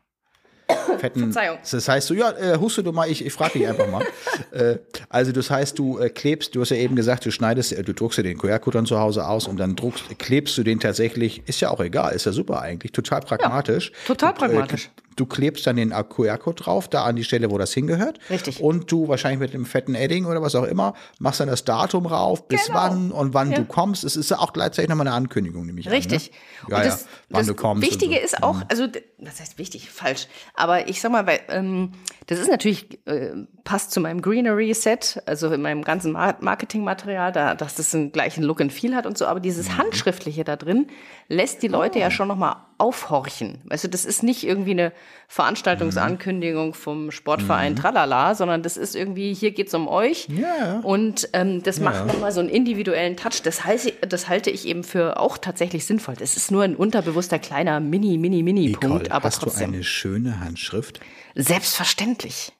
fetten. 1.00 1.32
Verzeihung. 1.32 1.60
Das 1.70 1.88
heißt, 1.88 2.10
du, 2.10 2.14
ja, 2.16 2.32
äh, 2.32 2.58
huste 2.58 2.84
du 2.84 2.92
mal, 2.92 3.10
ich, 3.10 3.26
ich 3.26 3.34
frage 3.34 3.60
dich 3.60 3.68
einfach 3.68 3.90
mal. 3.90 4.04
äh, 4.52 4.78
also, 5.10 5.32
das 5.32 5.50
heißt, 5.50 5.78
du 5.78 6.00
äh, 6.00 6.10
klebst, 6.10 6.56
du 6.56 6.62
hast 6.62 6.70
ja 6.70 6.78
eben 6.78 6.96
gesagt, 6.96 7.26
du 7.26 7.32
schneidest, 7.32 7.74
äh, 7.74 7.84
du 7.84 7.94
druckst 7.94 8.18
dir 8.18 8.24
den 8.24 8.38
QR-Code 8.38 8.78
dann 8.78 8.86
zu 8.86 9.00
Hause 9.00 9.28
aus 9.28 9.48
und 9.48 9.58
dann 9.58 9.76
druckst, 9.76 10.18
klebst 10.18 10.58
du 10.58 10.64
den 10.64 10.80
tatsächlich, 10.80 11.48
ist 11.48 11.62
ja 11.62 11.70
auch 11.70 11.80
egal, 11.80 12.14
ist 12.14 12.26
ja 12.26 12.32
super 12.32 12.62
eigentlich, 12.62 12.92
total 12.92 13.22
pragmatisch. 13.22 13.92
total 14.08 14.34
du, 14.34 14.40
pragmatisch. 14.40 14.86
Äh, 14.86 15.02
du 15.16 15.26
klebst 15.26 15.66
dann 15.66 15.76
den 15.78 15.92
QR-Code 15.92 16.64
drauf, 16.64 16.88
da 16.88 17.04
an 17.06 17.16
die 17.16 17.24
Stelle, 17.24 17.50
wo 17.52 17.58
das 17.58 17.74
hingehört. 17.74 18.20
Richtig. 18.30 18.62
Und 18.62 18.92
du 18.92 19.08
wahrscheinlich 19.08 19.40
mit 19.40 19.54
einem 19.54 19.66
fetten 19.66 19.96
Edding 19.96 20.26
oder 20.26 20.42
was 20.42 20.56
auch 20.56 20.64
immer, 20.66 20.94
machst 21.20 21.40
dann 21.40 21.48
das 21.48 21.64
Datum 21.64 22.06
rauf, 22.06 22.48
bis 22.48 22.68
Genau. 22.68 22.80
wann 22.80 23.12
und 23.12 23.34
wann 23.34 23.52
Ja. 23.52 23.60
du 23.60 23.66
kommst. 23.66 24.04
Es 24.04 24.16
ist 24.16 24.30
ja 24.32 24.40
auch 24.40 24.54
gleichzeitig 24.54 24.90
nochmal 24.90 25.08
eine 25.08 25.16
Ankündigung, 25.16 25.66
nämlich 25.66 25.90
Richtig. 25.90 26.32
An, 26.32 26.68
ne? 26.68 26.72
Ja, 26.72 26.78
und 26.78 26.86
das, 26.86 27.02
ja, 27.04 27.08
wann 27.30 27.40
das 27.40 27.48
du 27.48 27.54
kommst. 27.56 27.84
Wichtige 27.88 28.16
so. 28.16 28.20
Mhm. 28.20 28.26
ist 28.26 28.44
auch, 28.44 28.62
also 28.70 28.88
d- 28.88 29.04
das 29.20 29.40
heißt 29.40 29.58
wichtig, 29.58 29.90
falsch. 29.90 30.28
Aber 30.54 30.88
ich 30.90 31.00
sag 31.02 31.12
mal, 31.12 31.26
weil, 31.26 31.40
ähm, 31.50 31.94
das 32.28 32.40
ist 32.40 32.50
natürlich, 32.50 33.00
äh, 33.08 33.32
passt 33.64 33.92
zu 33.92 34.00
meinem 34.02 34.22
Greenery-Set, 34.22 35.22
also 35.26 35.50
in 35.52 35.62
meinem 35.62 35.84
ganzen 35.84 36.12
Mar 36.12 36.36
Marketingmaterial, 36.42 37.32
da, 37.32 37.56
dass 37.56 37.76
das 37.76 37.94
einen 37.96 38.12
gleichen 38.12 38.44
Look 38.44 38.62
and 38.62 38.72
Feel 38.74 38.96
hat 38.96 39.06
und 39.06 39.18
so, 39.18 39.26
aber 39.26 39.40
dieses 39.40 39.70
Mhm. 39.70 39.78
Handschriftliche 39.78 40.44
da 40.44 40.56
drin 40.56 40.88
lässt 41.28 41.64
die 41.64 41.68
Leute 41.68 41.98
Oh. 42.00 42.02
ja 42.02 42.12
schon 42.12 42.28
nochmal 42.28 42.58
aufhorchen. 42.78 43.60
Weißt 43.66 43.86
du, 43.86 43.88
das 43.88 44.06
ist 44.06 44.24
nicht 44.24 44.44
irgendwie 44.44 44.72
eine 44.72 44.92
Veranstaltungsankündigung 45.28 46.74
vom 46.74 47.12
Sportverein 47.12 47.76
Tralala, 47.76 48.36
sondern 48.36 48.64
das 48.64 48.78
ist 48.78 48.96
irgendwie, 48.96 49.34
hier 49.34 49.52
geht's 49.52 49.74
um 49.74 49.88
euch. 49.88 50.30
Mhm. 50.30 50.38
Ja, 50.38 50.56
ja. 50.58 50.80
Und 50.80 51.30
ähm, 51.34 51.64
das 51.64 51.80
macht 51.80 52.06
nochmal 52.06 52.32
so 52.32 52.42
einen 52.42 52.50
individuellen 52.50 53.18
Touch. 53.18 53.42
Das, 53.44 53.66
heißt, 53.66 53.94
das 54.08 54.28
halte 54.28 54.50
ich 54.50 54.66
eben 54.66 54.84
für 54.84 55.20
auch 55.20 55.38
tatsächlich 55.38 55.86
sinnvoll. 55.86 56.16
Das 56.16 56.36
ist 56.36 56.52
nur 56.52 56.64
ein 56.64 56.76
unterbewusster 56.76 57.40
kleiner 57.40 57.80
Mini, 57.80 58.18
Mini, 58.18 58.44
Mini-Punkt, 58.44 59.12
aber 59.12 59.26
hast 59.26 59.42
trotzdem. 59.42 59.72
du 59.72 59.78
eine 59.78 59.84
schöne 59.84 60.40
Handschrift? 60.40 61.00
Selbstverständlich. 61.36 62.54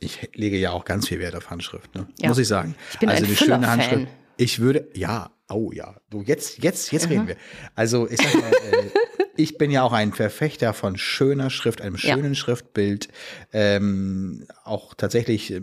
Ich 0.00 0.30
lege 0.34 0.56
ja 0.56 0.70
auch 0.70 0.84
ganz 0.84 1.08
viel 1.08 1.18
Wert 1.18 1.34
auf 1.34 1.50
Handschrift, 1.50 1.94
ne? 1.94 2.06
Ja. 2.20 2.28
muss 2.28 2.38
ich 2.38 2.46
sagen. 2.46 2.76
Ich 2.92 2.98
bin 3.00 3.08
also 3.08 3.24
ein 3.24 3.26
eine 3.26 3.36
schöne. 3.36 3.70
Handschrift. 3.70 4.06
Ich 4.36 4.60
würde, 4.60 4.88
ja, 4.94 5.30
oh 5.50 5.70
ja, 5.72 5.96
du 6.10 6.22
jetzt, 6.22 6.62
jetzt, 6.62 6.92
jetzt 6.92 7.06
Mhm. 7.06 7.12
reden 7.12 7.28
wir. 7.28 7.36
Also 7.74 8.08
ich 8.08 8.18
sag 8.18 8.34
mal, 8.34 8.50
äh, 8.52 8.90
ich 9.38 9.56
bin 9.56 9.70
ja 9.70 9.82
auch 9.84 9.92
ein 9.92 10.12
Verfechter 10.12 10.74
von 10.74 10.98
schöner 10.98 11.48
Schrift, 11.48 11.80
einem 11.80 11.94
Ja. 11.94 12.14
schönen 12.14 12.34
Schriftbild, 12.34 13.08
ähm, 13.52 14.46
auch 14.64 14.94
tatsächlich 14.94 15.52
äh, 15.52 15.60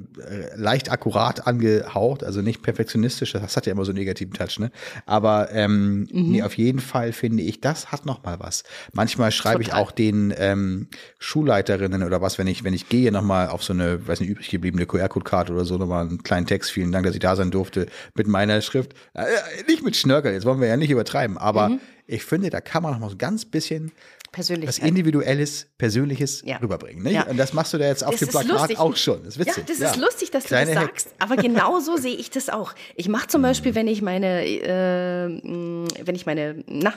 leicht 0.55 0.89
akkurat 0.91 1.45
angehaucht, 1.45 2.23
also 2.23 2.41
nicht 2.41 2.61
perfektionistisch. 2.63 3.33
Das 3.33 3.55
hat 3.57 3.65
ja 3.65 3.73
immer 3.73 3.83
so 3.83 3.91
einen 3.91 3.99
negativen 3.99 4.33
Touch, 4.33 4.59
ne? 4.59 4.71
Aber 5.05 5.49
ähm, 5.51 6.07
Mhm. 6.11 6.31
nee, 6.31 6.41
auf 6.41 6.57
jeden 6.57 6.79
Fall 6.79 7.11
finde 7.11 7.43
ich, 7.43 7.59
das 7.59 7.91
hat 7.91 8.05
noch 8.05 8.23
mal 8.23 8.39
was. 8.39 8.63
Manchmal 8.93 9.31
schreibe 9.31 9.61
ich 9.61 9.73
auch 9.73 9.91
den 9.91 10.33
ähm, 10.38 10.88
Schulleiterinnen 11.19 12.03
oder 12.03 12.21
was, 12.21 12.38
wenn 12.38 12.47
ich, 12.47 12.63
wenn 12.63 12.73
ich 12.73 12.88
gehe, 12.88 13.11
nochmal 13.11 13.49
auf 13.49 13.61
so 13.63 13.73
eine, 13.73 14.07
weiß 14.07 14.21
nicht, 14.21 14.29
übrig 14.29 14.49
gebliebene 14.49 14.85
QR-Code-Karte 14.85 15.51
oder 15.53 15.65
so, 15.65 15.77
nochmal 15.77 16.07
einen 16.07 16.23
kleinen 16.23 16.47
Text, 16.47 16.71
vielen 16.71 16.93
Dank, 16.93 17.05
dass 17.05 17.13
ich 17.13 17.19
da 17.21 17.35
sein 17.35 17.51
durfte, 17.51 17.88
mit 18.15 18.27
meiner 18.27 18.61
Schrift. 18.61 18.93
Äh, 19.13 19.25
nicht 19.67 19.83
mit 19.83 19.97
Schnörkel, 19.97 20.31
jetzt 20.31 20.45
wollen 20.45 20.61
wir 20.61 20.67
ja 20.69 20.77
nicht 20.77 20.91
übertreiben, 20.91 21.38
aber 21.38 21.69
Mhm. 21.69 21.79
Ich 22.07 22.23
finde, 22.23 22.49
da 22.49 22.61
kann 22.61 22.83
man 22.83 22.93
noch 22.93 22.99
mal 22.99 23.09
so 23.09 23.17
ganz 23.17 23.45
bisschen 23.45 23.91
was. 24.37 24.79
Individuelles, 24.79 25.67
Persönliches 25.77 26.41
Ja. 26.45 26.57
rüberbringen. 26.57 27.03
Nicht? 27.03 27.13
Ja. 27.13 27.23
Und 27.27 27.37
das 27.37 27.53
machst 27.53 27.73
du 27.73 27.77
da 27.77 27.85
jetzt 27.87 28.03
auf 28.03 28.11
Das 28.11 28.19
dem 28.19 28.27
Plakat 28.29 28.47
lustig. 28.49 28.79
auch 28.79 28.95
schon. 28.97 29.23
Das 29.23 29.37
ist 29.37 29.47
Ja, 29.47 29.55
witzig. 29.55 29.63
das 29.79 29.91
ist 29.91 29.95
lustig, 29.95 30.29
dass 30.31 30.43
Kleine 30.43 30.71
du 30.71 30.75
das 30.75 30.83
sagst. 30.83 31.15
Aber 31.19 31.37
genau 31.37 31.79
so 31.79 31.95
sehe 31.97 32.15
ich 32.15 32.31
das 32.31 32.49
auch. 32.49 32.73
Ich 32.97 33.07
mache 33.07 33.27
zum 33.27 33.41
Beispiel, 33.41 33.75
wenn 33.75 33.87
ich 33.87 34.01
meine, 34.01 34.45
äh, 34.45 35.41
wenn 36.05 36.15
ich 36.15 36.25
meine, 36.25 36.63
na, 36.67 36.93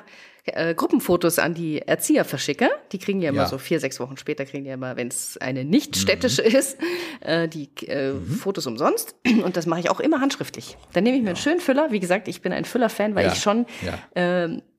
äh, 0.47 0.75
Gruppenfotos 0.75 1.39
an 1.39 1.55
die 1.55 1.81
Erzieher 1.83 2.25
verschicke, 2.25 2.71
die 2.91 2.99
kriegen 2.99 3.21
ja 3.21 3.29
immer 3.29 3.43
Ja. 3.43 3.45
Mhm. 3.47 3.51
so 3.51 3.59
vier, 3.59 3.79
sechs 3.79 4.01
Wochen 4.01 4.17
später, 4.17 4.45
kriegen 4.45 4.65
die 4.65 4.71
immer, 4.71 4.97
wenn 4.97 5.07
es 5.09 5.37
eine 5.39 5.65
nicht 5.65 5.97
städtische 5.97 6.43
ist, 6.43 6.77
äh, 7.21 7.47
die 7.47 7.69
äh, 7.87 8.15
Fotos 8.41 8.67
umsonst. 8.67 9.15
Und 9.45 9.57
das 9.57 9.67
mache 9.67 9.79
ich 9.81 9.91
auch 9.91 10.01
immer 10.01 10.21
handschriftlich. 10.21 10.77
Dann 10.93 11.05
nehme 11.05 11.17
ich 11.17 11.23
mir 11.23 11.29
einen 11.31 11.37
schönen 11.37 11.61
Füller. 11.61 11.93
Wie 11.93 12.01
gesagt, 12.01 12.27
ich 12.27 12.41
bin 12.43 12.53
ein 12.53 12.65
Füller-Fan, 12.65 13.15
weil 13.15 13.27
Ja. 13.27 13.33
ich 13.33 13.41
schon 13.41 13.67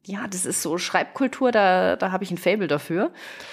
Ja. 0.06 0.26
das 0.30 0.46
ist 0.46 0.62
so 0.64 0.78
Schreibkultur, 0.78 1.52
da, 1.52 1.96
da 1.96 2.12
habe 2.12 2.24
ich 2.24 2.32
ein 2.32 2.38
Fable 2.38 2.68
dafür. 2.68 3.12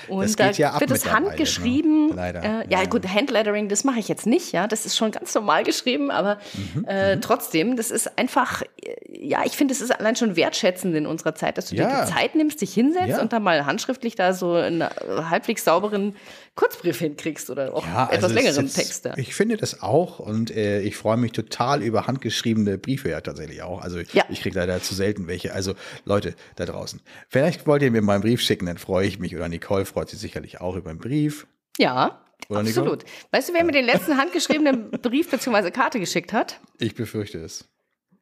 Und 0.09 0.23
Das 0.25 0.37
da 0.37 0.51
ja 0.51 0.81
wird 0.81 0.91
es 0.91 1.05
ne? 1.05 1.13
handgeschrieben. 1.13 2.15
Leider. 2.15 2.43
Äh, 2.43 2.49
ja, 2.71 2.83
Ja. 2.83 2.85
gut, 2.89 3.07
Handlettering, 3.07 3.69
das 3.69 3.85
mache 3.85 3.99
ich 3.99 4.09
jetzt 4.09 4.27
nicht, 4.27 4.53
ja. 4.53 4.67
Das 4.67 4.87
ist 4.87 4.97
schon 4.97 5.11
ganz 5.11 5.35
normal 5.35 5.65
geschrieben, 5.65 6.11
aber 6.11 6.39
Mhm, 6.75 6.85
äh, 6.87 7.19
trotzdem, 7.19 7.77
das 7.77 7.91
ist 7.91 8.19
einfach, 8.19 8.63
äh, 8.83 8.95
ja, 9.09 9.43
ich 9.45 9.53
finde, 9.57 9.73
es 9.73 9.81
ist 9.81 9.91
allein 9.91 10.17
schon 10.17 10.37
wertschätzend 10.37 10.95
in 10.95 11.07
unserer 11.07 11.35
Zeit, 11.35 11.59
dass 11.59 11.67
du 11.67 11.75
dir 11.77 11.83
Ja. 11.83 12.05
die 12.07 12.13
Zeit 12.13 12.35
nimmst, 12.35 12.61
dich 12.61 12.73
hinsetzt 12.73 13.19
und 13.21 13.33
dann 13.33 13.43
mal 13.43 13.67
handschriftlich 13.67 14.15
da 14.15 14.33
so 14.33 14.53
einen 14.55 14.83
halbwegs 15.29 15.65
sauberen 15.65 16.17
Kurzbrief 16.57 16.99
hinkriegst 16.99 17.49
oder 17.51 17.73
auch 17.75 17.87
Ja, 17.87 18.07
etwas 18.11 18.25
also 18.25 18.35
längeren 18.35 18.67
ist- 18.67 18.75
Text. 18.75 19.05
Ja. 19.05 19.17
Ich 19.17 19.35
finde 19.35 19.57
das 19.57 19.83
auch 19.83 20.19
und 20.19 20.51
äh, 20.51 20.81
ich 20.81 20.97
freue 20.97 21.17
mich 21.19 21.33
total 21.33 21.83
über 21.83 22.07
handgeschriebene 22.09 22.79
Briefe 22.79 23.11
ja 23.11 23.21
tatsächlich 23.21 23.63
auch. 23.63 23.81
Also 23.83 23.99
Ja. 24.13 24.25
ich 24.31 24.41
kriege 24.41 24.59
leider 24.59 24.83
zu 24.83 24.95
selten 24.95 25.29
welche. 25.29 25.53
Also 25.53 25.75
Leute 26.05 26.35
da 26.57 26.65
draußen, 26.65 27.01
vielleicht 27.29 27.67
wollt 27.67 27.83
ihr 27.83 27.91
mir 27.91 28.03
mal 28.03 28.15
einen 28.15 28.23
Brief 28.23 28.41
schicken, 28.41 28.67
dann 28.67 28.79
freue 28.79 29.07
ich 29.07 29.19
mich. 29.19 29.37
Oder 29.37 29.49
Nicole 29.49 29.85
freut 29.85 30.09
sich 30.09 30.19
sicherlich 30.19 30.61
auch 30.61 30.75
über 30.77 30.91
einen 30.91 30.99
Brief. 30.99 31.47
ja. 31.79 32.23
Oder? 32.51 32.61
Absolut. 32.61 33.05
Weißt 33.33 33.49
du, 33.49 33.55
wer 33.55 33.65
mir 33.65 33.73
den 33.73 33.87
letzten 33.87 34.17
handgeschriebenen 34.19 34.91
Brief 35.03 35.31
bzw. 35.31 35.71
Karte 35.73 35.99
geschickt 35.99 36.33
hat? 36.33 36.61
Ich 36.79 36.95
befürchte 36.95 37.39
es. 37.39 37.67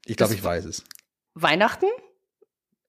Ich 0.06 0.16
glaube, 0.16 0.32
ich 0.34 0.42
weiß 0.42 0.64
es. 0.66 0.82
Weihnachten, 1.34 1.86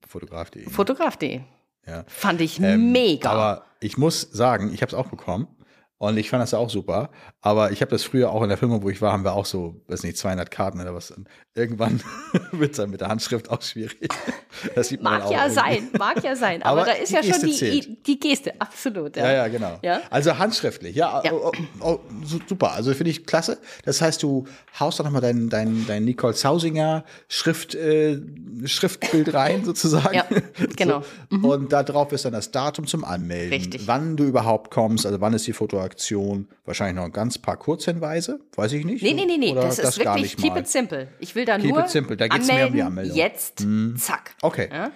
Fotograf.de. 0.08 0.70
Fotograf.de. 0.70 1.42
Ja. 1.88 2.04
Fand 2.08 2.42
ich 2.42 2.60
Ähm, 2.62 2.92
mega. 2.92 3.30
Aber 3.32 3.66
ich 3.86 3.98
muss 3.98 4.22
sagen, 4.22 4.74
ich 4.74 4.82
habe 4.82 4.90
es 4.90 4.96
auch 4.96 5.08
bekommen. 5.08 5.48
Und 5.98 6.18
ich 6.18 6.30
fand 6.30 6.44
das 6.44 6.54
auch 6.54 6.70
super. 6.70 7.10
Aber 7.40 7.72
ich 7.72 7.82
habe 7.82 7.92
das 7.92 8.04
früher 8.04 8.30
auch 8.32 8.44
in 8.44 8.50
der 8.50 8.58
Firma, 8.58 8.82
wo 8.82 8.90
ich 8.90 9.02
war, 9.02 9.14
haben 9.14 9.24
wir 9.24 9.34
auch 9.34 9.46
so, 9.46 9.82
weiß 9.88 10.04
nicht, 10.04 10.18
200 10.18 10.52
Karten 10.52 10.82
oder 10.82 10.94
was. 10.94 11.14
Irgendwann 11.54 12.02
wird 12.52 12.72
es 12.72 12.78
dann 12.78 12.90
mit 12.90 13.00
der 13.00 13.08
Handschrift 13.08 13.50
auch 13.50 13.62
schwierig. 13.62 14.10
Das 14.76 14.88
sieht 14.90 15.02
man 15.02 15.20
Mag 15.20 15.32
ja 15.32 15.50
sein, 15.50 15.90
mag 15.98 16.24
ja 16.24 16.36
sein. 16.36 16.64
Aber, 16.64 16.82
Aber 16.82 16.92
da 16.92 16.98
ist 16.98 17.10
die 17.10 17.16
ja 17.16 17.24
schon 17.24 17.32
Geste 17.32 17.46
die, 17.48 17.54
zählt. 17.54 18.08
die 18.08 18.20
Geste, 18.20 18.54
absolut. 18.60 19.16
Ja, 19.18 19.32
ja, 19.32 19.48
genau. 19.48 19.80
Ja? 19.82 20.02
Also 20.10 20.38
handschriftlich, 20.38 20.96
ja, 20.96 21.22
Ja. 21.24 21.32
Oh, 21.34 21.52
oh, 21.80 21.86
oh, 21.86 22.00
su- 22.24 22.40
super. 22.48 22.72
Also 22.74 22.94
finde 22.94 23.12
ich 23.12 23.26
klasse. 23.26 23.58
Das 23.84 24.02
heißt, 24.02 24.22
du 24.24 24.46
haust 24.80 25.00
da 25.00 25.04
nochmal 25.04 25.22
dein, 25.22 25.50
dein, 25.50 25.86
dein 25.88 26.06
Nicole 26.06 26.34
Zausinger 26.34 27.04
Schrift, 27.28 27.76
äh, 27.76 28.20
Schriftbild 28.66 29.34
rein, 29.34 29.64
sozusagen. 29.66 30.16
Ja, 30.16 30.26
genau. 30.76 31.02
So. 31.30 31.38
Und 31.54 31.72
da 31.72 31.84
drauf 31.84 32.12
ist 32.12 32.26
dann 32.26 32.34
das 32.34 32.52
Datum 32.52 32.88
zum 32.88 33.04
Anmelden. 33.04 33.50
Richtig. 33.54 33.88
Wann 33.88 34.16
du 34.18 34.24
überhaupt 34.26 34.72
kommst, 34.72 35.06
also 35.06 35.22
wann 35.22 35.34
ist 35.34 35.46
die 35.48 35.54
Fotoaktion. 35.54 36.48
Wahrscheinlich 36.66 36.96
noch 36.96 37.06
ein 37.06 37.12
ganz 37.12 37.38
paar 37.38 37.58
Kurzhinweise, 37.58 38.40
weiß 38.56 38.74
ich 38.74 38.86
nicht. 38.86 39.04
Nee, 39.04 39.14
nee, 39.14 39.26
nee, 39.26 39.38
nee, 39.38 39.52
Oder 39.52 39.62
das 39.64 39.78
ist 39.80 40.00
gar 40.00 40.16
wirklich 40.16 40.36
keep 40.36 40.56
it 40.58 40.68
simple. 40.68 41.08
Ich 41.20 41.36
will 41.36 41.46
da 41.46 41.58
Keep 41.58 41.70
nur 41.70 41.82
it 41.82 41.90
simple, 41.90 42.18
da 42.18 42.28
geht's 42.28 42.48
mehr 42.48 42.68
um 42.68 42.74
die 42.74 42.82
Anmeldung. 42.82 43.16
Jetzt, 43.16 43.64
zack. 43.98 44.36
Okay. 44.46 44.70
Ja? 44.72 44.92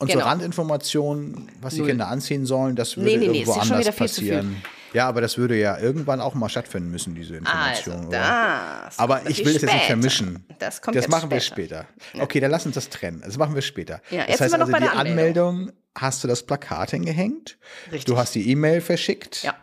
Und 0.00 0.08
Genau. 0.08 0.20
so 0.20 0.26
Randinformationen, 0.28 1.50
was 1.60 1.74
die 1.74 1.80
Null. 1.80 1.88
Kinder 1.88 2.06
anziehen 2.08 2.46
sollen, 2.46 2.76
das 2.76 2.96
würde 2.96 3.10
Nee, 3.10 3.16
nee, 3.16 3.26
nee, 3.28 3.38
irgendwo 3.40 3.60
schon 3.60 3.72
anders 3.72 3.96
passieren. 3.96 4.62
Ja, 4.94 5.06
aber 5.08 5.20
das 5.20 5.36
würde 5.36 5.58
ja 5.58 5.76
irgendwann 5.78 6.20
auch 6.20 6.34
mal 6.34 6.48
stattfinden 6.48 6.90
müssen, 6.90 7.14
diese 7.14 7.34
Also, 7.44 7.90
Information. 7.90 8.10
das 8.10 8.98
Aber 8.98 9.28
ich 9.28 9.38
will 9.44 9.52
das 9.52 9.54
jetzt 9.54 9.62
nicht 9.64 9.70
später. 9.72 9.86
vermischen. 9.86 10.46
Das 10.60 10.80
kommt 10.80 10.96
das 10.96 11.08
machen 11.08 11.30
wir 11.30 11.40
später. 11.40 11.86
später. 12.10 12.22
Okay, 12.24 12.40
dann 12.40 12.50
lass 12.50 12.64
uns 12.64 12.74
das 12.76 12.88
trennen. 12.88 13.22
Das 13.24 13.36
machen 13.36 13.54
wir 13.54 13.60
später. 13.62 14.00
Ja, 14.10 14.20
das 14.20 14.28
jetzt 14.28 14.40
heißt 14.40 14.50
sind 14.52 14.52
wir 14.52 14.58
noch 14.66 14.72
also, 14.72 14.86
bei 14.86 14.92
die 14.92 14.98
Anmeldung. 15.10 15.48
Anmeldung 15.58 15.72
hast 15.96 16.22
du 16.24 16.28
das 16.28 16.44
Plakat 16.44 16.92
hingehängt. 16.92 17.58
Richtig. 17.86 18.04
Du 18.06 18.16
hast 18.16 18.34
die 18.34 18.48
E-Mail 18.50 18.80
verschickt. 18.80 19.42
Ja. 19.42 19.54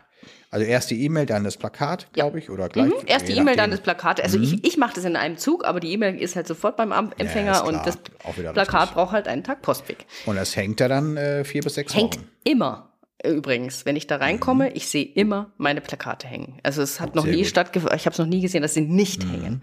Also 0.56 0.66
erst 0.70 0.90
die 0.90 1.04
E-Mail, 1.04 1.26
dann 1.26 1.44
das 1.44 1.58
Plakat, 1.58 2.10
glaube 2.14 2.38
ich, 2.38 2.48
oder 2.48 2.70
gleich. 2.70 2.86
Mhm, 2.88 2.94
Erst 3.06 3.28
die 3.28 3.32
E-Mail, 3.34 3.56
dann. 3.56 3.68
Mhm. 3.68 3.72
das 3.72 3.80
Plakat. 3.82 4.22
Also 4.22 4.40
ich, 4.40 4.64
ich 4.64 4.78
mache 4.78 4.94
das 4.94 5.04
in 5.04 5.14
einem 5.14 5.36
Zug, 5.36 5.66
aber 5.66 5.80
die 5.80 5.92
E-Mail 5.92 6.18
ist 6.18 6.34
halt 6.34 6.46
sofort 6.46 6.78
beim 6.78 6.92
Empfänger 7.18 7.52
ist 7.56 7.60
und 7.64 7.84
das 7.84 7.98
Plakat 7.98 8.80
richtig. 8.80 8.94
braucht 8.94 9.12
halt 9.12 9.28
einen 9.28 9.44
Tag 9.44 9.60
Postweg. 9.60 10.06
Und 10.24 10.36
das 10.36 10.56
hängt 10.56 10.80
ja 10.80 10.88
dann 10.88 11.18
äh, 11.18 11.44
vier 11.44 11.60
bis 11.62 11.74
sechs 11.74 11.94
Hängt 11.94 12.16
Wochen. 12.16 12.26
immer. 12.44 12.90
äh, 13.18 13.32
Übrigens, 13.32 13.84
wenn 13.84 13.96
ich 13.96 14.06
da 14.06 14.16
reinkomme, 14.16 14.72
ich 14.72 14.88
sehe 14.88 15.04
immer 15.04 15.52
meine 15.58 15.82
Plakate 15.82 16.26
hängen. 16.26 16.58
Also 16.62 16.80
es 16.80 17.00
hat 17.00 17.14
noch 17.14 17.24
Sehr 17.24 17.34
nie 17.36 17.44
stattgefunden, 17.44 17.94
ich 17.94 18.06
habe 18.06 18.14
es 18.14 18.18
noch 18.18 18.24
nie 18.26 18.40
gesehen, 18.40 18.62
dass 18.62 18.72
sie 18.72 18.80
nicht 18.80 19.24
hängen. 19.30 19.60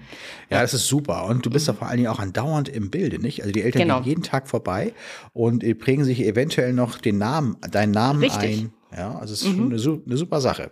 Ja, 0.51 0.61
das 0.61 0.75
ist 0.75 0.85
super. 0.87 1.25
Und 1.25 1.43
du 1.43 1.49
bist 1.49 1.65
ja 1.67 1.73
vor 1.73 1.87
allen 1.87 1.97
Dingen 1.97 2.09
auch 2.09 2.19
andauernd 2.19 2.69
im 2.69 2.91
Bilde, 2.91 3.19
nicht? 3.19 3.41
Also 3.41 3.51
die 3.51 3.63
Eltern 3.63 3.81
Genau. 3.81 3.95
gehen 4.01 4.09
jeden 4.09 4.23
Tag 4.23 4.47
vorbei 4.47 4.93
und 5.33 5.63
äh, 5.63 5.73
prägen 5.73 6.03
sich 6.05 6.19
eventuell 6.21 6.71
noch 6.73 6.99
den 6.99 7.17
Namen, 7.17 7.57
deinen 7.71 7.91
Namen 7.91 8.19
Richtig. 8.21 8.57
Mhm. 8.61 8.65
ein. 8.67 8.73
Ja, 8.95 9.15
also 9.17 9.33
es 9.33 9.41
ist 9.41 9.47
schon 9.47 9.71
eine, 9.73 10.01
eine 10.05 10.17
super 10.17 10.39
Sache. 10.41 10.69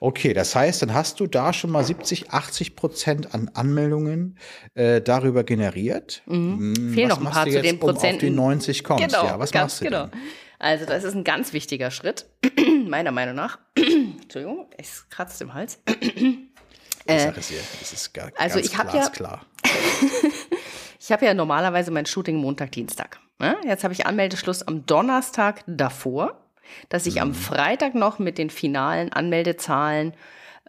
Okay, 0.00 0.32
das 0.32 0.54
heißt, 0.54 0.80
dann 0.82 0.94
hast 0.94 1.20
du 1.20 1.26
da 1.26 1.52
schon 1.52 1.70
mal 1.70 1.84
70, 1.84 2.30
80 2.30 2.76
Prozent 2.76 3.34
an 3.34 3.50
Anmeldungen 3.54 4.38
äh, 4.74 5.00
darüber 5.02 5.44
generiert. 5.44 6.22
Hm, 6.26 6.56
Mhm. 6.56 6.94
Fehlen 6.94 7.10
was 7.10 7.18
noch 7.20 7.26
ein 7.26 7.32
paar 7.32 7.44
du 7.44 7.50
zu 7.50 7.56
jetzt, 7.58 7.66
den 7.66 7.76
um 7.76 7.82
auf 7.82 7.94
Prozenten. 7.94 8.20
die 8.20 8.30
90 8.30 8.84
kommst? 8.84 9.04
Genau, 9.06 9.24
ja, 9.26 9.38
was 9.38 9.52
machst 9.52 9.80
du 9.80 9.84
genau. 9.84 10.08
Also 10.60 10.86
das 10.86 11.04
ist 11.04 11.14
ein 11.14 11.22
ganz 11.24 11.52
wichtiger 11.52 11.90
Schritt, 11.90 12.26
meiner 12.88 13.12
Meinung 13.12 13.34
nach. 13.36 13.58
Entschuldigung, 13.76 14.66
es 14.76 15.08
kratzt 15.10 15.40
im 15.42 15.54
Hals. 15.54 15.78
Ich 17.10 17.22
sag 17.22 17.38
es 17.38 17.48
dir, 17.48 17.56
das 17.80 17.90
ist 17.94 18.12
gar, 18.12 18.28
Äh, 18.28 18.32
also 18.36 18.58
ich 18.58 18.76
hab 18.76 18.92
ja- 18.92 19.08
klar. 19.08 19.46
Ich 21.00 21.12
habe 21.12 21.24
ja 21.24 21.32
normalerweise 21.32 21.90
mein 21.90 22.04
Shooting 22.04 22.36
Montag, 22.36 22.72
Dienstag. 22.72 23.18
Ne? 23.38 23.56
Jetzt 23.64 23.82
habe 23.84 23.94
ich 23.94 24.04
Anmeldeschluss 24.04 24.62
am 24.62 24.84
Donnerstag 24.84 25.62
davor. 25.66 26.47
Dass 26.88 27.06
ich 27.06 27.20
am 27.20 27.34
Freitag 27.34 27.94
noch 27.94 28.18
mit 28.18 28.38
den 28.38 28.50
finalen 28.50 29.12
Anmeldezahlen 29.12 30.14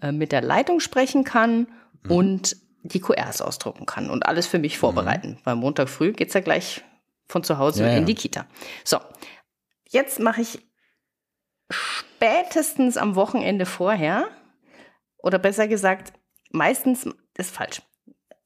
äh, 0.02 0.12
mit 0.12 0.32
der 0.32 0.42
Leitung 0.42 0.80
sprechen 0.80 1.24
kann 1.24 1.68
und 2.08 2.56
die 2.84 3.02
QRs 3.02 3.42
ausdrucken 3.42 3.86
kann 3.86 4.10
und 4.10 4.26
alles 4.26 4.48
für 4.48 4.60
mich 4.60 4.78
vorbereiten. 4.78 5.38
Weil 5.44 5.56
Montag 5.56 5.90
früh 5.90 6.14
geht's 6.14 6.34
ja 6.34 6.40
gleich 6.42 6.84
von 7.28 7.44
zu 7.44 7.58
Hause 7.58 7.84
Ja, 7.84 7.96
in 7.96 8.06
die 8.06 8.16
Kita. 8.16 8.46
So, 8.84 8.98
jetzt 9.90 10.20
mache 10.20 10.42
ich 10.42 10.60
spätestens 11.70 12.98
am 12.98 13.16
Wochenende 13.16 13.66
vorher, 13.66 14.30
oder 15.22 15.38
besser 15.38 15.68
gesagt, 15.68 16.14
meistens 16.52 17.08
ist 17.38 17.52
falsch. 17.52 17.82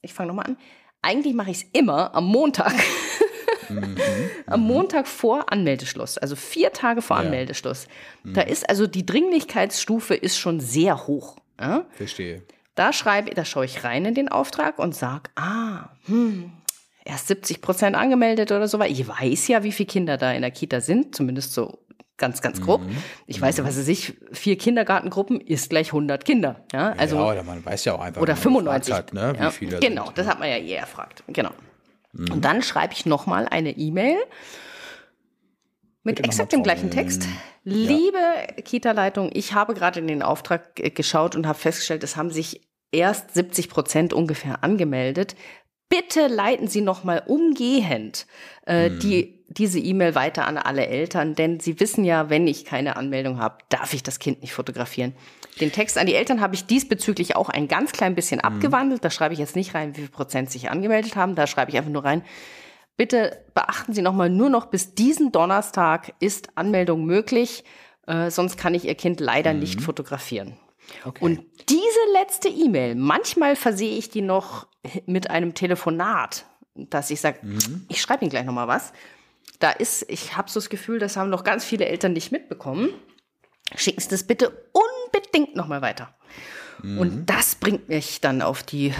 Ich 0.01 0.13
fange 0.13 0.27
nochmal 0.27 0.47
an. 0.47 0.57
Eigentlich 1.01 1.33
mache 1.33 1.51
ich 1.51 1.57
es 1.57 1.63
immer 1.73 2.13
am 2.15 2.25
Montag. 2.25 2.73
am 4.47 4.61
Montag 4.61 5.07
vor 5.07 5.51
Anmeldeschluss, 5.51 6.17
also 6.17 6.35
vier 6.35 6.73
Tage 6.73 7.01
vor 7.01 7.17
Ja. 7.17 7.23
Anmeldeschluss. 7.23 7.87
Da 8.23 8.41
ist 8.41 8.69
also 8.69 8.87
die 8.87 9.05
Dringlichkeitsstufe 9.05 10.15
ist 10.15 10.37
schon 10.37 10.59
sehr 10.59 11.07
hoch. 11.07 11.37
Ja? 11.59 11.85
Verstehe. 11.91 12.43
Da 12.75 12.91
schreibe, 12.91 13.33
da 13.35 13.45
schaue 13.45 13.65
ich 13.65 13.83
rein 13.83 14.05
in 14.05 14.15
den 14.15 14.29
Auftrag 14.29 14.79
und 14.79 14.95
sage, 14.95 15.29
ah, 15.35 15.89
hm, 16.05 16.51
erst 17.05 17.27
70 17.27 17.61
Prozent 17.61 17.95
angemeldet 17.95 18.51
oder 18.51 18.67
so. 18.67 18.79
Weil 18.79 18.91
ich 18.91 19.07
weiß 19.07 19.47
ja, 19.49 19.63
wie 19.63 19.71
viele 19.71 19.87
Kinder 19.87 20.17
da 20.17 20.31
in 20.31 20.41
der 20.41 20.51
Kita 20.51 20.81
sind, 20.81 21.15
zumindest 21.15 21.53
so 21.53 21.79
ganz, 22.17 22.41
ganz 22.41 22.61
grob. 22.61 22.81
Ich 23.27 23.39
weiß 23.41 23.57
ja, 23.57 23.65
was 23.65 23.77
weiß 23.77 23.87
ich, 23.89 24.13
vier 24.31 24.57
Kindergartengruppen 24.57 25.41
ist 25.41 25.69
gleich 25.69 25.87
100 25.87 26.23
Kinder. 26.25 26.63
Ja, 26.71 26.93
also 26.93 27.17
ja, 27.17 27.31
oder 27.31 27.43
man 27.43 27.63
weiß 27.65 27.85
ja 27.85 27.93
auch 27.95 28.01
einfach, 28.01 28.21
oder 28.21 28.33
wenn 28.43 28.53
man 28.53 28.63
95. 28.63 28.87
gefragt 28.93 29.11
Hat, 29.11 29.13
ne, 29.13 29.33
wie 29.39 29.43
ja, 29.43 29.49
viele 29.51 29.79
genau, 29.79 30.05
sind. 30.05 30.17
das 30.17 30.27
hat 30.27 30.39
man 30.39 30.49
ja 30.49 30.55
eh 30.57 30.73
erfragt. 30.73 31.23
Genau. 31.27 31.51
Und 32.13 32.45
dann 32.45 32.61
schreibe 32.61 32.93
ich 32.93 33.05
nochmal 33.05 33.47
eine 33.47 33.71
E-Mail 33.71 34.17
mit 36.03 36.17
Bitte 36.17 36.27
exakt 36.27 36.51
noch 36.51 36.59
dem 36.59 36.63
gleichen. 36.63 36.91
Text. 36.91 37.27
Liebe 37.63 38.17
Kita-Leitung, 38.63 39.29
ich 39.33 39.53
habe 39.53 39.73
gerade 39.73 39.99
in 39.99 40.07
den 40.07 40.21
Auftrag 40.21 40.79
äh, 40.79 40.89
geschaut 40.89 41.35
und 41.35 41.47
habe 41.47 41.57
festgestellt, 41.57 42.03
es 42.03 42.17
haben 42.17 42.29
sich 42.29 42.61
erst 42.91 43.33
70 43.33 43.69
Prozent 43.69 44.13
ungefähr 44.13 44.63
angemeldet. 44.63 45.35
Bitte 45.89 46.27
leiten 46.27 46.67
Sie 46.67 46.81
nochmal 46.81 47.23
umgehend 47.25 48.25
äh, 48.65 48.89
Mhm. 48.89 48.99
die, 48.99 49.45
diese 49.47 49.79
E-Mail 49.79 50.13
weiter 50.15 50.45
an 50.47 50.57
alle 50.57 50.87
Eltern, 50.87 51.35
denn 51.35 51.59
Sie 51.59 51.79
wissen 51.79 52.03
ja, 52.03 52.29
wenn 52.29 52.47
ich 52.47 52.65
keine 52.65 52.95
Anmeldung 52.97 53.39
habe, 53.39 53.57
darf 53.69 53.93
ich 53.93 54.03
das 54.03 54.19
Kind 54.19 54.41
nicht 54.41 54.53
fotografieren. 54.53 55.13
Den 55.61 55.71
Text 55.71 55.97
an 55.97 56.07
die 56.07 56.15
Eltern 56.15 56.41
habe 56.41 56.55
ich 56.55 56.65
diesbezüglich 56.65 57.35
auch 57.35 57.49
ein 57.49 57.67
ganz 57.67 57.91
klein 57.91 58.15
bisschen 58.15 58.39
Mhm. 58.39 58.45
abgewandelt. 58.45 59.03
Da 59.05 59.11
schreibe 59.11 59.33
ich 59.33 59.39
jetzt 59.39 59.55
nicht 59.55 59.75
rein, 59.75 59.95
wie 59.95 60.01
viel 60.01 60.09
Prozent 60.09 60.49
sich 60.49 60.69
angemeldet 60.69 61.15
haben. 61.15 61.35
Da 61.35 61.47
schreibe 61.47 61.71
ich 61.71 61.77
einfach 61.77 61.91
nur 61.91 62.03
rein, 62.03 62.23
Bitte 62.95 63.43
beachten 63.55 63.93
Sie 63.93 64.03
nochmal, 64.03 64.29
nur 64.29 64.51
noch 64.51 64.67
bis 64.67 64.93
diesen 64.93 65.31
Donnerstag 65.31 66.13
ist 66.19 66.49
Anmeldung 66.53 67.05
möglich, 67.05 67.63
äh, 68.05 68.29
sonst 68.29 68.55
kann 68.55 68.75
ich 68.75 68.85
Ihr 68.85 68.93
Kind 68.93 69.19
leider 69.19 69.53
nicht 69.53 69.81
fotografieren. 69.81 70.57
Okay. 71.03 71.25
Und 71.25 71.39
diese 71.69 71.99
letzte 72.21 72.49
E-Mail, 72.49 72.93
manchmal 72.93 73.55
versehe 73.55 73.97
ich 73.97 74.09
die 74.11 74.21
noch 74.21 74.67
mit 75.07 75.31
einem 75.31 75.55
Telefonat, 75.55 76.45
dass 76.75 77.09
ich 77.09 77.19
sage, 77.19 77.39
ich 77.89 77.99
schreibe 77.99 78.25
Ihnen 78.25 78.29
gleich 78.29 78.45
nochmal 78.45 78.67
was. 78.67 78.93
Da 79.57 79.71
ist, 79.71 80.05
ich 80.07 80.37
habe 80.37 80.51
so 80.51 80.59
das 80.59 80.69
Gefühl, 80.69 80.99
das 80.99 81.17
haben 81.17 81.31
noch 81.31 81.43
ganz 81.43 81.65
viele 81.65 81.85
Eltern 81.85 82.13
nicht 82.13 82.31
mitbekommen. 82.31 82.89
Schicken 83.75 84.01
Sie 84.01 84.09
das 84.09 84.23
bitte 84.23 84.51
unbedingt 84.71 85.55
nochmal 85.55 85.81
weiter. 85.81 86.13
Und 86.83 87.29
das 87.29 87.55
bringt 87.55 87.87
mich 87.87 88.19
dann 88.19 88.41
auf 88.41 88.61
die 88.61 88.93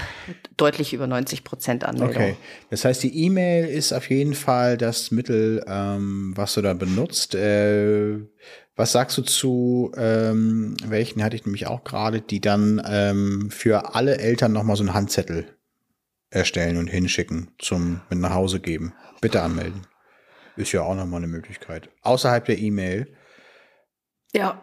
deutlich 0.55 0.93
über 0.93 1.05
90 1.05 1.43
Prozent 1.43 1.83
Anmeldung. 1.83 2.15
Okay, 2.15 2.38
das 2.69 2.86
heißt, 2.86 3.03
die 3.03 3.25
E-Mail 3.25 3.65
ist 3.67 3.91
auf 3.91 4.09
jeden 4.09 4.36
Fall 4.36 4.77
das 4.77 5.12
Mittel, 5.12 5.62
ähm, 5.67 6.31
was 6.36 6.53
du 6.53 6.62
da 6.62 6.73
benutzt. 6.73 7.36
Äh, 7.36 8.19
was 8.75 8.93
sagst 8.93 9.17
du 9.17 9.21
zu 9.21 9.91
ähm, 9.97 10.77
welchen 10.86 11.23
hatte 11.23 11.36
ich 11.36 11.45
nämlich 11.45 11.67
auch 11.67 11.83
gerade, 11.83 12.21
die 12.21 12.39
dann 12.39 12.81
ähm, 12.88 13.51
für 13.51 13.93
alle 13.95 14.17
Eltern 14.17 14.53
nochmal 14.53 14.77
so 14.77 14.83
einen 14.83 14.93
Handzettel 14.93 15.45
erstellen 16.29 16.77
und 16.77 16.88
hinschicken 16.88 17.51
zum 17.59 17.99
mit 18.09 18.19
nach 18.19 18.33
Hause 18.33 18.62
geben. 18.62 18.93
Bitte 19.19 19.41
anmelden. 19.41 19.81
Ist 20.55 20.71
ja 20.71 20.83
auch 20.83 20.95
nochmal 20.95 21.19
eine 21.19 21.27
Möglichkeit. 21.27 21.89
Außerhalb 22.01 22.45
der 22.45 22.59
E-Mail. 22.59 23.13
Ja, 24.35 24.59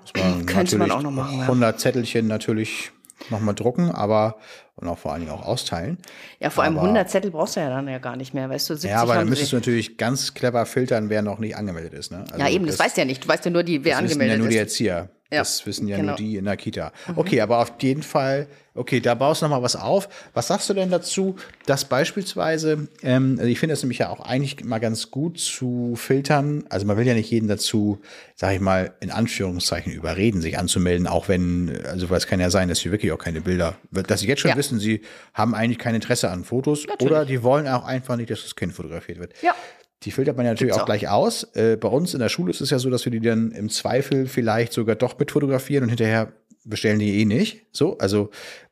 könnte 0.47 0.77
man 0.79 0.91
auch 0.91 1.03
noch 1.03 1.11
machen. 1.11 1.39
Ja. 1.39 1.43
100 1.47 1.79
Zettelchen 1.79 2.27
natürlich 2.27 2.91
nochmal 3.31 3.55
drucken, 3.55 3.91
aber 3.91 4.37
und 4.77 4.89
auch 4.89 4.99
vor 4.99 5.13
allen 5.13 5.21
Dingen 5.27 5.33
auch 5.33 5.45
austeilen. 5.45 5.99
Ja, 6.41 6.49
vor 6.51 6.65
allem 6.65 6.79
Aber- 6.79 6.87
100 6.87 7.11
Zettel 7.11 7.31
brauchst 7.31 7.55
du 7.57 7.61
ja 7.61 7.69
dann 7.69 7.87
ja 7.87 7.99
gar 7.99 8.17
nicht 8.17 8.33
mehr, 8.33 8.49
weißt 8.49 8.71
du, 8.71 8.75
70 8.75 8.91
Ja, 8.91 9.03
aber 9.03 9.15
dann 9.15 9.29
müsstest 9.29 9.53
du 9.53 9.57
natürlich 9.57 9.99
ganz 9.99 10.33
clever 10.33 10.65
filtern, 10.65 11.11
wer 11.11 11.21
noch 11.23 11.39
nicht 11.39 11.55
angemeldet 11.55 11.93
ist. 11.93 12.11
Ne? 12.11 12.25
Also 12.31 12.39
Ja, 12.39 12.49
eben, 12.49 12.67
das, 12.67 12.79
weißt 12.79 12.97
du 12.97 13.03
ja 13.03 13.05
nicht. 13.05 13.23
Du 13.23 13.29
weißt 13.29 13.45
ja 13.45 13.51
nur, 13.51 13.63
die, 13.63 13.85
wer 13.85 13.97
das 14.01 14.05
wissen 14.05 14.21
ja 14.21 14.25
angemeldet 14.25 14.39
nur 14.39 14.49
die 14.49 14.55
ist. 14.57 14.61
Erzieher. 14.61 15.11
Ja, 15.33 15.39
Das 15.41 15.65
wissen 15.67 15.87
ja 15.89 15.97
genau. 15.97 16.09
nur 16.09 16.17
die 16.17 16.37
in 16.37 16.45
der 16.45 16.57
Kita. 16.57 16.93
Okay, 17.15 17.41
aber 17.41 17.59
auf 17.61 17.73
jeden 17.81 18.03
Fall, 18.03 18.49
okay, 18.75 18.99
da 19.01 19.15
baust 19.15 19.43
du 19.43 19.47
noch 19.47 19.51
mal 19.57 19.63
was 19.63 19.77
auf. 19.77 20.09
Was 20.35 20.49
sagst 20.49 20.69
du 20.69 20.75
denn 20.75 20.91
dazu, 20.91 21.37
dass 21.67 21.85
beispielsweise, 21.85 22.89
ähm, 23.03 23.37
also 23.39 23.49
ich 23.49 23.61
finde 23.61 23.75
das 23.75 23.83
nämlich 23.83 23.99
ja 23.99 24.11
auch 24.11 24.21
eigentlich 24.21 24.65
mal 24.65 24.79
ganz 24.81 25.11
gut 25.13 25.39
zu 25.39 25.95
filtern. 25.97 26.65
Also 26.69 26.85
man 26.87 26.97
will 26.97 27.07
ja 27.07 27.15
nicht 27.15 27.31
jeden 27.31 27.47
dazu, 27.49 28.01
sag 28.35 28.55
ich 28.55 28.61
mal, 28.61 28.93
in 29.01 29.13
Anführungszeichen 29.13 29.93
überreden, 29.93 30.41
sich 30.41 30.59
anzumelden, 30.59 31.07
auch 31.07 31.29
wenn, 31.29 31.79
also 31.87 32.11
weil 32.11 32.19
es 32.19 32.27
kann 32.27 32.41
ja 32.41 32.51
sein, 32.51 32.69
dass 32.69 32.81
sie 32.81 32.91
wirklich 32.91 33.13
auch 33.13 33.19
keine 33.19 33.41
Bilder, 33.41 33.77
dass 33.93 34.21
sie 34.21 34.27
jetzt 34.27 34.41
schon 34.41 34.51
Ja. 34.51 34.57
wissen, 34.57 34.81
sie 34.81 35.03
haben 35.33 35.55
eigentlich 35.55 35.79
kein 35.79 35.95
Interesse 35.95 36.29
an 36.31 36.43
Fotos 36.45 36.87
oder 37.01 37.25
die 37.25 37.43
wollen 37.45 37.69
auch 37.69 37.85
einfach 37.85 38.17
nicht, 38.17 38.31
dass 38.31 38.43
das 38.43 38.57
Kind 38.57 38.73
fotografiert 38.73 39.21
wird. 39.21 39.33
Ja. 39.43 39.55
Die 40.03 40.11
filtert 40.11 40.37
man 40.37 40.47
ja 40.47 40.53
natürlich 40.53 40.73
auch 40.75 40.81
auch. 40.83 40.87
gleich 40.87 41.09
aus. 41.09 41.45
Äh, 41.55 41.77
bei 41.77 41.89
uns 41.89 42.15
in 42.15 42.21
der 42.21 42.29
Schule 42.31 42.51
ist 42.51 42.61
es 42.61 42.71
ja 42.71 42.79
so, 42.79 42.89
dass 42.91 43.05
wir 43.05 43.13
die 43.13 43.21
dann 43.21 43.53
im 43.53 43.69
Zweifel 43.69 44.27
vielleicht 44.27 44.73
sogar 44.73 44.97
doch 44.97 45.19
mit 45.19 45.31
fotografieren 45.31 45.83
und 45.85 45.89
hinterher 45.91 46.33
bestellen 46.65 46.99
die 46.99 47.21
eh 47.21 47.25
nicht. 47.27 47.67
So, 47.73 47.99
also 47.99 48.31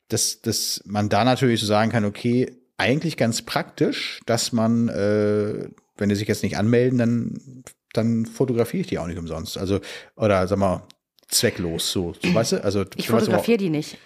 dass, 0.09 0.41
dass 0.41 0.83
man 0.87 1.09
da 1.11 1.25
natürlich 1.25 1.61
so 1.61 1.67
sagen 1.67 1.91
kann, 1.93 2.07
okay, 2.07 2.51
eigentlich 2.79 3.17
ganz 3.19 3.43
praktisch, 3.43 4.21
dass 4.25 4.53
man, 4.53 4.88
äh, 4.88 5.69
wenn 5.99 6.09
die 6.09 6.14
sich 6.14 6.29
jetzt 6.29 6.43
nicht 6.43 6.57
anmelden, 6.57 6.99
dann, 6.99 7.64
dann 7.93 8.25
fotografiere 8.25 8.81
ich 8.83 8.87
die 8.87 8.99
auch 8.99 9.07
nicht 9.07 9.19
umsonst. 9.19 9.59
Also, 9.59 9.81
oder 10.17 10.47
sag 10.49 10.59
mal, 10.59 10.83
zwecklos 11.29 11.91
so. 11.93 12.14
so 12.23 12.33
weißt 12.35 12.53
du? 12.53 12.64
Also, 12.64 12.85
Ich 12.97 13.09
fotografiere 13.09 13.59
die 13.59 13.69
nicht. 13.69 13.99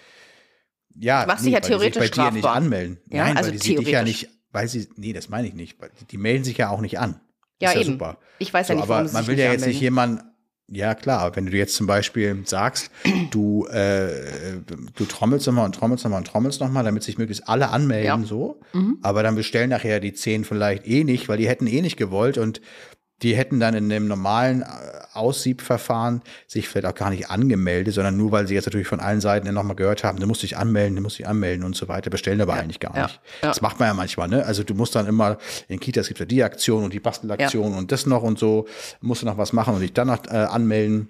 ja, 0.95 1.21
Du 1.21 1.27
machst 1.27 1.45
dich 1.45 1.53
ja 1.53 1.61
weil 1.61 1.61
die 1.61 1.67
sich 1.67 1.77
theoretisch 1.93 2.11
bei 2.11 2.23
dir 2.23 2.31
nicht 2.31 2.39
strafbar. 2.39 2.55
anmelden. 2.55 2.97
Ja, 3.09 3.23
Nein, 3.25 3.37
also 3.37 3.47
weil 3.51 3.57
die 3.57 3.63
sich 3.63 3.75
dich 3.77 3.87
ja 3.87 3.99
theoretisch. 4.03 4.23
nicht, 4.23 4.31
weil 4.53 4.67
sie, 4.69 4.87
nee, 4.95 5.11
das 5.11 5.27
meine 5.27 5.47
ich 5.47 5.53
nicht. 5.53 5.81
weil 5.81 5.89
Die, 6.11 6.17
melden 6.17 6.43
sich 6.45 6.57
ja 6.57 6.69
auch 6.69 6.79
nicht 6.81 6.99
an. 6.99 7.19
Ja, 7.61 7.69
ist 7.69 7.75
ja 7.75 7.81
eben. 7.81 7.91
super. 7.93 8.17
Ich 8.39 8.53
weiß 8.53 8.69
ja 8.69 8.75
So, 8.75 8.81
nicht, 8.81 8.89
aber 8.89 9.11
man 9.11 9.27
will 9.27 9.37
ja 9.37 9.51
jetzt 9.51 9.65
nicht 9.67 9.81
jemanden, 9.81 10.23
ja 10.69 10.95
klar, 10.95 11.35
wenn 11.35 11.45
du 11.47 11.57
jetzt 11.57 11.75
zum 11.75 11.87
Beispiel 11.87 12.41
sagst, 12.45 12.89
du, 13.31 13.65
äh, 13.67 14.61
du 14.95 15.05
trommelst 15.05 15.45
nochmal 15.47 15.65
und 15.65 15.75
trommelst 15.75 16.03
nochmal 16.05 16.19
und 16.19 16.27
trommelst 16.27 16.61
nochmal, 16.61 16.83
damit 16.83 17.03
sich 17.03 17.17
möglichst 17.17 17.47
alle 17.49 17.69
anmelden, 17.69 18.05
Ja. 18.07 18.17
Mhm. 18.17 18.25
so, 18.25 18.59
aber 19.01 19.23
dann 19.23 19.35
bestellen 19.35 19.69
nachher 19.69 19.99
die 19.99 20.13
zehn 20.13 20.45
vielleicht 20.45 20.87
eh 20.87 21.03
nicht, 21.03 21.27
weil 21.29 21.37
die 21.37 21.47
hätten 21.49 21.67
eh 21.67 21.81
nicht 21.81 21.97
gewollt 21.97 22.37
und 22.37 22.61
die 23.23 23.35
hätten 23.35 23.59
dann 23.59 23.73
in 23.73 23.89
dem 23.89 24.07
normalen 24.07 24.61
äh, 24.61 24.65
Aussiebverfahren 25.13 26.21
sich 26.47 26.67
vielleicht 26.67 26.85
auch 26.85 26.95
gar 26.95 27.09
nicht 27.09 27.29
angemeldet, 27.29 27.93
sondern 27.93 28.17
nur, 28.17 28.31
weil 28.31 28.47
sie 28.47 28.53
jetzt 28.53 28.65
natürlich 28.65 28.87
von 28.87 28.99
allen 28.99 29.21
Seiten 29.21 29.51
nochmal 29.53 29.75
gehört 29.75 30.03
haben, 30.03 30.19
du 30.19 30.27
musst 30.27 30.43
dich 30.43 30.57
anmelden, 30.57 30.95
du 30.95 31.01
musst 31.01 31.19
dich 31.19 31.27
anmelden 31.27 31.63
und 31.63 31.75
so 31.75 31.87
weiter, 31.87 32.09
bestellen 32.09 32.41
aber 32.41 32.53
eigentlich 32.53 32.79
gar 32.79 32.95
ja, 32.95 33.03
nicht. 33.03 33.21
ja. 33.41 33.47
Das 33.49 33.61
macht 33.61 33.79
man 33.79 33.87
ja 33.87 33.93
manchmal, 33.93 34.27
ne? 34.27 34.45
Also 34.45 34.63
du 34.63 34.73
musst 34.73 34.95
dann 34.95 35.07
immer, 35.07 35.37
in 35.67 35.79
Kitas 35.79 36.07
gibt 36.07 36.19
es 36.19 36.25
ja 36.25 36.27
die 36.27 36.43
Aktion 36.43 36.83
und 36.83 36.93
die 36.93 36.99
Bastelaktion 36.99 37.73
und 37.73 37.91
das 37.91 38.05
noch 38.05 38.23
und 38.23 38.39
so, 38.39 38.67
musst 39.01 39.21
du 39.21 39.25
noch 39.25 39.37
was 39.37 39.53
machen 39.53 39.75
und 39.75 39.81
dich 39.81 39.93
dann 39.93 40.07
noch 40.07 40.25
äh, 40.25 40.35
anmelden. 40.35 41.09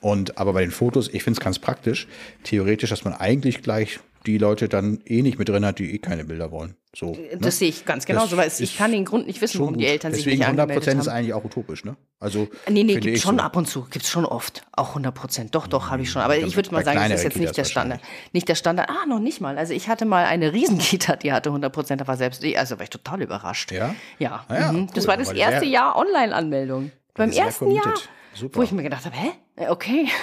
Und 0.00 0.36
aber 0.36 0.52
bei 0.52 0.60
den 0.60 0.70
Fotos, 0.70 1.08
ich 1.08 1.22
finde 1.22 1.38
es 1.38 1.44
ganz 1.44 1.58
praktisch, 1.58 2.06
theoretisch, 2.42 2.90
dass 2.90 3.04
man 3.04 3.14
eigentlich 3.14 3.62
gleich 3.62 4.00
die 4.26 4.38
Leute 4.38 4.68
dann 4.68 5.00
eh 5.04 5.22
nicht 5.22 5.38
mit 5.38 5.48
drin 5.48 5.64
hat, 5.66 5.78
die 5.78 5.94
eh 5.94 5.98
keine 5.98 6.24
Bilder 6.24 6.50
wollen. 6.50 6.76
So. 6.96 7.12
ne? 7.12 7.18
Das 7.40 7.58
sehe 7.58 7.68
ich 7.68 7.84
ganz 7.84 8.06
genauso, 8.06 8.36
weil 8.36 8.46
es- 8.46 8.60
ich 8.60 8.78
kann 8.78 8.92
den 8.92 9.04
Grund 9.04 9.26
nicht 9.26 9.40
wissen, 9.40 9.58
warum 9.60 9.76
die. 9.76 9.84
Eltern 9.86 10.14
sich 10.14 10.24
nicht 10.26 10.34
100 10.42 10.48
angemeldet 10.50 10.76
Prozent 10.84 11.00
ist 11.00 11.08
haben. 11.08 11.16
eigentlich 11.16 11.34
auch 11.34 11.44
utopisch, 11.44 11.84
ne? 11.84 11.96
Also 12.20 12.48
Nee, 12.70 12.84
nee, 12.84 12.94
gibt 12.94 13.06
ich 13.06 13.20
schon 13.20 13.36
so. 13.38 13.42
ab 13.42 13.56
und 13.56 13.66
zu, 13.66 13.82
gibt 13.90 14.04
es 14.04 14.10
schon 14.10 14.24
oft. 14.24 14.64
Auch 14.72 14.90
100 14.90 15.12
Prozent. 15.14 15.54
Doch, 15.54 15.66
doch, 15.66 15.90
habe 15.90 16.02
ich 16.02 16.10
schon. 16.10 16.22
Aber 16.22 16.36
Ja, 16.36 16.46
ich 16.46 16.54
würde 16.56 16.70
mal 16.72 16.84
sagen, 16.84 16.98
das 17.10 17.18
ist 17.20 17.24
jetzt 17.24 17.38
nicht 17.38 17.56
der 17.56 17.64
Standard. 17.64 18.00
Nicht 18.32 18.48
der 18.48 18.54
Standard. 18.54 18.88
Ah, 18.88 19.06
noch 19.06 19.18
nicht 19.18 19.40
mal. 19.40 19.58
Also 19.58 19.74
ich 19.74 19.88
hatte 19.88 20.04
mal 20.04 20.24
eine 20.24 20.52
Riesenkita, 20.52 21.16
die 21.16 21.32
hatte 21.32 21.50
100 21.50 21.72
Prozent. 21.72 22.00
Da 22.00 22.06
war 22.06 22.16
selbst 22.16 22.44
ich, 22.44 22.56
also 22.58 22.76
war 22.78 22.84
ich 22.84 22.90
total 22.90 23.22
überrascht. 23.22 23.72
Ja? 23.72 23.94
Ja. 24.18 24.44
Ah 24.48 24.54
ja, 24.54 24.72
mhm. 24.72 24.82
cool. 24.82 24.88
Das 24.94 25.06
war 25.08 25.16
das 25.16 25.30
Aber 25.30 25.38
erste 25.38 25.66
Jahr 25.66 25.96
Online-Anmeldung. 25.96 26.92
Beim 27.14 27.30
ersten 27.30 27.70
Jahr. 27.72 27.94
Super. 28.34 28.58
Wo 28.58 28.62
ich 28.62 28.72
mir 28.72 28.82
gedacht 28.84 29.04
habe, 29.04 29.16
hä? 29.16 29.30
Äh, 29.56 29.68
Okay. 29.68 30.06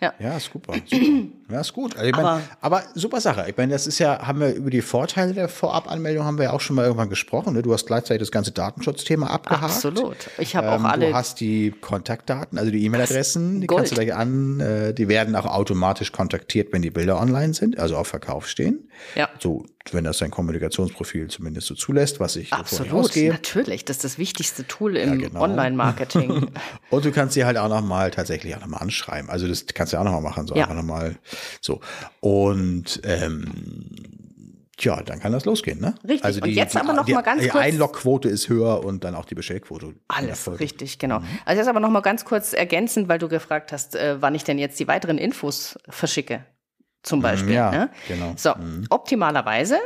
Ja. 0.00 0.12
Ja, 0.18 0.38
super. 0.40 0.74
super. 0.84 1.02
Ja, 1.50 1.60
ist 1.60 1.72
gut. 1.74 1.96
Also 1.96 2.08
ich 2.08 2.16
mein, 2.16 2.24
aber, 2.24 2.42
aber, 2.60 2.82
super 2.94 3.20
Sache. 3.20 3.44
Ich 3.48 3.56
meine, 3.56 3.72
das 3.72 3.86
ist 3.86 3.98
ja, 3.98 4.26
haben 4.26 4.40
wir 4.40 4.54
über 4.54 4.70
die 4.70 4.80
Vorteile 4.80 5.34
der 5.34 5.48
Vorabanmeldung 5.48 6.24
haben 6.24 6.38
wir 6.38 6.44
ja 6.44 6.52
auch 6.52 6.60
schon 6.60 6.76
mal 6.76 6.84
irgendwann 6.84 7.10
gesprochen. 7.10 7.54
Ne? 7.54 7.62
Du 7.62 7.72
hast 7.72 7.86
gleichzeitig 7.86 8.20
das 8.20 8.30
ganze 8.30 8.52
Datenschutzthema 8.52 9.26
abgehakt. 9.26 9.64
Absolut. 9.64 10.16
Ich 10.38 10.56
habe 10.56 10.68
ähm, 10.68 10.72
auch 10.72 10.90
alle. 10.90 11.08
Du 11.08 11.14
hast 11.14 11.40
die 11.40 11.72
Kontaktdaten, 11.80 12.58
also 12.58 12.70
die 12.70 12.84
E-Mail-Adressen, 12.84 13.60
die 13.60 13.66
Gold. 13.66 13.80
kannst 13.80 13.92
du 13.92 13.96
gleich 13.96 14.14
an. 14.14 14.60
Äh, 14.60 14.94
die 14.94 15.08
werden 15.08 15.36
auch 15.36 15.46
automatisch 15.46 16.12
kontaktiert, 16.12 16.72
wenn 16.72 16.82
die 16.82 16.90
Bilder 16.90 17.20
online 17.20 17.52
sind, 17.52 17.78
also 17.78 17.96
auf 17.96 18.08
Verkauf 18.08 18.48
stehen. 18.48 18.88
Ja. 19.14 19.28
So, 19.38 19.66
wenn 19.92 20.04
das 20.04 20.18
dein 20.18 20.30
Kommunikationsprofil 20.30 21.28
zumindest 21.28 21.66
so 21.66 21.74
zulässt, 21.74 22.20
was 22.20 22.36
ich 22.36 22.52
Absolut, 22.52 23.14
natürlich. 23.14 23.84
Das 23.84 23.96
ist 23.96 24.04
das 24.04 24.18
wichtigste 24.18 24.66
Tool 24.66 24.96
im 24.96 25.20
ja, 25.20 25.28
genau. 25.28 25.42
Online-Marketing. 25.42 26.50
Und 26.90 27.04
du 27.04 27.12
kannst 27.12 27.34
sie 27.34 27.44
halt 27.44 27.58
auch 27.58 27.68
nochmal 27.68 28.10
tatsächlich 28.10 28.56
auch 28.56 28.60
nochmal 28.60 28.82
anschreiben. 28.82 29.28
Also 29.28 29.46
das 29.46 29.66
kannst 29.66 29.92
du 29.92 29.98
auch 29.98 30.04
nochmal 30.04 30.22
machen, 30.22 30.46
so 30.46 30.54
ja. 30.54 30.62
einfach 30.62 30.76
nochmal 30.76 31.16
so. 31.60 31.80
Und 32.20 33.00
ähm, 33.04 33.44
Tja, 34.76 35.02
dann 35.02 35.20
kann 35.20 35.30
das 35.30 35.44
losgehen, 35.44 35.80
ne? 35.80 35.94
Richtig. 36.02 36.24
Also 36.24 36.40
die, 36.40 36.50
und 36.50 36.56
jetzt 36.56 36.74
die, 36.74 36.78
aber 36.78 36.92
noch 36.94 37.04
die, 37.04 37.14
mal 37.14 37.20
ganz 37.20 37.42
die 37.42 37.48
kurz. 37.48 37.62
Die 37.62 37.68
Einlogquote 37.68 38.28
ist 38.28 38.48
höher 38.48 38.84
und 38.84 39.04
dann 39.04 39.14
auch 39.14 39.24
die 39.24 39.36
Bestellquote. 39.36 39.94
Alles 40.08 40.50
richtig, 40.58 40.98
genau. 40.98 41.20
Mhm. 41.20 41.26
Also 41.44 41.60
jetzt 41.60 41.68
aber 41.68 41.78
noch 41.78 41.90
mal 41.90 42.00
ganz 42.00 42.24
kurz 42.24 42.52
ergänzend, 42.52 43.08
weil 43.08 43.18
du 43.18 43.28
gefragt 43.28 43.70
hast, 43.70 43.94
äh, 43.94 44.20
wann 44.20 44.34
ich 44.34 44.42
denn 44.42 44.58
jetzt 44.58 44.80
die 44.80 44.88
weiteren 44.88 45.16
Infos 45.16 45.78
verschicke, 45.88 46.44
zum 47.04 47.20
mhm, 47.20 47.22
Beispiel. 47.22 47.54
Ja, 47.54 47.70
ne? 47.70 47.90
genau. 48.08 48.34
So, 48.36 48.50
mhm. 48.56 48.86
optimalerweise. 48.90 49.78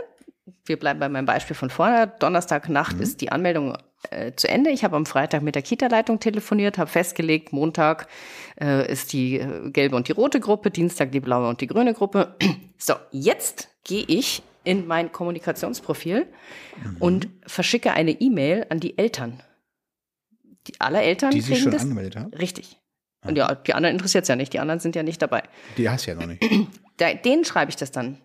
Wir 0.65 0.79
bleiben 0.79 1.01
bei 1.01 1.09
meinem 1.09 1.27
Beispiel 1.27 1.57
von 1.57 1.71
vorher. 1.71 2.07
Donnerstagnacht 2.07 2.97
mhm. 2.97 3.03
ist 3.03 3.21
die 3.21 3.31
Anmeldung 3.33 3.77
äh, 4.11 4.33
zu 4.35 4.49
Ende. 4.49 4.71
Ich 4.71 4.85
habe 4.85 4.97
am 4.97 5.07
Freitag 5.07 5.43
mit 5.43 5.55
der 5.55 5.63
Kita-Leitung 5.63 6.21
telefoniert, 6.21 6.79
habe 6.79 6.91
festgelegt, 6.91 7.53
Montag 7.53 8.07
äh, 8.61 8.91
ist 8.91 9.13
die 9.13 9.41
äh, 9.41 9.71
gelbe 9.71 9.97
und 9.97 10.09
die 10.09 10.13
rote 10.13 10.41
Gruppe, 10.41 10.71
Dienstag 10.71 11.13
die 11.13 11.21
blaue 11.21 11.49
und 11.49 11.61
die 11.61 11.67
grüne 11.67 11.95
Gruppe. 11.95 12.37
So, 12.81 12.95
jetzt 13.11 13.71
gehe 13.83 14.05
ich 14.07 14.45
in 14.63 14.87
mein 14.87 15.11
Kommunikationsprofil 15.11 16.27
mhm. 16.81 16.97
und 17.01 17.29
verschicke 17.45 17.93
eine 17.93 18.13
E-Mail 18.13 18.67
an 18.69 18.79
die 18.79 18.97
Eltern. 18.97 19.43
Die 20.69 20.81
alle 20.81 21.03
Eltern 21.03 21.33
die 21.33 21.41
sich 21.41 21.59
schon 21.59 21.73
das, 21.73 21.83
angemeldet 21.83 22.15
haben? 22.15 22.33
Richtig. 22.35 22.77
Und 23.25 23.37
ja, 23.37 23.53
die 23.53 23.75
anderen 23.75 23.97
interessiert 23.97 24.23
es 24.23 24.29
ja 24.29 24.37
nicht. 24.37 24.53
Die 24.53 24.61
anderen 24.61 24.79
sind 24.79 24.95
ja 24.95 25.03
nicht 25.03 25.21
dabei. 25.21 25.43
Die 25.77 25.91
hast 25.91 26.07
du 26.07 26.13
ja 26.13 26.17
noch 26.17 26.27
nicht. 26.27 26.41
denen 27.25 27.45
schreibe 27.45 27.71
ich 27.71 27.77
das 27.77 27.91
dann 27.91 28.21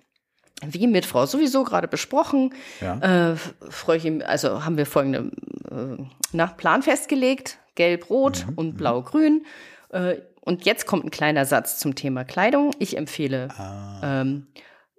wie 0.69 0.87
mit 0.87 1.05
Frau 1.05 1.25
sowieso 1.25 1.63
gerade 1.63 1.87
besprochen, 1.87 2.53
ja. 2.81 3.31
äh, 3.31 3.35
freue 3.69 3.97
ich 3.97 4.05
ihm, 4.05 4.21
also 4.25 4.65
haben 4.65 4.77
wir 4.77 4.85
folgende 4.85 5.31
äh, 5.69 6.03
nach 6.31 6.57
Plan 6.57 6.81
festgelegt: 6.81 7.57
Gelb, 7.75 8.09
Rot 8.09 8.45
mhm. 8.47 8.53
und 8.55 8.73
mhm. 8.73 8.77
Blau, 8.77 9.01
Grün. 9.01 9.45
Äh, 9.89 10.15
und 10.41 10.65
jetzt 10.65 10.85
kommt 10.85 11.05
ein 11.05 11.11
kleiner 11.11 11.45
Satz 11.45 11.79
zum 11.79 11.95
Thema 11.95 12.25
Kleidung. 12.25 12.71
Ich 12.79 12.97
empfehle, 12.97 13.47
ah. 13.57 14.21
ähm, 14.21 14.47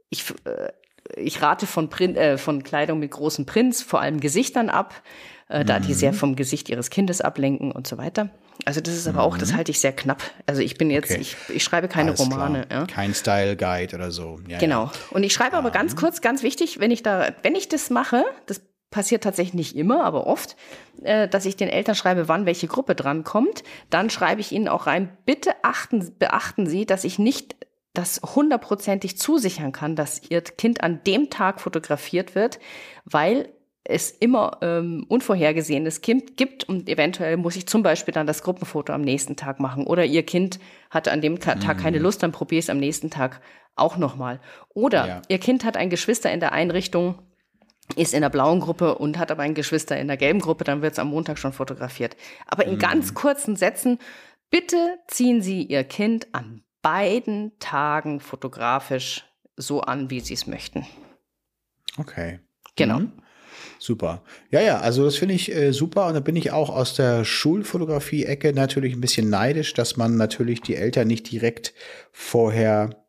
ich, 0.09 0.25
äh, 0.45 0.73
ich 1.17 1.43
rate 1.43 1.67
von, 1.67 1.91
Print, 1.91 2.17
äh, 2.17 2.39
von 2.39 2.62
Kleidung 2.62 2.99
mit 2.99 3.11
großen 3.11 3.45
Prints, 3.45 3.83
vor 3.83 4.01
allem 4.01 4.21
Gesichtern 4.21 4.71
ab, 4.71 4.95
äh, 5.49 5.65
da 5.65 5.81
die 5.81 5.93
sehr 5.93 6.12
mhm. 6.12 6.17
vom 6.17 6.37
Gesicht 6.37 6.71
ihres 6.71 6.89
Kindes 6.89 7.21
ablenken 7.21 7.73
und 7.73 7.87
so 7.87 7.99
weiter. 7.99 8.31
Also 8.65 8.81
das 8.81 8.95
ist 8.95 9.07
aber 9.07 9.23
auch, 9.23 9.37
das 9.37 9.53
mhm. 9.53 9.57
halte 9.57 9.71
ich 9.71 9.81
sehr 9.81 9.93
knapp. 9.93 10.23
Also 10.47 10.63
ich 10.63 10.79
bin 10.79 10.91
jetzt, 10.91 11.11
okay. 11.11 11.21
ich, 11.21 11.37
ich 11.49 11.65
schreibe 11.65 11.89
keine 11.89 12.11
Alles 12.11 12.21
Romane. 12.21 12.67
Ja. 12.71 12.87
Kein 12.87 13.15
Style 13.15 13.57
Guide 13.57 13.97
oder 13.97 14.11
so. 14.11 14.39
Ja, 14.49 14.59
genau. 14.59 14.91
Und 15.11 15.23
ich 15.23 15.33
schreibe 15.33 15.57
aber 15.57 15.71
ganz 15.71 15.97
kurz, 15.97 16.21
ganz 16.21 16.43
wichtig, 16.43 16.81
wenn 16.81 16.91
ich 16.91 17.03
da, 17.03 17.33
wenn 17.43 17.55
ich 17.55 17.69
das 17.69 17.91
mache, 17.91 18.25
das 18.47 18.63
passiert 18.91 19.25
tatsächlich 19.25 19.55
nicht 19.55 19.77
immer, 19.77 20.05
aber 20.05 20.27
oft, 20.29 20.57
äh, 21.03 21.27
dass 21.29 21.47
ich 21.47 21.57
den 21.57 21.69
Eltern 21.69 21.97
schreibe, 21.97 22.29
wann 22.29 22.47
welche 22.47 22.69
Gruppe 22.69 22.95
dran 22.95 23.25
kommt. 23.25 23.65
Dann 23.91 24.09
schreibe 24.09 24.41
ich 24.41 24.53
ihnen 24.53 24.69
auch 24.69 24.87
rein, 24.87 25.17
bitte 25.27 25.51
achten, 25.63 26.17
beachten 26.19 26.67
Sie, 26.67 26.87
dass 26.87 27.03
ich 27.03 27.19
nicht 27.19 27.57
das 27.93 28.21
hundertprozentig 28.23 29.19
zusichern 29.19 29.73
kann, 29.73 29.97
dass 29.97 30.23
Ihr 30.29 30.43
Kind 30.43 30.83
an 30.83 31.01
dem 31.05 31.29
Tag 31.29 31.61
fotografiert 31.61 32.37
wird, 32.37 32.61
weil 33.05 33.49
es 33.85 34.11
immer 34.11 34.59
ähm, 34.62 35.05
Unvorhergesehenes 35.09 36.01
Kind 36.01 36.39
gibt 36.39 36.64
und 36.64 36.89
eventuell 36.89 37.37
muss 37.37 37.55
ich 37.55 37.66
zum 37.66 37.82
Beispiel 37.82 38.14
dann 38.14 38.26
das 38.26 38.43
Gruppenfoto 38.43 38.93
am 38.93 39.03
nächsten 39.03 39.37
Tag 39.37 39.61
machen 39.61 39.87
oder 39.87 40.05
ihr 40.05 40.24
Kind 40.24 40.59
hatte 40.91 41.12
an 41.12 41.20
dem 41.20 41.39
Tag 41.39 41.62
mhm. 41.62 41.76
keine 41.76 41.99
Lust, 41.99 42.22
dann 42.22 42.32
probiere 42.32 42.61
es 42.61 42.70
am 42.70 42.78
nächsten 42.78 43.11
Tag 43.11 43.43
auch 43.76 43.99
nochmal. 43.99 44.41
Oder 44.70 45.07
ja. 45.07 45.22
ihr 45.28 45.39
Kind 45.39 45.64
hat 45.64 45.76
ein 45.76 45.91
Geschwister 45.91 46.32
in 46.32 46.41
der 46.41 46.53
Einrichtung, 46.53 47.18
ist 47.97 48.14
in 48.14 48.22
der 48.22 48.30
blauen 48.30 48.61
Gruppe 48.61 48.95
und 48.97 49.18
hat 49.18 49.30
aber 49.30 49.43
ein 49.43 49.55
Geschwister 49.55 49.99
in 49.99 50.09
der 50.09 50.16
gelben 50.16 50.41
Gruppe, 50.41 50.64
dann 50.64 50.80
wird 50.80 50.95
es 50.95 50.99
am 50.99 51.09
Montag 51.09 51.39
schon 51.39 51.53
fotografiert. 51.53 52.16
Aber 52.47 52.64
in 52.64 52.74
mhm. 52.74 52.78
ganz 52.78 53.12
kurzen 53.12 53.57
Sätzen, 53.57 53.99
bitte 54.49 54.99
ziehen 55.09 55.43
Sie 55.43 55.62
Ihr 55.62 55.85
Kind 55.85 56.28
an 56.32 56.62
beiden 56.80 57.59
Tagen 57.59 58.20
fotografisch 58.20 59.24
so 59.57 59.82
an, 59.82 60.09
wie 60.09 60.20
Sie 60.20 60.35
es 60.35 60.47
möchten. 60.47 60.87
Okay. 61.99 62.41
Genau. 62.76 63.01
Mhm. 63.01 63.12
Super. 63.85 64.22
Ja, 64.51 64.62
ja, 64.62 64.78
also 64.78 65.05
das 65.05 65.16
finde 65.16 65.35
ich 65.35 65.55
äh, 65.55 65.72
super 65.74 66.07
und 66.07 66.14
da 66.14 66.20
bin 66.20 66.37
ich 66.37 66.53
auch 66.53 66.70
aus 66.70 66.95
der 66.95 67.22
Schulfotografie-Ecke 67.22 68.55
natürlich 68.55 68.95
ein 68.95 69.03
bisschen 69.03 69.28
neidisch, 69.28 69.74
dass 69.74 69.99
man 69.99 70.16
natürlich 70.16 70.62
die 70.62 70.74
Eltern 70.74 71.07
nicht 71.07 71.30
direkt 71.30 71.74
vorher 72.11 73.05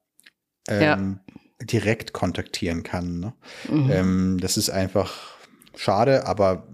ähm, 0.67 0.82
ja. 0.82 1.65
direkt 1.65 2.11
kontaktieren 2.11 2.84
kann. 2.84 3.21
Ne? 3.21 3.34
Mhm. 3.69 3.89
Ähm, 3.89 4.38
das 4.41 4.57
ist 4.57 4.69
einfach 4.69 5.38
schade, 5.78 6.28
aber 6.28 6.67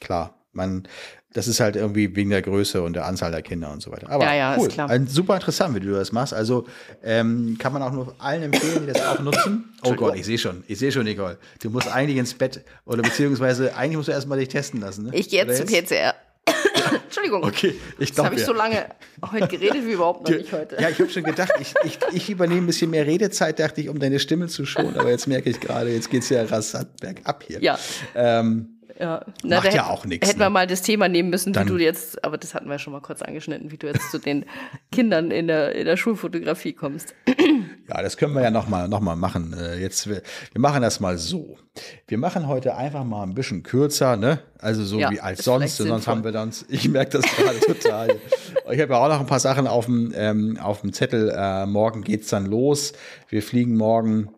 klar, 0.00 0.44
man 0.50 0.88
das 1.36 1.48
ist 1.48 1.60
halt 1.60 1.76
irgendwie 1.76 2.16
wegen 2.16 2.30
der 2.30 2.40
Größe 2.40 2.82
und 2.82 2.94
der 2.94 3.04
Anzahl 3.04 3.30
der 3.30 3.42
Kinder 3.42 3.70
und 3.70 3.82
so 3.82 3.92
weiter. 3.92 4.08
Aber 4.08 4.24
ja, 4.24 4.34
ja, 4.34 4.56
cool. 4.56 4.68
ist 4.68 4.72
klar. 4.72 4.88
Ein, 4.88 5.06
super 5.06 5.34
interessant, 5.34 5.74
wie 5.74 5.80
du 5.80 5.92
das 5.92 6.10
machst. 6.10 6.32
Also 6.32 6.66
ähm, 7.04 7.58
kann 7.58 7.74
man 7.74 7.82
auch 7.82 7.92
nur 7.92 8.14
allen 8.18 8.44
empfehlen, 8.44 8.86
die 8.86 8.92
das 8.92 9.04
auch 9.04 9.18
nutzen. 9.20 9.74
Oh 9.84 9.92
Gott, 9.92 10.16
ich 10.16 10.24
sehe 10.24 10.38
schon. 10.38 10.64
Ich 10.66 10.78
sehe 10.78 10.90
schon, 10.90 11.04
Nicole. 11.04 11.36
Du 11.60 11.68
musst 11.68 11.92
eigentlich 11.92 12.16
ins 12.16 12.32
Bett 12.32 12.64
oder 12.86 13.02
beziehungsweise 13.02 13.76
eigentlich 13.76 13.98
musst 13.98 14.08
du 14.08 14.12
erstmal 14.12 14.38
dich 14.38 14.48
testen 14.48 14.80
lassen. 14.80 15.04
Ne? 15.04 15.10
Ich 15.12 15.28
gehe 15.28 15.44
jetzt 15.44 15.58
zum 15.58 15.66
PCR. 15.66 16.14
Entschuldigung. 17.04 17.44
Okay, 17.44 17.74
ich 17.98 18.14
glaube. 18.14 18.30
habe 18.30 18.40
ich 18.40 18.46
so 18.46 18.54
lange 18.54 18.86
heute 19.30 19.48
geredet 19.48 19.84
wie 19.84 19.92
überhaupt 19.92 20.26
noch 20.26 20.34
nicht 20.34 20.52
heute. 20.52 20.80
Ja, 20.80 20.88
ich 20.88 20.98
habe 20.98 21.10
schon 21.10 21.24
gedacht, 21.24 21.52
ich, 21.60 21.74
ich, 21.84 21.98
ich 22.12 22.30
übernehme 22.30 22.62
ein 22.62 22.66
bisschen 22.66 22.90
mehr 22.90 23.06
Redezeit, 23.06 23.58
dachte 23.58 23.82
ich, 23.82 23.90
um 23.90 23.98
deine 23.98 24.20
Stimme 24.20 24.46
zu 24.46 24.64
schonen. 24.64 24.96
Aber 24.96 25.10
jetzt 25.10 25.26
merke 25.26 25.50
ich 25.50 25.60
gerade, 25.60 25.90
jetzt 25.90 26.08
geht 26.08 26.22
es 26.22 26.30
ja 26.30 26.44
rasant 26.44 26.96
bergab 26.98 27.42
hier. 27.42 27.60
Ja. 27.60 27.78
Ähm, 28.14 28.75
ja. 28.98 29.24
Na, 29.42 29.56
Macht 29.56 29.74
ja 29.74 29.86
auch 29.86 30.04
nichts. 30.04 30.28
Hätten 30.28 30.38
ne? 30.38 30.46
wir 30.46 30.50
mal 30.50 30.66
das 30.66 30.82
Thema 30.82 31.08
nehmen 31.08 31.30
müssen, 31.30 31.52
Dann, 31.52 31.66
wie 31.66 31.72
du 31.72 31.78
jetzt, 31.78 32.24
aber 32.24 32.38
das 32.38 32.54
hatten 32.54 32.68
wir 32.68 32.78
schon 32.78 32.92
mal 32.92 33.00
kurz 33.00 33.22
angeschnitten, 33.22 33.70
wie 33.70 33.76
du 33.76 33.86
jetzt 33.86 34.10
zu 34.10 34.18
den 34.18 34.44
Kindern 34.92 35.30
in 35.30 35.46
der, 35.46 35.74
in 35.74 35.86
der 35.86 35.96
Schulfotografie 35.96 36.72
kommst. 36.72 37.14
Ja, 37.88 38.02
das 38.02 38.16
können 38.16 38.34
wir 38.34 38.42
ja 38.42 38.50
nochmal 38.50 38.88
noch 38.88 39.00
mal 39.00 39.16
machen. 39.16 39.54
Äh, 39.58 39.80
jetzt, 39.80 40.08
wir, 40.08 40.22
wir 40.52 40.60
machen 40.60 40.82
das 40.82 41.00
mal 41.00 41.18
so. 41.18 41.56
Wir 42.08 42.18
machen 42.18 42.48
heute 42.48 42.74
einfach 42.74 43.04
mal 43.04 43.22
ein 43.22 43.34
bisschen 43.34 43.62
kürzer, 43.62 44.16
ne? 44.16 44.40
Also 44.58 44.84
so 44.84 44.98
ja, 44.98 45.10
wie 45.10 45.20
als 45.20 45.44
sonst. 45.44 45.76
Sonst 45.76 46.08
haben 46.08 46.24
wir 46.24 46.32
dann, 46.32 46.52
ich 46.68 46.88
merke 46.88 47.18
das 47.18 47.24
gerade 47.36 47.60
total. 47.60 48.16
Ich 48.70 48.80
habe 48.80 48.92
ja 48.92 48.98
auch 48.98 49.08
noch 49.08 49.20
ein 49.20 49.26
paar 49.26 49.40
Sachen 49.40 49.66
auf 49.66 49.86
dem, 49.86 50.12
ähm, 50.16 50.58
auf 50.60 50.80
dem 50.80 50.92
Zettel. 50.92 51.32
Äh, 51.36 51.66
morgen 51.66 52.02
geht's 52.02 52.28
dann 52.28 52.46
los. 52.46 52.92
Wir 53.28 53.42
fliegen 53.42 53.76
morgen 53.76 54.30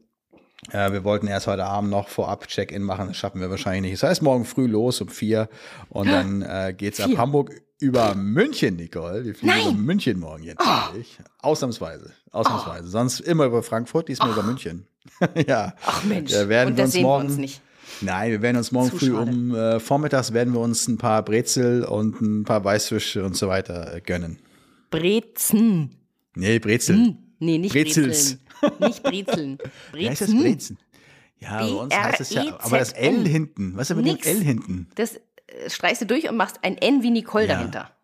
äh, 0.72 0.92
wir 0.92 1.04
wollten 1.04 1.26
erst 1.26 1.46
heute 1.46 1.64
Abend 1.64 1.90
noch 1.90 2.08
vorab 2.08 2.46
Check-in 2.48 2.82
machen, 2.82 3.08
das 3.08 3.16
schaffen 3.16 3.40
wir 3.40 3.50
wahrscheinlich 3.50 3.92
nicht. 3.92 4.02
Das 4.02 4.10
heißt, 4.10 4.22
morgen 4.22 4.44
früh 4.44 4.66
los 4.66 5.00
um 5.00 5.08
vier 5.08 5.48
und 5.88 6.08
dann 6.08 6.42
äh, 6.42 6.74
geht's 6.76 7.00
ab 7.00 7.10
Hamburg 7.16 7.52
über 7.80 8.14
München, 8.14 8.76
Nicole. 8.76 9.24
Wir 9.24 9.34
fliegen 9.34 9.54
Nein. 9.54 9.68
über 9.68 9.78
München 9.78 10.18
morgen 10.18 10.42
jetzt. 10.42 10.60
Oh. 10.60 10.98
Ausnahmsweise. 11.40 12.12
Ausnahmsweise. 12.32 12.84
Oh. 12.86 12.90
Sonst 12.90 13.20
immer 13.20 13.46
über 13.46 13.62
Frankfurt, 13.62 14.08
diesmal 14.08 14.30
oh. 14.30 14.32
über 14.32 14.42
München. 14.42 14.86
ja. 15.46 15.74
Ach 15.84 16.04
Mensch. 16.04 16.32
Da 16.32 16.48
werden 16.48 16.70
und 16.70 16.76
wir 16.76 16.84
uns 16.84 16.98
morgen. 16.98 17.24
Wir 17.24 17.30
uns 17.30 17.38
nicht. 17.38 17.62
Nein, 18.00 18.30
wir 18.30 18.42
werden 18.42 18.56
uns 18.56 18.70
morgen 18.70 18.90
Zu 18.90 18.98
früh 18.98 19.06
schade. 19.06 19.30
um 19.30 19.54
äh, 19.54 19.80
vormittags 19.80 20.32
werden 20.32 20.52
wir 20.52 20.60
uns 20.60 20.86
ein 20.88 20.98
paar 20.98 21.24
Brezel 21.24 21.84
und 21.84 22.20
ein 22.20 22.44
paar 22.44 22.62
Weißfische 22.62 23.24
und 23.24 23.36
so 23.36 23.48
weiter 23.48 23.94
äh, 23.94 24.00
gönnen. 24.00 24.38
Brezen. 24.90 25.96
Nee, 26.34 26.58
Brezel. 26.58 26.96
Hm. 26.96 27.16
Nee, 27.38 27.58
nicht 27.58 27.72
Brezels. 27.72 28.06
Brezeln. 28.06 28.40
Nicht 28.80 29.02
Brezeln. 29.02 29.58
Brezen. 29.92 30.10
heißt 30.10 30.20
das 30.20 30.30
Brezen? 30.30 30.78
Ja, 31.38 31.60
bei 31.60 31.72
uns 31.72 31.94
heißt 31.94 32.20
es 32.20 32.30
ja, 32.30 32.58
aber 32.58 32.78
das 32.78 32.92
L 32.92 33.26
hinten. 33.26 33.76
Was 33.76 33.90
ist 33.90 33.96
denn 33.96 34.04
mit 34.04 34.24
dem 34.24 34.36
L 34.36 34.42
hinten? 34.42 34.88
Das 34.96 35.16
äh, 35.46 35.70
streichst 35.70 36.02
du 36.02 36.06
durch 36.06 36.28
und 36.28 36.36
machst 36.36 36.58
ein 36.62 36.76
N 36.76 37.02
wie 37.02 37.10
Nicole 37.10 37.46
ja. 37.46 37.54
dahinter. 37.54 37.96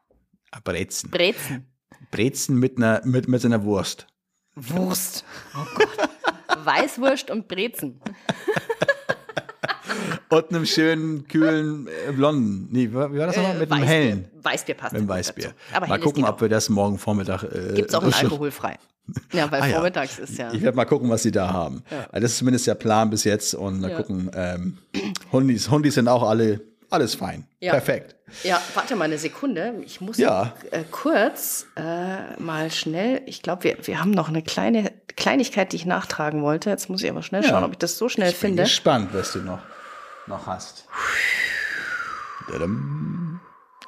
Ah, 0.51 0.61
Brezen. 0.63 1.11
Brezen. 1.11 1.67
Brezen 2.11 2.59
mit 2.59 2.77
einer, 2.77 3.01
mit, 3.05 3.27
mit 3.29 3.45
einer 3.45 3.65
Wurst. 3.65 4.07
Wurst. 4.55 5.25
Oh 5.57 5.67
Gott. 5.75 6.09
Weißwurst 6.65 7.31
und 7.31 7.49
Brezen. 7.49 8.01
und 10.29 10.51
einem 10.51 10.67
schönen, 10.67 11.29
kühlen, 11.29 11.89
äh, 12.09 12.13
blonden. 12.13 12.69
Nee, 12.71 12.91
wie 12.91 12.95
war 12.95 13.09
das 13.09 13.37
nochmal? 13.37 13.57
Äh, 13.57 13.59
mit 13.61 13.73
einem 13.73 13.85
hellen. 13.85 14.29
Weißbier 14.43 14.75
passt. 14.75 14.93
Mit 14.93 15.01
einem 15.01 15.09
Weißbier. 15.09 15.53
Mal 15.87 16.01
gucken, 16.01 16.25
ob 16.25 16.41
wir 16.41 16.49
das 16.49 16.69
morgen 16.69 16.99
Vormittag. 16.99 17.45
Äh, 17.45 17.75
Gibt 17.75 17.91
es 17.91 17.95
auch 17.95 18.03
ein 18.03 18.13
alkoholfrei. 18.21 18.77
Ja, 19.33 19.51
weil 19.53 19.61
ah, 19.61 19.67
vormittags 19.67 20.17
ja. 20.17 20.25
ist 20.25 20.39
ja. 20.39 20.53
Ich 20.53 20.63
werde 20.63 20.77
mal 20.77 20.87
gucken, 20.87 21.11
was 21.11 21.23
sie 21.23 21.31
da 21.31 21.53
haben. 21.53 21.83
Ja. 21.91 22.07
Also 22.11 22.21
das 22.21 22.33
ist 22.33 22.39
zumindest 22.39 22.67
der 22.67 22.75
Plan 22.75 23.11
bis 23.11 23.25
jetzt 23.25 23.55
und 23.55 23.81
mal 23.81 23.91
ja. 23.91 23.97
gucken. 23.99 24.31
Ähm, 24.35 24.79
Hundis, 25.31 25.71
Hundis 25.71 25.95
sind 25.95 26.09
auch 26.09 26.23
alle 26.23 26.61
alles 26.95 27.15
fein. 27.17 27.45
Perfekt. 27.61 28.15
Ja, 28.43 28.61
warte 28.75 28.97
mal 28.97 29.05
eine 29.05 29.19
Sekunde. 29.19 29.75
Ich 29.85 30.01
muss 30.01 30.17
Ja. 30.17 30.53
äh, 30.71 30.85
kurz 30.91 31.67
äh, 31.77 32.41
mal 32.41 32.71
schnell, 32.71 33.23
ich 33.27 33.43
glaube, 33.43 33.65
wir, 33.65 33.77
wir 33.83 34.01
haben 34.01 34.13
noch 34.13 34.29
eine 34.29 34.43
kleine 34.43 34.93
Kleinigkeit, 35.17 35.73
die 35.73 35.77
ich 35.77 35.87
nachtragen 35.87 36.43
wollte. 36.43 36.71
Jetzt 36.71 36.89
muss 36.89 37.03
ich 37.03 37.11
aber 37.11 37.23
schnell 37.23 37.43
schauen, 37.43 37.65
ob 37.65 37.73
ich 37.73 37.79
das 37.79 37.99
so 37.99 38.09
schnell 38.09 38.31
Ich 38.31 38.41
bin 38.41 38.51
finde. 38.51 38.63
gespannt, 38.65 39.11
was 39.13 39.33
du 39.33 39.41
noch, 39.41 39.61
noch 40.27 40.47
hast. 40.47 40.87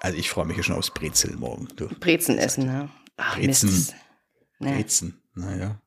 Also 0.01 0.17
ich 0.19 0.31
freue 0.31 0.47
mich 0.47 0.57
ja 0.57 0.63
schon 0.63 0.77
aufs 0.77 0.91
Brezel 0.91 1.37
morgen. 1.37 1.69
Du. 1.77 1.89
Brezen 2.01 2.39
essen, 2.39 2.67
ne? 2.67 2.89
Ach, 3.17 3.37
Brezen. 3.37 3.71
Mist. 3.71 3.95
Nee, 4.59 4.75
Brezen. 4.75 5.21
Naja. 5.35 5.81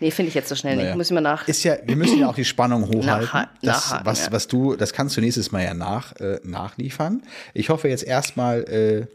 nee 0.00 0.10
finde 0.10 0.28
ich 0.30 0.34
jetzt 0.34 0.48
so 0.48 0.54
schnell 0.54 0.76
Naja. 0.76 0.88
nicht. 0.90 0.96
Muss 0.96 1.06
ich 1.08 1.12
mal 1.14 1.20
nach. 1.20 1.46
Ist 1.48 1.62
ja, 1.64 1.76
wir 1.84 1.96
müssen 1.96 2.18
ja 2.18 2.28
auch 2.28 2.34
die 2.34 2.44
Spannung 2.44 2.86
hochhalten. 2.86 3.28
Nachha- 3.28 3.48
das, 3.62 3.90
nachhaken, 3.90 4.06
was, 4.06 4.26
ja. 4.26 4.32
was 4.32 4.48
du, 4.48 4.76
das 4.76 4.92
kannst 4.92 5.16
du 5.16 5.20
nächstes 5.20 5.52
Mal 5.52 5.64
ja 5.64 5.74
nach, 5.74 6.12
äh, 6.16 6.40
nachliefern. 6.44 7.22
Ich 7.52 7.68
hoffe 7.68 7.88
jetzt 7.88 8.04
erstmal, 8.04 8.62
äh, 8.64 9.06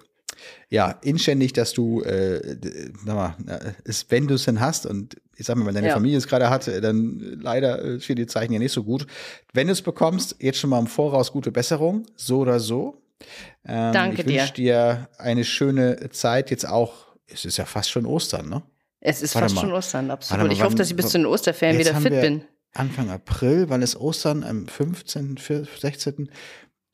ja, 0.70 0.92
inständig, 1.02 1.54
dass 1.54 1.74
du, 1.74 2.02
äh, 2.04 2.58
sag 3.06 3.16
mal, 3.16 3.36
ist, 3.84 4.10
wenn 4.12 4.28
du 4.28 4.36
es 4.36 4.46
denn 4.46 4.60
hast 4.60 4.86
und 4.86 5.18
ich 5.36 5.46
sag 5.46 5.56
mal, 5.58 5.66
wenn 5.66 5.74
deine 5.76 5.88
Ja. 5.88 5.94
Familie 5.94 6.18
es 6.18 6.28
gerade 6.28 6.50
hat, 6.50 6.68
äh, 6.68 6.82
dann 6.82 7.20
äh, 7.22 7.36
leider 7.42 7.84
äh, 7.84 8.00
stehen 8.02 8.18
die 8.18 8.28
Zeichen 8.28 8.54
ja 8.54 8.60
nicht 8.60 8.72
so 8.74 8.84
gut. 8.84 9.08
Wenn 9.54 9.68
du 9.68 9.74
es 9.74 9.82
bekommst, 9.82 10.36
jetzt 10.40 10.60
schon 10.60 10.70
mal 10.70 10.80
im 10.80 10.88
Voraus 10.88 11.32
gute 11.32 11.52
Besserung, 11.52 12.06
so 12.16 12.40
oder 12.40 12.60
so. 12.60 13.02
Ähm, 13.66 13.94
Danke 13.94 14.22
ich 14.22 14.28
wünsche 14.28 14.54
dir. 14.54 15.08
dir 15.08 15.10
eine 15.18 15.44
schöne 15.44 16.10
Zeit 16.12 16.52
jetzt 16.52 16.68
auch. 16.68 17.08
Es 17.28 17.46
ist 17.46 17.58
ja 17.58 17.66
fast 17.66 17.90
schon 17.90 18.06
Ostern, 18.06 18.50
ne? 18.50 18.64
Es 19.02 19.22
ist 19.22 19.34
Warte 19.36 19.46
fast 19.46 19.56
mal. 19.56 19.62
schon 19.62 19.72
Ostern, 19.74 20.12
absolut. 20.12 20.48
mal, 20.48 20.54
Ich 20.54 20.62
hoffe, 20.64 20.76
dass 20.76 20.90
ich 20.90 20.96
bis 20.96 21.10
zu 21.10 21.18
den 21.18 21.26
Osterferien 21.26 21.80
wieder 21.80 21.96
fit 21.96 22.20
bin. 22.22 22.44
Anfang 22.74 23.10
April, 23.10 23.66
wann 23.70 23.82
ist 23.82 23.96
Ostern? 23.96 24.44
Am 24.44 24.68
15., 24.68 25.38
16. 25.80 26.30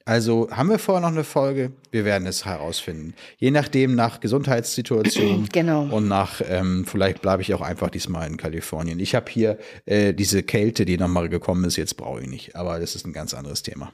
Also 0.07 0.47
haben 0.51 0.69
wir 0.69 0.77
vorher 0.77 1.01
noch 1.01 1.15
eine 1.15 1.23
Folge? 1.23 1.71
Wir 1.89 2.05
werden 2.05 2.27
es 2.27 2.45
herausfinden. 2.45 3.15
Je 3.37 3.49
nachdem, 3.49 3.95
nach 3.95 4.19
Gesundheitssituation. 4.19 5.49
Genau. 5.51 5.83
Und 5.83 6.07
nach, 6.07 6.41
ähm, 6.47 6.85
vielleicht 6.85 7.21
bleibe 7.21 7.41
ich 7.41 7.53
auch 7.53 7.61
einfach 7.61 7.89
diesmal 7.89 8.27
in 8.27 8.37
Kalifornien. 8.37 8.99
Ich 8.99 9.15
habe 9.15 9.31
hier 9.31 9.57
äh, 9.85 10.13
diese 10.13 10.43
Kälte, 10.43 10.85
die 10.85 10.97
nochmal 10.97 11.29
gekommen 11.29 11.63
ist, 11.63 11.75
jetzt 11.77 11.97
brauche 11.97 12.21
ich 12.21 12.27
nicht. 12.27 12.55
Aber 12.55 12.79
das 12.79 12.95
ist 12.95 13.05
ein 13.05 13.13
ganz 13.13 13.33
anderes 13.33 13.63
Thema. 13.63 13.91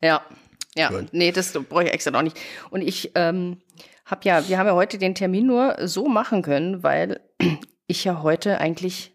Ja, 0.00 0.22
ja. 0.74 0.88
Gut. 0.88 1.08
Nee, 1.12 1.32
das 1.32 1.52
brauche 1.52 1.84
ich 1.84 1.92
extra 1.92 2.10
noch 2.10 2.22
nicht. 2.22 2.38
Und 2.70 2.80
ich 2.80 3.12
ähm, 3.14 3.58
habe 4.06 4.20
ja, 4.24 4.48
wir 4.48 4.58
haben 4.58 4.66
ja 4.66 4.74
heute 4.74 4.98
den 4.98 5.14
Termin 5.14 5.46
nur 5.46 5.76
so 5.86 6.08
machen 6.08 6.42
können, 6.42 6.82
weil 6.82 7.20
ich 7.86 8.04
ja 8.04 8.22
heute 8.22 8.60
eigentlich 8.60 9.12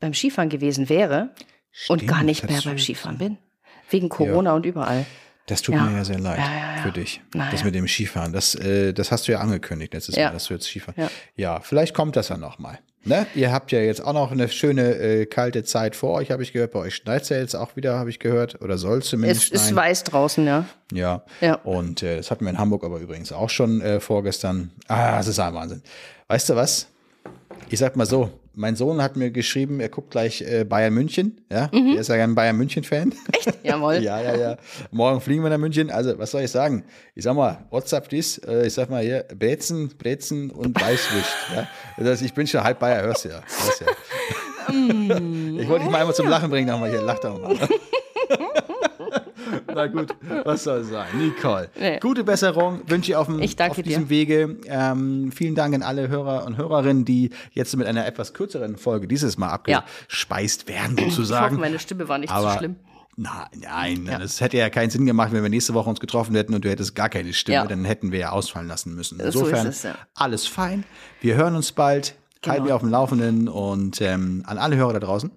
beim 0.00 0.14
Skifahren 0.14 0.48
gewesen 0.48 0.88
wäre 0.88 1.34
und 1.88 1.98
Stimmt, 1.98 2.10
gar 2.10 2.22
nicht 2.22 2.48
mehr 2.48 2.60
beim. 2.64 2.78
Skifahren 2.78 3.18
bin. 3.18 3.38
Wegen 3.90 4.08
Corona 4.08 4.54
und 4.54 4.66
überall. 4.66 5.04
Das 5.48 5.62
tut 5.62 5.74
Ja. 5.74 5.82
mir 5.82 5.96
ja 5.98 6.04
sehr 6.04 6.18
leid 6.20 6.38
Ja, 6.38 6.76
ja, 6.76 6.82
für 6.82 6.92
dich. 6.92 7.20
Na 7.34 7.50
das 7.50 7.64
mit 7.64 7.74
dem 7.74 7.88
Skifahren. 7.88 8.32
Das, 8.32 8.54
äh, 8.54 8.92
das 8.92 9.10
hast 9.10 9.26
du 9.28 9.32
ja 9.32 9.40
angekündigt 9.40 9.92
letztes 9.94 10.14
Ja. 10.16 10.26
Mal, 10.26 10.32
dass 10.34 10.44
du 10.46 10.54
jetzt 10.54 10.66
Skifahren. 10.66 10.94
Ja. 11.00 11.10
Ja, 11.36 11.60
vielleicht 11.60 11.94
kommt 11.94 12.14
das 12.16 12.28
ja 12.28 12.36
nochmal. 12.36 12.78
Ne? 13.04 13.26
Ihr 13.34 13.52
habt 13.52 13.72
ja 13.72 13.78
jetzt 13.80 14.04
auch 14.04 14.12
noch 14.12 14.32
eine 14.32 14.48
schöne 14.48 14.94
äh, 14.96 15.24
kalte 15.26 15.62
Zeit 15.64 15.96
vor 15.96 16.14
euch, 16.14 16.30
habe 16.30 16.42
ich 16.42 16.52
gehört. 16.52 16.72
Bei 16.72 16.80
euch 16.80 16.96
schneit 16.96 17.22
es 17.22 17.28
ja 17.30 17.38
jetzt 17.38 17.54
auch 17.54 17.74
wieder, 17.76 17.96
habe 17.98 18.10
ich 18.10 18.18
gehört. 18.18 18.60
Oder 18.60 18.76
soll 18.76 19.02
zumindest 19.02 19.44
Es 19.44 19.50
ist 19.50 19.62
schneien. 19.68 19.76
weiß 19.76 20.04
draußen, 20.04 20.46
ja. 20.46 20.64
Ja. 20.92 21.22
Ja. 21.40 21.54
Und 21.54 22.02
äh, 22.02 22.16
das 22.18 22.30
hatten 22.30 22.44
wir 22.44 22.50
in 22.50 22.58
Hamburg 22.58 22.84
aber 22.84 22.98
übrigens 22.98 23.32
auch 23.32 23.48
schon 23.50 23.80
äh, 23.80 24.00
vorgestern. 24.00 24.72
Ah, 24.88 25.16
das 25.16 25.28
ist 25.28 25.38
ein 25.38 25.54
Wahnsinn. 25.54 25.82
Weißt 26.26 26.48
du 26.50 26.56
was? 26.56 26.88
Ich 27.70 27.78
sag 27.78 27.96
mal 27.96 28.04
so, 28.06 28.30
mein 28.58 28.74
Sohn 28.76 29.00
hat 29.00 29.16
mir 29.16 29.30
geschrieben, 29.30 29.78
er 29.80 29.88
guckt 29.88 30.10
gleich 30.10 30.42
äh, 30.42 30.64
Bayern 30.64 30.92
München. 30.92 31.40
Ja, 31.50 31.70
Mhm. 31.72 31.94
er 31.94 32.00
ist 32.00 32.08
ja 32.08 32.16
ein 32.16 32.34
Bayern 32.34 32.56
München-Fan. 32.56 33.14
Jawohl. 33.62 33.94
Ja, 34.02 34.20
ja, 34.20 34.36
ja. 34.36 34.56
Morgen 34.90 35.20
fliegen 35.20 35.42
wir 35.42 35.50
nach 35.50 35.58
München. 35.58 35.90
Also, 35.90 36.18
was 36.18 36.32
soll 36.32 36.42
ich 36.42 36.50
sagen? 36.50 36.84
Ich 37.14 37.24
sag 37.24 37.34
mal, 37.36 37.64
WhatsApp 37.70 38.08
dies, 38.08 38.38
äh, 38.38 38.66
ich 38.66 38.74
sag 38.74 38.90
mal 38.90 39.02
hier, 39.02 39.24
Brezen, 39.38 39.88
Brezen 39.96 40.50
und 40.50 40.74
Weißwürst. 40.80 41.34
ja. 41.54 41.68
Das, 42.04 42.20
ich 42.20 42.34
bin 42.34 42.46
schon 42.46 42.62
halb 42.64 42.78
Bayer, 42.80 43.02
hörst 43.02 43.24
du 43.24 43.28
ja. 43.30 43.42
Hörst 43.46 43.80
ja. 43.80 43.86
Mm. 44.70 45.58
ich 45.58 45.66
wollte 45.66 45.84
dich 45.84 45.90
mal 45.90 46.00
einmal 46.00 46.14
zum 46.14 46.28
Lachen 46.28 46.50
bringen, 46.50 46.68
nochmal 46.68 46.90
hier, 46.90 47.00
lach 47.00 47.18
doch 47.20 47.40
mal. 47.40 47.56
Na 49.78 49.86
gut, 49.86 50.08
was 50.44 50.64
soll 50.64 50.82
sein? 50.82 51.06
Nicole, 51.16 51.70
Nee. 51.78 52.00
gute 52.00 52.24
Besserung 52.24 52.80
wünsche 52.88 53.12
ich 53.12 53.16
auf, 53.16 53.26
dem, 53.26 53.38
Ich 53.40 53.60
auf 53.60 53.76
diesem 53.80 54.04
dir. 54.04 54.10
Wege. 54.10 54.56
Ähm, 54.66 55.30
vielen 55.30 55.54
Dank 55.54 55.72
an 55.72 55.82
alle 55.82 56.08
Hörer 56.08 56.44
und 56.46 56.56
Hörerinnen, 56.56 57.04
die 57.04 57.30
jetzt 57.52 57.76
mit 57.76 57.86
einer 57.86 58.04
etwas 58.04 58.34
kürzeren 58.34 58.76
Folge 58.76 59.06
dieses 59.06 59.38
Mal 59.38 59.56
Ja. 59.68 59.84
abgespeist 59.84 60.66
werden, 60.66 60.96
Ich 60.98 61.04
hoffe, 61.04 61.14
sozusagen. 61.14 61.60
meine 61.60 61.78
Stimme 61.78 62.08
war 62.08 62.18
nicht 62.18 62.32
Aber 62.32 62.52
zu 62.54 62.58
schlimm. 62.58 62.76
na, 63.16 63.46
nein, 63.56 64.06
das 64.18 64.40
hätte 64.40 64.56
ja 64.56 64.68
keinen 64.68 64.90
Sinn 64.90 65.06
gemacht, 65.06 65.30
wenn 65.32 65.44
wir 65.44 65.48
nächste 65.50 65.74
Woche 65.74 65.88
uns 65.90 66.00
getroffen 66.00 66.34
hätten 66.34 66.54
und 66.54 66.64
du 66.64 66.70
hättest 66.70 66.96
gar 66.96 67.08
keine 67.08 67.32
Stimme, 67.32 67.54
Ja. 67.58 67.66
dann 67.66 67.84
hätten 67.84 68.10
wir 68.10 68.18
ja 68.18 68.30
ausfallen 68.30 68.66
lassen 68.66 68.96
müssen. 68.96 69.18
So 69.20 69.24
Insofern 69.26 69.66
ist 69.68 69.76
es, 69.76 69.82
ja. 69.84 69.94
alles 70.14 70.48
fein. 70.48 70.82
Wir 71.20 71.36
hören 71.36 71.54
uns 71.54 71.70
bald, 71.70 72.16
halten 72.44 72.56
Genau. 72.56 72.66
wir 72.66 72.74
auf 72.74 72.80
dem 72.82 72.90
Laufenden 72.90 73.46
und 73.48 74.00
ähm, 74.00 74.42
an 74.44 74.58
alle 74.58 74.74
Hörer 74.74 74.94
da 74.94 74.98
draußen. 75.00 75.30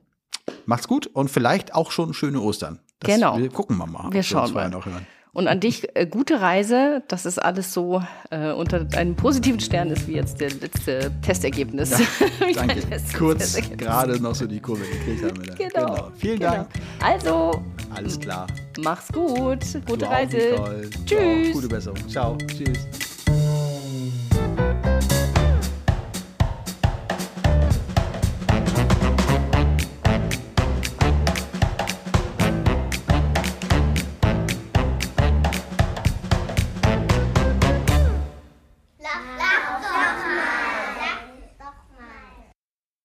Macht's 0.65 0.87
gut 0.87 1.05
und 1.05 1.29
vielleicht 1.29 1.75
auch 1.75 1.91
schon 1.91 2.15
schöne 2.15 2.41
Ostern. 2.41 2.79
Das, 3.01 3.15
Genau. 3.15 3.37
Wir 3.37 3.49
gucken 3.49 3.77
wir 3.77 3.87
mal. 3.87 4.11
Wir 4.11 4.23
schauen 4.23 4.53
mal. 4.53 4.69
Noch 4.69 4.85
hören. 4.85 5.05
Und 5.33 5.47
an 5.47 5.61
dich 5.61 5.87
äh, 5.95 6.05
gute 6.05 6.41
Reise, 6.41 7.03
dass 7.07 7.23
es 7.23 7.39
alles 7.39 7.73
so 7.73 8.03
äh, 8.31 8.51
unter 8.51 8.85
einem 8.97 9.15
positiven 9.15 9.61
Stern 9.61 9.89
ist, 9.89 10.05
wie 10.07 10.13
jetzt 10.15 10.41
der 10.41 10.49
letzte 10.49 11.09
Testergebnis. 11.21 11.91
Dein 12.39 12.53
Danke. 12.53 12.81
Kurz 13.17 13.57
gerade 13.77 14.21
noch 14.21 14.35
so 14.35 14.45
die 14.45 14.59
Kurve 14.59 14.83
gekriegt 14.83 15.23
haben. 15.23 15.41
Wir 15.57 15.69
da. 15.69 15.85
Genau. 15.85 16.11
Vielen 16.17 16.39
genau. 16.39 16.51
Dank. 16.51 16.67
Also, 16.99 17.63
Alles 17.95 18.19
klar. 18.19 18.45
mach's 18.83 19.07
gut. 19.07 19.59
Gute 19.87 19.99
Du 19.99 20.05
Reise. 20.05 20.89
Tschüss. 21.05 21.49
auch. 21.49 21.53
Gute 21.53 21.67
Besserung. 21.69 22.09
Ciao. 22.09 22.37
Tschüss. 22.47 23.10